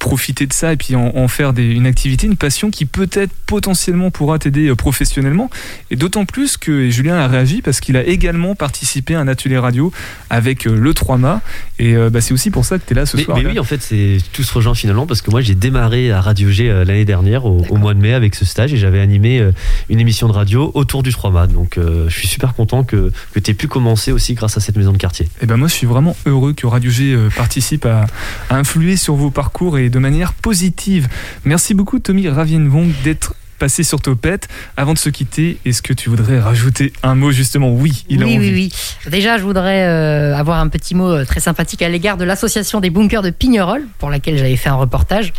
profiter 0.00 0.46
de 0.46 0.52
ça 0.52 0.72
et 0.72 0.76
puis 0.76 0.96
en, 0.96 1.12
en 1.14 1.28
faire 1.28 1.52
des- 1.52 1.62
une 1.70 1.86
activité, 1.86 2.26
une 2.26 2.36
passion 2.36 2.70
qui 2.70 2.86
peut-être 2.86 3.30
potentiellement 3.46 4.10
pourra 4.10 4.38
t'aider 4.40 4.68
euh, 4.68 4.74
professionnellement. 4.74 5.50
Et 5.90 5.96
d'autant 5.96 6.24
plus 6.24 6.56
que 6.56 6.90
Julien 6.90 7.16
a 7.16 7.28
réagi 7.28 7.60
parce 7.62 7.78
qu'il 7.80 7.96
a 7.96 8.04
également 8.04 8.54
participé 8.56 9.14
à 9.14 9.20
un 9.20 9.28
atelier 9.28 9.58
radio 9.58 9.92
avec 10.30 10.66
euh, 10.66 10.74
le 10.74 10.92
3MA. 10.92 11.40
Et 11.78 11.94
euh, 11.96 12.08
bah, 12.10 12.20
c'est 12.22 12.32
aussi 12.34 12.50
pour 12.50 12.64
ça 12.64 12.78
que 12.78 12.84
tu 12.86 12.94
es 12.94 12.96
là 12.96 13.04
ce 13.06 13.16
Mais, 13.18 13.24
soir. 13.24 13.38
mais 13.38 13.46
oui, 13.46 13.58
en 13.58 13.64
fait, 13.64 13.80
c'est 13.82 14.16
tout 14.32 14.42
se 14.42 14.52
rejoint 14.54 14.74
finalement 14.74 15.06
parce 15.06 15.20
que 15.22 15.30
moi 15.30 15.42
j'ai 15.42 15.54
démarré 15.54 16.10
à 16.10 16.20
Radio 16.22 16.50
G 16.50 16.68
l'année 16.86 17.04
dernière 17.04 17.44
au, 17.44 17.64
au 17.68 17.76
mois 17.76 17.92
de 17.94 18.00
mai 18.00 18.14
avec 18.14 18.34
ce 18.34 18.44
stage 18.46 18.72
et 18.72 18.78
j'avais 18.78 19.00
animé 19.00 19.46
une 19.90 20.00
émission 20.00 20.26
de 20.28 20.32
radio 20.32 20.70
autour 20.74 21.02
du 21.02 21.12
3 21.12 21.30
mâts. 21.30 21.46
Donc 21.46 21.76
euh, 21.76 22.08
je 22.08 22.18
suis 22.18 22.26
super 22.28 22.54
content 22.54 22.84
que, 22.84 23.12
que 23.34 23.38
tu 23.40 23.50
aies 23.50 23.54
pu 23.54 23.68
commencer 23.68 24.12
aussi 24.12 24.32
grâce 24.34 24.56
à 24.56 24.60
cette 24.60 24.76
maison 24.76 24.92
de 24.92 24.98
quartier. 24.98 25.28
Et 25.42 25.46
ben 25.46 25.56
moi, 25.58 25.68
je 25.68 25.74
suis 25.74 25.86
vraiment 25.86 26.16
heureux 26.26 26.54
que 26.54 26.66
Radio 26.66 26.90
G 26.90 27.14
participe 27.36 27.84
à, 27.84 28.06
à 28.48 28.56
influer 28.56 28.96
sur 28.96 29.14
vos 29.14 29.30
parcours 29.30 29.76
et 29.78 29.89
de 29.90 29.98
manière 29.98 30.32
positive. 30.32 31.08
Merci 31.44 31.74
beaucoup, 31.74 31.98
Tommy 31.98 32.28
Ravienvong, 32.28 32.90
d'être 33.04 33.34
passé 33.58 33.82
sur 33.82 34.00
Topette. 34.00 34.48
Avant 34.76 34.94
de 34.94 34.98
se 34.98 35.10
quitter, 35.10 35.58
est-ce 35.66 35.82
que 35.82 35.92
tu 35.92 36.08
voudrais 36.08 36.40
rajouter 36.40 36.92
un 37.02 37.14
mot 37.14 37.30
justement? 37.30 37.70
Oui, 37.70 38.04
il 38.08 38.22
a 38.22 38.26
oui, 38.26 38.36
envie. 38.36 38.52
oui, 38.52 38.72
oui. 39.04 39.10
Déjà, 39.10 39.36
je 39.36 39.42
voudrais 39.42 39.86
euh, 39.86 40.34
avoir 40.34 40.60
un 40.60 40.68
petit 40.68 40.94
mot 40.94 41.10
euh, 41.10 41.24
très 41.24 41.40
sympathique 41.40 41.82
à 41.82 41.88
l'égard 41.88 42.16
de 42.16 42.24
l'association 42.24 42.80
des 42.80 42.90
bunkers 42.90 43.22
de 43.22 43.30
Pignerol, 43.30 43.86
pour 43.98 44.08
laquelle 44.10 44.38
j'avais 44.38 44.56
fait 44.56 44.70
un 44.70 44.76
reportage. 44.76 45.32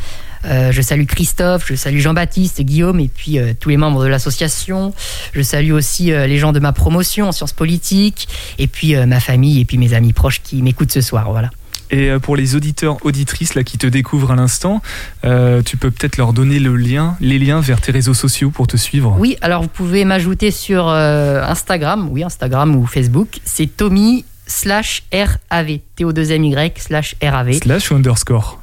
Euh, 0.45 0.71
je 0.71 0.81
salue 0.81 1.05
Christophe, 1.05 1.67
je 1.67 1.75
salue 1.75 1.99
Jean-Baptiste, 1.99 2.61
Guillaume 2.61 2.99
et 2.99 3.07
puis 3.07 3.37
euh, 3.37 3.53
tous 3.59 3.69
les 3.69 3.77
membres 3.77 4.03
de 4.03 4.09
l'association. 4.09 4.93
Je 5.33 5.41
salue 5.41 5.71
aussi 5.71 6.11
euh, 6.11 6.25
les 6.25 6.37
gens 6.37 6.51
de 6.51 6.59
ma 6.59 6.73
promotion 6.73 7.27
en 7.27 7.31
sciences 7.31 7.53
politiques 7.53 8.27
et 8.57 8.67
puis 8.67 8.95
ma 9.05 9.19
famille 9.19 9.61
et 9.61 9.65
puis 9.65 9.77
mes 9.77 9.93
amis 9.93 10.13
proches 10.13 10.41
qui 10.41 10.61
m'écoutent 10.61 10.91
ce 10.91 11.01
soir. 11.01 11.31
Voilà. 11.31 11.51
Et 11.91 12.09
euh, 12.09 12.19
pour 12.19 12.35
les 12.35 12.55
auditeurs, 12.55 12.97
auditrices 13.05 13.53
là 13.53 13.63
qui 13.63 13.77
te 13.77 13.85
découvrent 13.85 14.31
à 14.31 14.35
l'instant, 14.35 14.81
euh, 15.25 15.61
tu 15.61 15.77
peux 15.77 15.91
peut-être 15.91 16.17
leur 16.17 16.33
donner 16.33 16.59
le 16.59 16.75
lien, 16.75 17.17
les 17.19 17.37
liens 17.37 17.59
vers 17.59 17.81
tes 17.81 17.91
réseaux 17.91 18.13
sociaux 18.13 18.49
pour 18.49 18.67
te 18.67 18.77
suivre. 18.77 19.15
Oui, 19.19 19.37
alors 19.41 19.61
vous 19.61 19.67
pouvez 19.67 20.05
m'ajouter 20.05 20.51
sur 20.51 20.87
euh, 20.87 21.43
Instagram, 21.43 22.07
oui, 22.09 22.23
Instagram 22.23 22.75
ou 22.75 22.85
Facebook. 22.85 23.39
C'est 23.43 23.67
Tommy 23.67 24.25
slash 24.47 25.03
RAV, 25.11 25.79
T-O-2-M-Y 25.95 26.73
slash 26.77 27.15
RAV, 27.21 27.53
Slash 27.53 27.91
ou 27.91 27.95
underscore? 27.95 28.59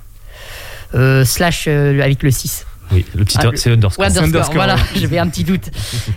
Euh, 0.95 1.25
slash 1.25 1.69
avec 1.69 2.23
le 2.23 2.31
6. 2.31 2.65
Oui, 2.93 3.05
le 3.15 3.25
petit 3.25 3.39
Ah, 3.41 3.51
c'est 3.55 3.71
underscore. 3.71 4.05
Underscore, 4.05 4.25
underscore, 4.25 4.55
voilà, 4.55 4.75
ouais. 4.77 4.81
j'avais 4.97 5.19
un 5.19 5.29
petit 5.29 5.45
doute. 5.45 5.71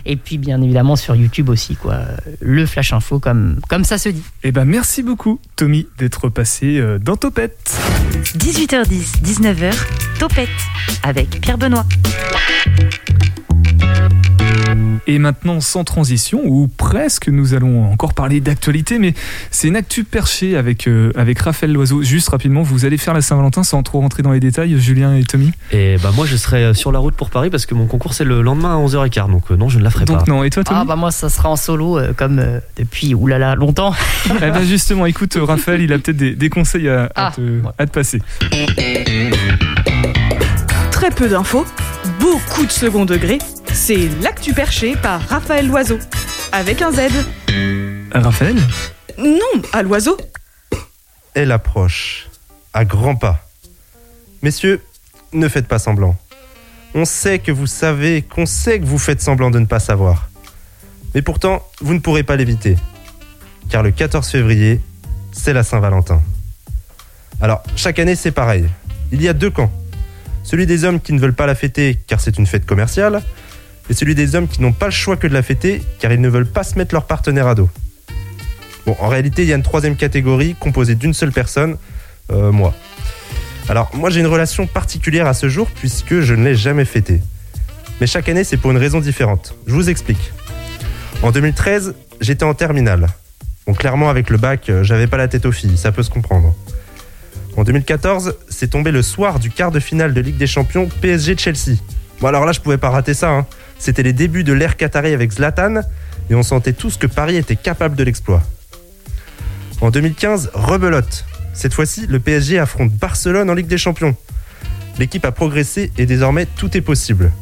Et 0.06 0.16
puis 0.16 0.38
bien 0.38 0.60
évidemment 0.62 0.96
sur 0.96 1.14
YouTube 1.14 1.48
aussi, 1.48 1.76
quoi. 1.76 2.00
Le 2.40 2.66
Flash 2.66 2.92
Info, 2.92 3.18
comme, 3.18 3.60
comme 3.68 3.84
ça 3.84 3.98
se 3.98 4.08
dit. 4.08 4.22
Eh 4.42 4.52
ben 4.52 4.64
merci 4.64 5.02
beaucoup, 5.02 5.40
Tommy, 5.56 5.86
d'être 5.98 6.28
passé 6.28 6.78
euh, 6.78 6.98
dans 6.98 7.16
Topette. 7.16 7.78
18h10, 8.36 9.22
19h, 9.22 9.74
Topette 10.18 10.48
avec 11.02 11.40
Pierre 11.40 11.58
Benoît. 11.58 11.84
Et 15.06 15.18
maintenant, 15.18 15.60
sans 15.60 15.84
transition, 15.84 16.40
ou 16.44 16.68
presque, 16.68 17.28
nous 17.28 17.54
allons 17.54 17.90
encore 17.92 18.14
parler 18.14 18.40
d'actualité, 18.40 18.98
mais 18.98 19.14
c'est 19.50 19.68
une 19.68 19.76
actu 19.76 20.04
perchée 20.04 20.56
avec, 20.56 20.86
euh, 20.86 21.12
avec 21.16 21.38
Raphaël 21.40 21.72
Loiseau. 21.72 22.02
Juste 22.02 22.28
rapidement, 22.30 22.62
vous 22.62 22.84
allez 22.84 22.98
faire 22.98 23.14
la 23.14 23.20
Saint-Valentin 23.22 23.62
sans 23.62 23.82
trop 23.82 24.00
rentrer 24.00 24.22
dans 24.22 24.32
les 24.32 24.40
détails, 24.40 24.78
Julien 24.80 25.14
et 25.16 25.24
Tommy? 25.24 25.52
Et 25.72 25.96
bah 26.02 26.10
moi 26.14 26.26
je 26.26 26.36
serai 26.36 26.64
euh, 26.64 26.74
sur 26.74 26.92
la 26.92 26.98
route 26.98 27.14
pour 27.14 27.30
Paris 27.30 27.50
parce 27.50 27.66
que 27.66 27.74
mon 27.74 27.86
concours 27.86 28.14
c'est 28.14 28.24
le 28.24 28.42
lendemain 28.42 28.74
à 28.76 28.78
11h15 28.84 29.30
donc 29.30 29.44
euh, 29.50 29.56
non 29.56 29.68
je 29.68 29.78
ne 29.78 29.84
la 29.84 29.90
ferai 29.90 30.04
Donc 30.04 30.24
pas. 30.24 30.24
non, 30.30 30.44
et 30.44 30.50
toi 30.50 30.64
Tommy? 30.64 30.78
Ah 30.82 30.84
bah 30.84 30.96
moi 30.96 31.10
ça 31.10 31.28
sera 31.28 31.48
en 31.50 31.56
solo 31.56 31.98
euh, 31.98 32.12
comme 32.16 32.38
euh, 32.38 32.58
depuis 32.76 33.14
oulala 33.14 33.54
longtemps. 33.54 33.94
Eh 34.36 34.50
ben 34.50 34.62
justement, 34.64 35.06
écoute, 35.06 35.36
Raphaël, 35.40 35.80
il 35.82 35.92
a 35.92 35.98
peut-être 35.98 36.16
des, 36.16 36.34
des 36.34 36.48
conseils 36.48 36.88
à, 36.88 37.04
à 37.14 37.28
Ah. 37.28 37.32
à 37.78 37.86
te 37.86 37.92
passer. 37.92 38.20
Très 40.90 41.10
peu 41.10 41.28
d'infos, 41.28 41.64
beaucoup 42.20 42.64
de 42.66 42.70
second 42.70 43.04
degré. 43.04 43.38
C'est 43.72 44.08
l'actu 44.22 44.52
perché 44.52 44.96
par 44.96 45.20
Raphaël 45.28 45.66
Loiseau. 45.68 45.98
Avec 46.52 46.82
un 46.82 46.92
Z. 46.92 47.00
Raphaël 48.12 48.56
Non, 49.18 49.62
à 49.72 49.82
l'oiseau. 49.82 50.16
Elle 51.34 51.50
approche, 51.50 52.28
à 52.74 52.84
grands 52.84 53.16
pas. 53.16 53.48
Messieurs, 54.42 54.82
ne 55.32 55.48
faites 55.48 55.66
pas 55.66 55.78
semblant. 55.78 56.16
On 56.94 57.04
sait 57.04 57.38
que 57.38 57.50
vous 57.50 57.66
savez, 57.66 58.22
qu'on 58.22 58.44
sait 58.44 58.78
que 58.78 58.84
vous 58.84 58.98
faites 58.98 59.22
semblant 59.22 59.50
de 59.50 59.58
ne 59.58 59.66
pas 59.66 59.80
savoir. 59.80 60.28
Mais 61.14 61.22
pourtant, 61.22 61.66
vous 61.80 61.94
ne 61.94 62.00
pourrez 62.00 62.22
pas 62.22 62.36
l'éviter. 62.36 62.76
Car 63.70 63.82
le 63.82 63.90
14 63.90 64.28
février, 64.28 64.80
c'est 65.32 65.54
la 65.54 65.62
Saint-Valentin. 65.62 66.20
Alors, 67.40 67.62
chaque 67.76 67.98
année, 67.98 68.14
c'est 68.14 68.32
pareil. 68.32 68.66
Il 69.10 69.22
y 69.22 69.28
a 69.28 69.32
deux 69.32 69.50
camps. 69.50 69.72
Celui 70.44 70.66
des 70.66 70.84
hommes 70.84 71.00
qui 71.00 71.12
ne 71.12 71.20
veulent 71.20 71.34
pas 71.34 71.46
la 71.46 71.54
fêter 71.54 71.98
car 72.06 72.20
c'est 72.20 72.36
une 72.38 72.46
fête 72.46 72.66
commerciale, 72.66 73.22
et 73.90 73.94
celui 73.94 74.14
des 74.14 74.34
hommes 74.34 74.48
qui 74.48 74.62
n'ont 74.62 74.72
pas 74.72 74.86
le 74.86 74.92
choix 74.92 75.16
que 75.16 75.26
de 75.26 75.34
la 75.34 75.42
fêter 75.42 75.82
car 75.98 76.12
ils 76.12 76.20
ne 76.20 76.28
veulent 76.28 76.50
pas 76.50 76.62
se 76.62 76.76
mettre 76.78 76.94
leur 76.94 77.04
partenaire 77.04 77.46
à 77.46 77.54
dos. 77.54 77.68
Bon, 78.86 78.96
en 78.98 79.08
réalité, 79.08 79.42
il 79.42 79.48
y 79.48 79.52
a 79.52 79.56
une 79.56 79.62
troisième 79.62 79.96
catégorie 79.96 80.56
composée 80.58 80.94
d'une 80.94 81.14
seule 81.14 81.32
personne, 81.32 81.76
euh, 82.30 82.50
moi. 82.50 82.74
Alors, 83.68 83.90
moi 83.94 84.10
j'ai 84.10 84.20
une 84.20 84.26
relation 84.26 84.66
particulière 84.66 85.26
à 85.26 85.34
ce 85.34 85.48
jour 85.48 85.68
puisque 85.74 86.20
je 86.20 86.34
ne 86.34 86.44
l'ai 86.44 86.54
jamais 86.54 86.84
fêté. 86.84 87.20
Mais 88.00 88.06
chaque 88.06 88.28
année, 88.28 88.42
c'est 88.44 88.56
pour 88.56 88.70
une 88.72 88.78
raison 88.78 89.00
différente. 89.00 89.54
Je 89.66 89.74
vous 89.74 89.88
explique. 89.88 90.32
En 91.22 91.30
2013, 91.30 91.94
j'étais 92.20 92.44
en 92.44 92.54
terminale. 92.54 93.06
Bon, 93.66 93.74
clairement, 93.74 94.10
avec 94.10 94.28
le 94.30 94.38
bac, 94.38 94.68
euh, 94.68 94.82
j'avais 94.82 95.06
pas 95.06 95.16
la 95.16 95.28
tête 95.28 95.46
aux 95.46 95.52
filles, 95.52 95.76
ça 95.76 95.92
peut 95.92 96.02
se 96.02 96.10
comprendre. 96.10 96.52
En 97.56 97.62
2014, 97.62 98.34
c'est 98.48 98.70
tombé 98.70 98.90
le 98.90 99.02
soir 99.02 99.38
du 99.38 99.50
quart 99.50 99.70
de 99.70 99.78
finale 99.78 100.14
de 100.14 100.20
Ligue 100.20 100.36
des 100.38 100.46
Champions 100.48 100.88
PSG-Chelsea. 101.00 101.76
Bon, 102.20 102.26
alors 102.26 102.44
là, 102.44 102.50
je 102.52 102.60
pouvais 102.60 102.78
pas 102.78 102.90
rater 102.90 103.14
ça. 103.14 103.30
hein. 103.30 103.46
C'était 103.82 104.04
les 104.04 104.12
débuts 104.12 104.44
de 104.44 104.52
l'ère 104.52 104.76
Qatari 104.76 105.12
avec 105.12 105.32
Zlatan, 105.32 105.80
et 106.30 106.36
on 106.36 106.44
sentait 106.44 106.72
tous 106.72 106.96
que 106.98 107.08
Paris 107.08 107.34
était 107.34 107.56
capable 107.56 107.96
de 107.96 108.04
l'exploit. 108.04 108.40
En 109.80 109.90
2015, 109.90 110.52
rebelote. 110.54 111.24
Cette 111.52 111.74
fois-ci, 111.74 112.06
le 112.06 112.20
PSG 112.20 112.60
affronte 112.60 112.92
Barcelone 112.92 113.50
en 113.50 113.54
Ligue 113.54 113.66
des 113.66 113.78
Champions. 113.78 114.14
L'équipe 115.00 115.24
a 115.24 115.32
progressé 115.32 115.90
et 115.98 116.06
désormais 116.06 116.46
tout 116.46 116.76
est 116.76 116.80
possible. 116.80 117.32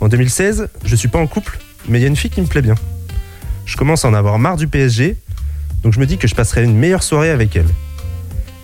En 0.00 0.08
2016, 0.08 0.70
je 0.82 0.96
suis 0.96 1.08
pas 1.08 1.18
en 1.18 1.26
couple, 1.26 1.58
mais 1.86 1.98
il 1.98 2.02
y 2.02 2.06
a 2.06 2.08
une 2.08 2.16
fille 2.16 2.30
qui 2.30 2.40
me 2.40 2.46
plaît 2.46 2.62
bien. 2.62 2.76
Je 3.66 3.76
commence 3.76 4.06
à 4.06 4.08
en 4.08 4.14
avoir 4.14 4.38
marre 4.38 4.56
du 4.56 4.66
PSG, 4.66 5.18
donc 5.82 5.92
je 5.92 6.00
me 6.00 6.06
dis 6.06 6.16
que 6.16 6.26
je 6.26 6.34
passerai 6.34 6.64
une 6.64 6.74
meilleure 6.74 7.02
soirée 7.02 7.28
avec 7.28 7.54
elle. 7.54 7.68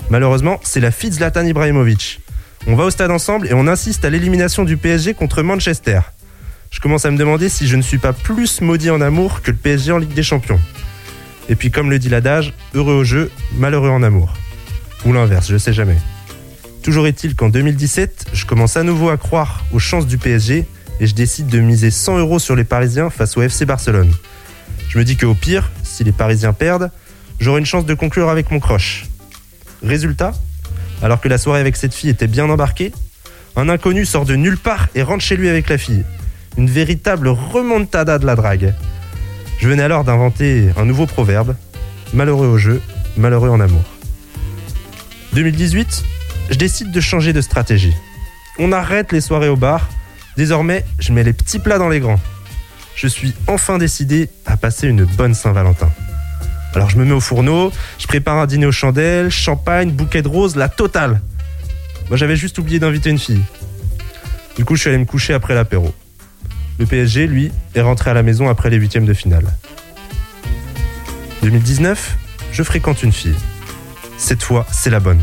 Malheureusement, 0.08 0.60
c'est 0.62 0.80
la 0.80 0.92
fille 0.92 1.10
de 1.10 1.16
Zlatan 1.16 1.44
Ibrahimovic. 1.44 2.22
On 2.68 2.74
va 2.74 2.84
au 2.84 2.90
stade 2.90 3.12
ensemble 3.12 3.46
et 3.46 3.54
on 3.54 3.68
insiste 3.68 4.04
à 4.04 4.10
l'élimination 4.10 4.64
du 4.64 4.76
PSG 4.76 5.14
contre 5.14 5.42
Manchester. 5.42 6.00
Je 6.72 6.80
commence 6.80 7.04
à 7.04 7.12
me 7.12 7.16
demander 7.16 7.48
si 7.48 7.68
je 7.68 7.76
ne 7.76 7.82
suis 7.82 7.98
pas 7.98 8.12
plus 8.12 8.60
maudit 8.60 8.90
en 8.90 9.00
amour 9.00 9.40
que 9.42 9.52
le 9.52 9.56
PSG 9.56 9.92
en 9.92 9.98
Ligue 9.98 10.14
des 10.14 10.24
Champions. 10.24 10.58
Et 11.48 11.54
puis 11.54 11.70
comme 11.70 11.90
le 11.90 12.00
dit 12.00 12.08
l'adage, 12.08 12.54
heureux 12.74 12.94
au 12.94 13.04
jeu, 13.04 13.30
malheureux 13.52 13.90
en 13.90 14.02
amour. 14.02 14.34
Ou 15.04 15.12
l'inverse, 15.12 15.48
je 15.48 15.58
sais 15.58 15.72
jamais. 15.72 15.96
Toujours 16.82 17.06
est-il 17.06 17.36
qu'en 17.36 17.50
2017, 17.50 18.30
je 18.32 18.46
commence 18.46 18.76
à 18.76 18.82
nouveau 18.82 19.10
à 19.10 19.16
croire 19.16 19.64
aux 19.72 19.78
chances 19.78 20.08
du 20.08 20.18
PSG 20.18 20.66
et 20.98 21.06
je 21.06 21.14
décide 21.14 21.46
de 21.46 21.60
miser 21.60 21.92
100 21.92 22.18
euros 22.18 22.40
sur 22.40 22.56
les 22.56 22.64
Parisiens 22.64 23.10
face 23.10 23.36
au 23.36 23.42
FC 23.42 23.64
Barcelone. 23.64 24.12
Je 24.88 24.98
me 24.98 25.04
dis 25.04 25.16
qu'au 25.16 25.34
pire, 25.34 25.70
si 25.84 26.02
les 26.02 26.12
Parisiens 26.12 26.52
perdent, 26.52 26.90
j'aurai 27.38 27.60
une 27.60 27.66
chance 27.66 27.86
de 27.86 27.94
conclure 27.94 28.28
avec 28.28 28.50
mon 28.50 28.58
croche. 28.58 29.06
Résultat, 29.84 30.32
alors 31.02 31.20
que 31.20 31.28
la 31.28 31.38
soirée 31.38 31.60
avec 31.60 31.76
cette 31.76 31.94
fille 31.94 32.10
était 32.10 32.26
bien 32.26 32.48
embarquée, 32.48 32.92
un 33.56 33.68
inconnu 33.68 34.04
sort 34.04 34.24
de 34.24 34.36
nulle 34.36 34.58
part 34.58 34.88
et 34.94 35.02
rentre 35.02 35.24
chez 35.24 35.36
lui 35.36 35.48
avec 35.48 35.68
la 35.68 35.78
fille. 35.78 36.04
Une 36.56 36.68
véritable 36.68 37.28
remontada 37.28 38.18
de 38.18 38.26
la 38.26 38.34
drague. 38.34 38.74
Je 39.58 39.68
venais 39.68 39.82
alors 39.82 40.04
d'inventer 40.04 40.70
un 40.76 40.84
nouveau 40.84 41.06
proverbe 41.06 41.56
malheureux 42.12 42.46
au 42.46 42.58
jeu, 42.58 42.80
malheureux 43.16 43.48
en 43.48 43.60
amour. 43.60 43.84
2018, 45.32 46.04
je 46.50 46.56
décide 46.56 46.92
de 46.92 47.00
changer 47.00 47.32
de 47.32 47.40
stratégie. 47.40 47.94
On 48.58 48.72
arrête 48.72 49.12
les 49.12 49.20
soirées 49.20 49.48
au 49.48 49.56
bar. 49.56 49.88
Désormais, 50.36 50.84
je 50.98 51.12
mets 51.12 51.24
les 51.24 51.32
petits 51.32 51.58
plats 51.58 51.78
dans 51.78 51.88
les 51.88 52.00
grands. 52.00 52.20
Je 52.94 53.06
suis 53.06 53.34
enfin 53.46 53.78
décidé 53.78 54.30
à 54.46 54.56
passer 54.56 54.86
une 54.86 55.04
bonne 55.04 55.34
Saint-Valentin. 55.34 55.90
Alors 56.76 56.90
je 56.90 56.98
me 56.98 57.06
mets 57.06 57.12
au 57.12 57.20
fourneau, 57.20 57.72
je 57.98 58.06
prépare 58.06 58.36
un 58.36 58.44
dîner 58.44 58.66
aux 58.66 58.72
chandelles, 58.72 59.30
champagne, 59.30 59.90
bouquet 59.90 60.20
de 60.20 60.28
roses, 60.28 60.56
la 60.56 60.68
totale. 60.68 61.22
Moi 62.10 62.18
j'avais 62.18 62.36
juste 62.36 62.58
oublié 62.58 62.78
d'inviter 62.78 63.08
une 63.08 63.18
fille. 63.18 63.40
Du 64.56 64.66
coup 64.66 64.76
je 64.76 64.82
suis 64.82 64.90
allé 64.90 64.98
me 64.98 65.06
coucher 65.06 65.32
après 65.32 65.54
l'apéro. 65.54 65.94
Le 66.78 66.84
PSG, 66.84 67.28
lui, 67.28 67.50
est 67.74 67.80
rentré 67.80 68.10
à 68.10 68.12
la 68.12 68.22
maison 68.22 68.50
après 68.50 68.68
les 68.68 68.76
huitièmes 68.76 69.06
de 69.06 69.14
finale. 69.14 69.46
2019, 71.40 72.18
je 72.52 72.62
fréquente 72.62 73.02
une 73.02 73.12
fille. 73.12 73.36
Cette 74.18 74.42
fois, 74.42 74.66
c'est 74.70 74.90
la 74.90 75.00
bonne. 75.00 75.22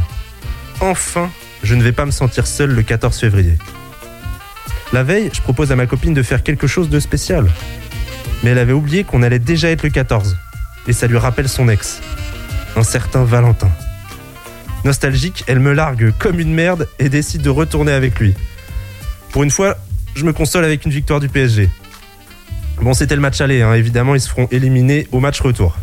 Enfin, 0.79 1.29
je 1.61 1.75
ne 1.75 1.83
vais 1.83 1.91
pas 1.91 2.07
me 2.07 2.11
sentir 2.11 2.47
seul 2.47 2.71
le 2.71 2.81
14 2.81 3.15
février. 3.15 3.59
La 4.91 5.03
veille, 5.03 5.29
je 5.31 5.41
propose 5.41 5.71
à 5.71 5.75
ma 5.75 5.85
copine 5.85 6.15
de 6.15 6.23
faire 6.23 6.41
quelque 6.41 6.65
chose 6.65 6.89
de 6.89 6.99
spécial. 6.99 7.45
Mais 8.41 8.49
elle 8.49 8.57
avait 8.57 8.73
oublié 8.73 9.03
qu'on 9.03 9.21
allait 9.21 9.37
déjà 9.37 9.69
être 9.69 9.83
le 9.83 9.91
14. 9.91 10.35
Et 10.87 10.93
ça 10.93 11.07
lui 11.07 11.17
rappelle 11.17 11.47
son 11.47 11.69
ex, 11.69 12.01
un 12.75 12.83
certain 12.83 13.23
Valentin. 13.23 13.69
Nostalgique, 14.83 15.43
elle 15.47 15.59
me 15.59 15.71
largue 15.71 16.13
comme 16.19 16.39
une 16.39 16.53
merde 16.53 16.89
et 16.99 17.07
décide 17.07 17.41
de 17.41 17.49
retourner 17.49 17.93
avec 17.93 18.19
lui. 18.19 18.33
Pour 19.31 19.43
une 19.43 19.51
fois, 19.51 19.77
je 20.15 20.25
me 20.25 20.33
console 20.33 20.65
avec 20.65 20.85
une 20.85 20.91
victoire 20.91 21.19
du 21.19 21.29
PSG. 21.29 21.69
Bon, 22.81 22.93
c'était 22.93 23.15
le 23.15 23.21
match 23.21 23.39
aller, 23.39 23.61
hein. 23.61 23.73
évidemment, 23.73 24.13
ils 24.13 24.21
se 24.21 24.27
feront 24.27 24.47
éliminer 24.51 25.07
au 25.11 25.19
match 25.19 25.39
retour. 25.39 25.77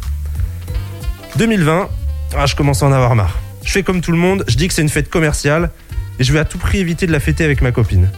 2020, 1.37 1.89
ah, 2.37 2.47
je 2.47 2.55
commence 2.55 2.83
à 2.83 2.87
en 2.87 2.93
avoir 2.93 3.15
marre. 3.15 3.39
Je 3.65 3.73
fais 3.73 3.83
comme 3.83 4.01
tout 4.01 4.13
le 4.13 4.19
monde, 4.19 4.45
je 4.49 4.57
dis 4.57 4.69
que 4.69 4.75
c'est 4.75 4.83
une 4.83 4.89
fête 4.89 5.09
commerciale 5.09 5.71
et 6.19 6.25
je 6.25 6.33
vais 6.33 6.39
à 6.39 6.45
tout 6.45 6.59
prix 6.59 6.79
éviter 6.79 7.07
de 7.07 7.13
la 7.13 7.21
fêter 7.21 7.45
avec 7.45 7.63
ma 7.63 7.73
copine. 7.73 8.11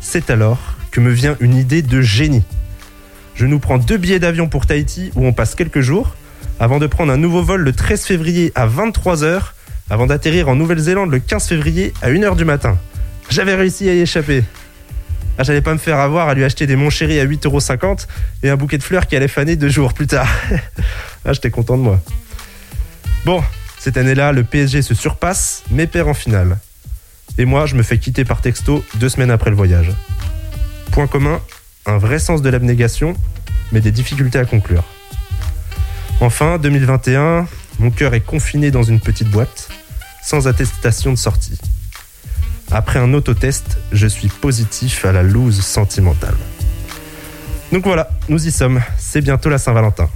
C'est 0.00 0.30
alors 0.30 0.76
que 0.90 1.00
me 1.00 1.10
vient 1.10 1.36
une 1.40 1.56
idée 1.56 1.82
de 1.82 2.00
génie. 2.00 2.44
Je 3.36 3.44
nous 3.44 3.58
prends 3.58 3.76
deux 3.76 3.98
billets 3.98 4.18
d'avion 4.18 4.48
pour 4.48 4.64
Tahiti 4.64 5.12
où 5.14 5.26
on 5.26 5.32
passe 5.34 5.54
quelques 5.54 5.82
jours, 5.82 6.16
avant 6.58 6.78
de 6.78 6.86
prendre 6.86 7.12
un 7.12 7.18
nouveau 7.18 7.42
vol 7.42 7.60
le 7.60 7.72
13 7.72 8.04
février 8.04 8.50
à 8.54 8.66
23h, 8.66 9.52
avant 9.90 10.06
d'atterrir 10.06 10.48
en 10.48 10.56
Nouvelle-Zélande 10.56 11.10
le 11.10 11.18
15 11.18 11.46
février 11.46 11.92
à 12.00 12.10
1h 12.10 12.34
du 12.34 12.46
matin. 12.46 12.78
J'avais 13.28 13.54
réussi 13.54 13.90
à 13.90 13.94
y 13.94 14.00
échapper. 14.00 14.42
Ah, 15.36 15.42
j'allais 15.42 15.60
pas 15.60 15.74
me 15.74 15.78
faire 15.78 15.98
avoir 15.98 16.30
à 16.30 16.34
lui 16.34 16.44
acheter 16.44 16.66
des 16.66 16.76
Mon 16.76 16.88
Chéri 16.88 17.20
à 17.20 17.26
8,50€ 17.26 18.06
et 18.42 18.48
un 18.48 18.56
bouquet 18.56 18.78
de 18.78 18.82
fleurs 18.82 19.06
qui 19.06 19.16
allait 19.16 19.28
faner 19.28 19.56
deux 19.56 19.68
jours 19.68 19.92
plus 19.92 20.06
tard. 20.06 20.28
ah, 21.26 21.34
j'étais 21.34 21.50
content 21.50 21.76
de 21.76 21.82
moi. 21.82 22.00
Bon, 23.26 23.44
cette 23.78 23.98
année-là, 23.98 24.32
le 24.32 24.44
PSG 24.44 24.80
se 24.80 24.94
surpasse, 24.94 25.62
mais 25.70 25.86
perd 25.86 26.08
en 26.08 26.14
finale. 26.14 26.56
Et 27.36 27.44
moi, 27.44 27.66
je 27.66 27.74
me 27.74 27.82
fais 27.82 27.98
quitter 27.98 28.24
par 28.24 28.40
texto 28.40 28.82
deux 28.94 29.10
semaines 29.10 29.30
après 29.30 29.50
le 29.50 29.56
voyage. 29.56 29.92
Point 30.90 31.06
commun, 31.06 31.42
un 31.86 31.98
vrai 31.98 32.18
sens 32.18 32.42
de 32.42 32.48
l'abnégation, 32.50 33.14
mais 33.72 33.80
des 33.80 33.92
difficultés 33.92 34.38
à 34.38 34.44
conclure. 34.44 34.84
Enfin, 36.20 36.58
2021, 36.58 37.46
mon 37.78 37.90
cœur 37.90 38.14
est 38.14 38.20
confiné 38.20 38.70
dans 38.70 38.82
une 38.82 39.00
petite 39.00 39.28
boîte, 39.28 39.68
sans 40.22 40.48
attestation 40.48 41.12
de 41.12 41.16
sortie. 41.16 41.58
Après 42.72 42.98
un 42.98 43.14
autotest, 43.14 43.78
je 43.92 44.06
suis 44.06 44.28
positif 44.28 45.04
à 45.04 45.12
la 45.12 45.22
loose 45.22 45.60
sentimentale. 45.60 46.34
Donc 47.72 47.84
voilà, 47.84 48.08
nous 48.28 48.46
y 48.46 48.50
sommes. 48.50 48.80
C'est 48.98 49.20
bientôt 49.20 49.50
la 49.50 49.58
Saint-Valentin. 49.58 50.08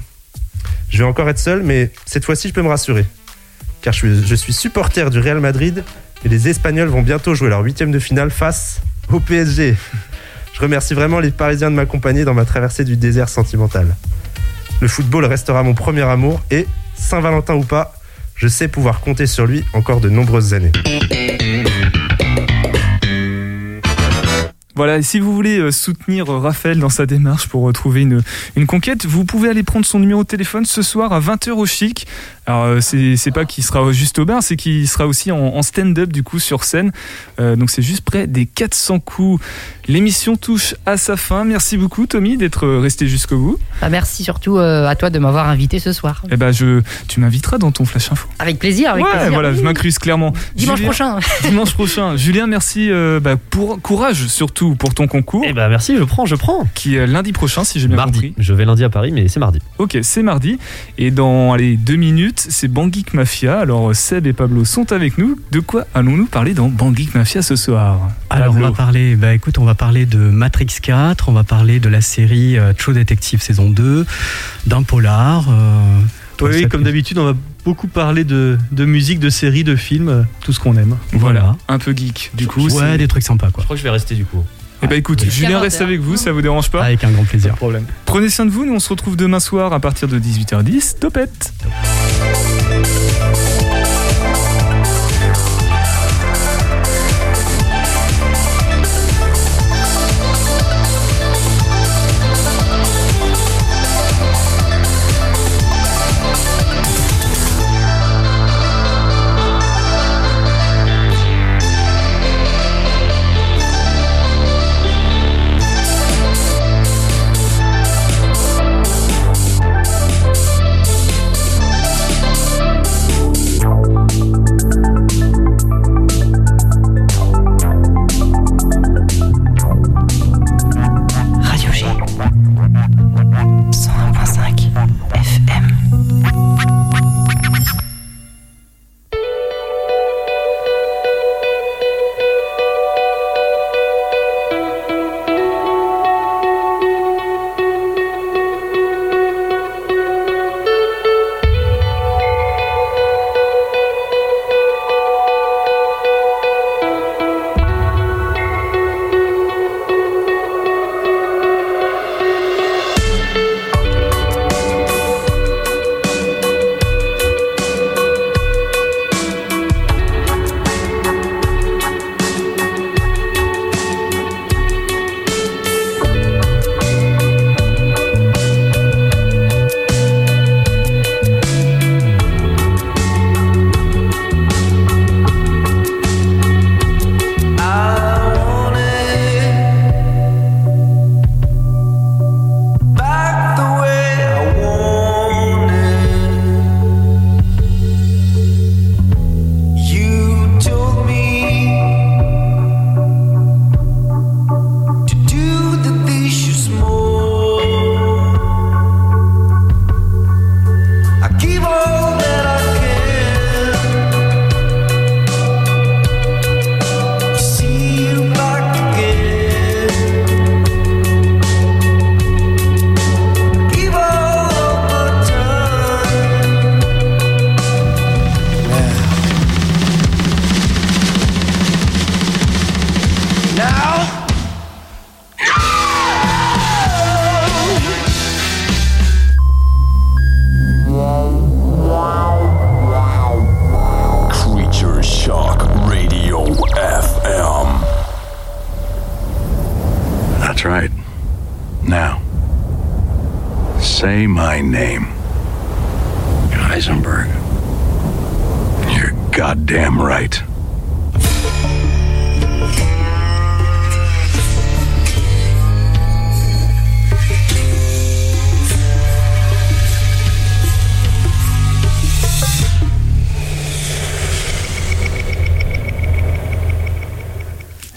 Je 0.89 0.99
vais 0.99 1.05
encore 1.05 1.29
être 1.29 1.39
seul, 1.39 1.62
mais 1.62 1.93
cette 2.07 2.25
fois-ci, 2.25 2.49
je 2.49 2.55
peux 2.55 2.62
me 2.62 2.68
rassurer. 2.68 3.07
Car 3.83 3.95
je 3.95 4.35
suis, 4.35 4.53
supporter 4.53 5.11
du 5.11 5.21
Real 5.21 5.41
Madrid 5.41 5.85
et 6.25 6.29
les 6.29 6.49
Espagnols 6.49 6.89
vont 6.89 7.03
bientôt 7.03 7.35
jouer 7.35 7.49
leur 7.49 7.61
huitième 7.61 7.93
de 7.93 7.99
finale 7.99 8.31
face 8.31 8.81
au 9.11 9.21
PSG. 9.21 9.77
Je 10.61 10.67
remercie 10.67 10.93
vraiment 10.93 11.21
les 11.21 11.31
Parisiens 11.31 11.71
de 11.71 11.77
m'accompagner 11.77 12.27
dans 12.27 12.35
ma 12.35 12.45
traversée 12.45 12.85
du 12.85 12.99
désert 12.99 13.31
sentimental. 13.31 13.97
Le 14.83 14.89
football 14.89 15.25
restera 15.25 15.63
mon 15.63 15.73
premier 15.73 16.03
amour 16.03 16.43
et, 16.51 16.67
Saint-Valentin 16.97 17.55
ou 17.55 17.65
pas, 17.65 17.95
je 18.37 18.47
sais 18.47 18.69
pouvoir 18.69 19.01
compter 19.01 19.25
sur 19.25 19.47
lui 19.47 19.65
encore 19.73 20.03
de 20.03 20.11
nombreuses 20.11 20.53
années. 20.53 20.73
Voilà, 24.77 24.99
et 24.99 25.03
si 25.03 25.19
vous 25.19 25.35
voulez 25.35 25.59
euh, 25.59 25.71
soutenir 25.71 26.31
euh, 26.31 26.39
Raphaël 26.39 26.79
dans 26.79 26.89
sa 26.89 27.05
démarche 27.05 27.49
pour 27.49 27.63
retrouver 27.63 28.03
une, 28.03 28.23
une 28.57 28.67
conquête, 28.67 29.05
vous 29.05 29.25
pouvez 29.25 29.49
aller 29.49 29.63
prendre 29.63 29.85
son 29.85 29.99
numéro 29.99 30.23
de 30.23 30.29
téléphone 30.29 30.65
ce 30.65 30.81
soir 30.81 31.13
à 31.13 31.21
20h 31.21 31.51
au 31.51 31.67
Chic. 31.67 32.07
Alors, 32.51 32.65
euh, 32.65 32.81
c'est 32.81 33.31
pas 33.31 33.45
qu'il 33.45 33.63
sera 33.63 33.93
juste 33.93 34.19
au 34.19 34.25
bar, 34.25 34.43
c'est 34.43 34.57
qu'il 34.57 34.89
sera 34.89 35.07
aussi 35.07 35.31
en, 35.31 35.63
stand-up 35.63 36.13
du 36.13 36.25
coup 36.25 36.41
sur 36.41 36.65
scène. 36.65 36.91
Euh, 37.39 37.55
donc, 37.55 37.71
c'est 37.71 37.83
juste 37.83 38.01
près 38.01 38.27
des 38.27 38.45
400 38.45 38.99
coups. 38.99 39.41
L'émission 39.95 40.36
touche 40.36 40.76
à 40.86 40.97
sa 40.97 41.16
fin. 41.16 41.43
Merci 41.45 41.76
beaucoup, 41.76 42.07
Tommy, 42.07 42.36
d'être 42.36 42.64
resté 42.68 43.09
jusqu'au 43.09 43.38
bout. 43.38 43.59
Bah, 43.80 43.88
merci 43.88 44.22
surtout 44.22 44.57
euh, 44.57 44.86
à 44.86 44.95
toi 44.95 45.11
de 45.11 45.18
m'avoir 45.18 45.49
invité 45.49 45.80
ce 45.80 45.93
soir. 45.93 46.22
Eh 46.30 46.36
ben, 46.36 46.53
je, 46.53 46.80
tu 47.09 47.18
m'inviteras 47.18 47.59
dans 47.59 47.72
ton 47.72 47.84
Flash 47.84 48.12
Info. 48.12 48.28
Avec 48.38 48.61
plaisir, 48.61 48.93
avec 48.93 49.05
ouais, 49.05 49.11
plaisir. 49.11 49.32
voilà, 49.32 49.53
je 49.53 49.61
m'incruse 49.62 49.99
clairement. 49.99 50.32
Dimanche 50.55 50.78
Julien- 50.78 50.88
prochain. 50.91 51.18
Dimanche 51.43 51.72
prochain. 51.74 52.16
Julien, 52.16 52.47
merci 52.47 52.88
euh, 52.88 53.18
bah, 53.18 53.34
pour 53.36 53.82
courage 53.82 54.28
surtout 54.28 54.76
pour 54.76 54.95
ton 54.95 55.09
concours. 55.09 55.43
Eh 55.45 55.53
ben 55.53 55.68
merci, 55.68 55.97
je 55.97 56.05
prends, 56.05 56.24
je 56.24 56.36
prends. 56.36 56.68
Qui 56.76 56.95
est 56.95 57.09
lundi 57.09 57.32
prochain, 57.32 57.64
si 57.64 57.80
j'ai 57.80 57.88
bien 57.88 57.97
Mardi. 57.97 58.12
compris. 58.12 58.34
Je 58.38 58.55
vais 58.55 58.64
lundi 58.64 58.84
à 58.84 58.91
Paris, 58.91 59.11
mais 59.12 59.26
c'est 59.26 59.41
mardi. 59.41 59.59
Ok, 59.78 59.99
c'est 60.03 60.22
mardi. 60.22 60.61
Et 60.99 61.11
dans 61.11 61.57
les 61.57 61.76
deux 61.76 61.97
minutes, 61.97 62.47
c'est 62.49 62.68
Bangik 62.68 63.12
Mafia. 63.12 63.59
Alors 63.59 63.93
Seb 63.97 64.28
et 64.28 64.32
Pablo 64.34 64.64
sont 64.64 64.93
avec 64.93 65.18
nous. 65.18 65.36
De 65.51 65.59
quoi 65.59 65.86
allons-nous 65.95 66.26
parler 66.26 66.55
dans 66.55 66.68
Bangik 66.68 67.12
Mafia 67.16 67.43
ce 67.43 67.57
soir? 67.57 67.99
Alors 68.28 68.55
on 68.57 68.61
va 68.61 68.70
parler, 68.70 69.16
bah 69.16 69.34
écoute, 69.34 69.59
on 69.59 69.64
va 69.64 69.74
parler 69.81 70.05
de 70.05 70.18
Matrix 70.18 70.66
4, 70.83 71.31
on 71.31 71.33
va 71.33 71.43
parler 71.43 71.81
de 71.81 71.89
la 71.89 72.03
série 72.03 72.59
euh, 72.59 72.74
True 72.74 72.93
Detective 72.93 73.41
saison 73.41 73.70
2, 73.70 74.05
d'un 74.66 74.83
polar. 74.83 75.47
euh, 75.49 76.01
Oui, 76.43 76.68
comme 76.68 76.83
d'habitude, 76.83 77.16
on 77.16 77.24
va 77.24 77.33
beaucoup 77.64 77.89
parler 77.89 78.24
de, 78.24 78.59
de 78.72 78.85
musique, 78.85 79.20
de 79.20 79.31
séries, 79.31 79.64
de 79.64 79.76
films, 79.76 80.09
euh, 80.11 80.22
tout 80.45 80.53
ce 80.53 80.61
qu'on 80.61 80.76
aime. 80.76 80.99
Voilà, 81.14 81.57
un 81.66 81.78
peu 81.78 81.95
geek. 81.97 82.31
Du 82.35 82.47
coup, 82.47 82.68
ouais, 82.68 82.99
des 82.99 83.09
trucs 83.09 83.22
sympas 83.22 83.49
quoi. 83.51 83.62
Je 83.62 83.64
crois 83.64 83.74
que 83.76 83.78
je 83.78 83.85
vais 83.85 83.91
rester 83.91 84.14
du 84.14 84.26
coup. 84.26 84.45
Eh 84.83 84.87
ben 84.87 84.97
écoute, 84.99 85.20
Oui. 85.22 85.31
Julien 85.31 85.59
reste 85.61 85.78
40 85.78 85.89
avec 85.89 86.01
vous, 86.03 86.18
ça 86.18 86.31
vous 86.31 86.43
dérange 86.43 86.70
pas 86.70 86.85
Avec 86.85 87.03
un 87.05 87.11
grand 87.11 87.24
plaisir. 87.24 87.55
problème. 87.55 87.85
Prenez 88.05 88.28
soin 88.28 88.45
de 88.45 88.51
vous, 88.51 88.66
nous 88.66 88.74
on 88.74 88.81
se 88.81 88.89
retrouve 88.91 89.16
demain 89.16 89.41
soir 89.41 89.72
à 89.72 89.81
partir 89.81 90.09
de 90.09 90.18
18h10. 90.18 90.99
Topette 90.99 91.55
say 92.70 93.50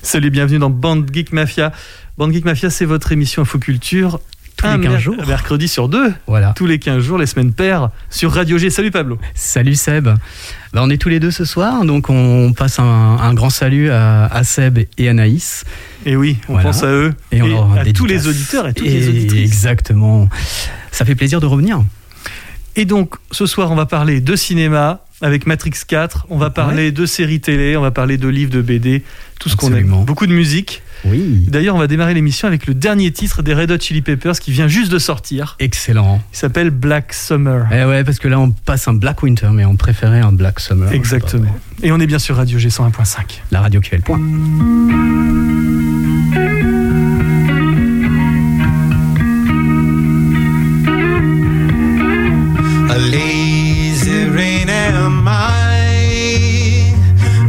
Salut, 0.01 0.30
bienvenue 0.30 0.59
dans 0.59 0.69
Band 0.69 1.03
Geek 1.11 1.34
Mafia. 1.34 1.74
Band 2.17 2.32
Geek 2.32 2.45
Mafia, 2.45 2.69
c'est 2.69 2.86
votre 2.86 3.11
émission 3.11 3.41
Infoculture. 3.41 4.21
Tous 4.64 4.68
les 4.70 4.74
Un 4.76 4.80
15 4.80 4.91
mer- 4.91 4.99
jours. 5.01 5.16
mercredi 5.28 5.68
sur 5.68 5.89
deux. 5.89 6.14
Voilà. 6.26 6.53
Tous 6.55 6.66
les 6.66 6.80
15 6.80 7.03
jours, 7.03 7.18
les 7.18 7.26
semaines 7.26 7.51
paires, 7.53 7.89
sur 8.09 8.32
Radio 8.32 8.57
G. 8.57 8.70
Salut 8.70 8.91
Pablo. 8.91 9.20
Salut 9.36 9.76
Seb. 9.76 10.05
Bah, 10.05 10.82
on 10.84 10.89
est 10.89 10.97
tous 10.97 11.09
les 11.09 11.20
deux 11.20 11.32
ce 11.32 11.43
soir, 11.45 11.84
donc 11.86 12.09
on 12.09 12.53
passe 12.53 12.80
un, 12.80 12.84
un 12.84 13.34
grand 13.34 13.49
salut 13.49 13.89
à, 13.91 14.26
à 14.26 14.43
Seb 14.43 14.80
et 14.97 15.09
Anaïs. 15.09 15.66
Et 16.05 16.16
oui, 16.16 16.38
on 16.47 16.53
Voilà. 16.53 16.70
pense 16.70 16.84
à 16.84 16.88
eux. 16.88 17.14
Et, 17.34 17.41
à 17.41 17.45
tous 17.93 18.05
les 18.05 18.28
auditeurs 18.28 18.68
et 18.68 18.74
toutes 18.74 18.88
Et 18.88 18.91
les 18.91 19.09
auditrices. 19.09 19.43
Exactement. 19.43 20.30
Ça 20.91 21.03
fait 21.05 21.16
plaisir 21.16 21.41
de 21.41 21.45
revenir. 21.45 21.84
Et 22.76 22.86
donc, 22.86 23.16
ce 23.32 23.45
soir, 23.45 23.70
on 23.72 23.76
va 23.76 23.86
parler 23.86 24.20
de 24.22 24.36
cinéma 24.36 25.01
avec 25.22 25.45
Matrix 25.45 25.74
4. 25.88 26.26
On 26.30 26.38
va 26.38 26.49
parler 26.49 26.91
de 26.91 27.05
séries 27.05 27.39
télé, 27.41 27.78
on 27.78 27.82
va 27.82 27.91
parler 27.91 28.18
de 28.18 28.28
livres, 28.28 28.51
de 28.51 28.61
BD, 28.61 29.03
tout 29.39 29.49
ce 29.49 29.55
qu'on 29.55 29.74
aime. 29.74 30.03
Beaucoup 30.05 30.26
de 30.26 30.34
musique. 30.34 30.82
Oui. 31.06 31.45
D'ailleurs, 31.47 31.76
on 31.76 31.80
va 31.80 31.88
démarrer 31.88 32.14
l'émission 32.14 32.47
avec 32.47 32.66
le 32.68 32.74
dernier 32.74 33.12
titre 33.12 33.41
des 33.41 33.54
Red 33.54 33.72
Hot 33.72 33.80
Chili 33.80 34.01
Peppers 34.01 34.39
qui 34.39 34.51
vient 34.51 34.68
juste 34.68 34.91
de 34.91 34.99
sortir. 34.99 35.56
Excellent. 35.60 36.22
Il 36.34 36.38
s'appelle 36.38 36.70
Black 36.70 37.14
Summer. 37.14 37.68
Eh 37.72 37.84
ouais, 37.86 38.04
parce 38.04 38.20
que 38.20 38.28
là 38.28 38.39
on 38.39 38.51
passe 38.51 38.88
un 38.88 38.93
Black 38.93 39.24
Winter, 39.24 39.49
mais 39.51 39.66
on 39.66 39.76
préférait 39.76 40.22
un 40.22 40.32
Black 40.32 40.60
Summer. 40.60 40.91
Exactement. 40.91 41.56
Et 41.82 41.91
on 41.91 41.99
est 41.99 42.08
bien 42.08 42.20
sur 42.20 42.38
Radio 42.38 42.58
G 42.60 42.70
101.5. 42.70 43.41
La 43.51 43.62
radio 43.62 43.82
qui 43.82 43.89
fait 43.89 43.97
le 43.97 44.04
point. 44.04 44.20
A 52.89 52.97
lazy 52.97 54.26
rain 54.36 54.70
am 54.70 55.28
I. 55.28 56.93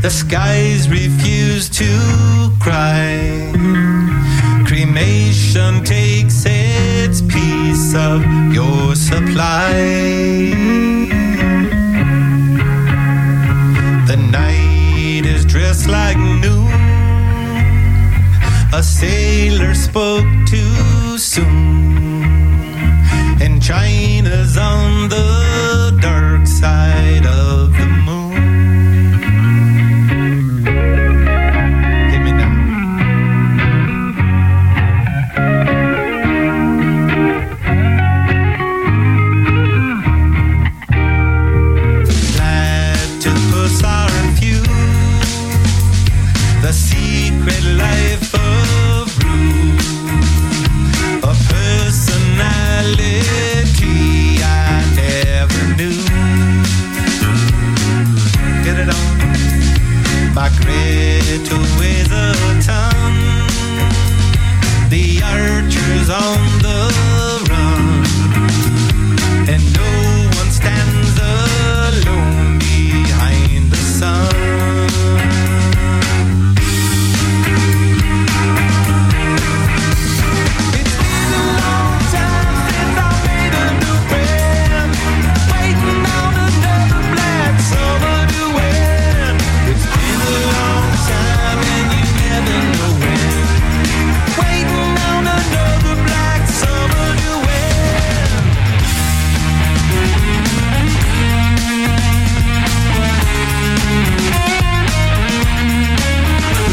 The 0.03 0.11
skies 0.11 0.89
refuse 0.89 1.44
to 1.69 2.51
cry. 2.61 3.64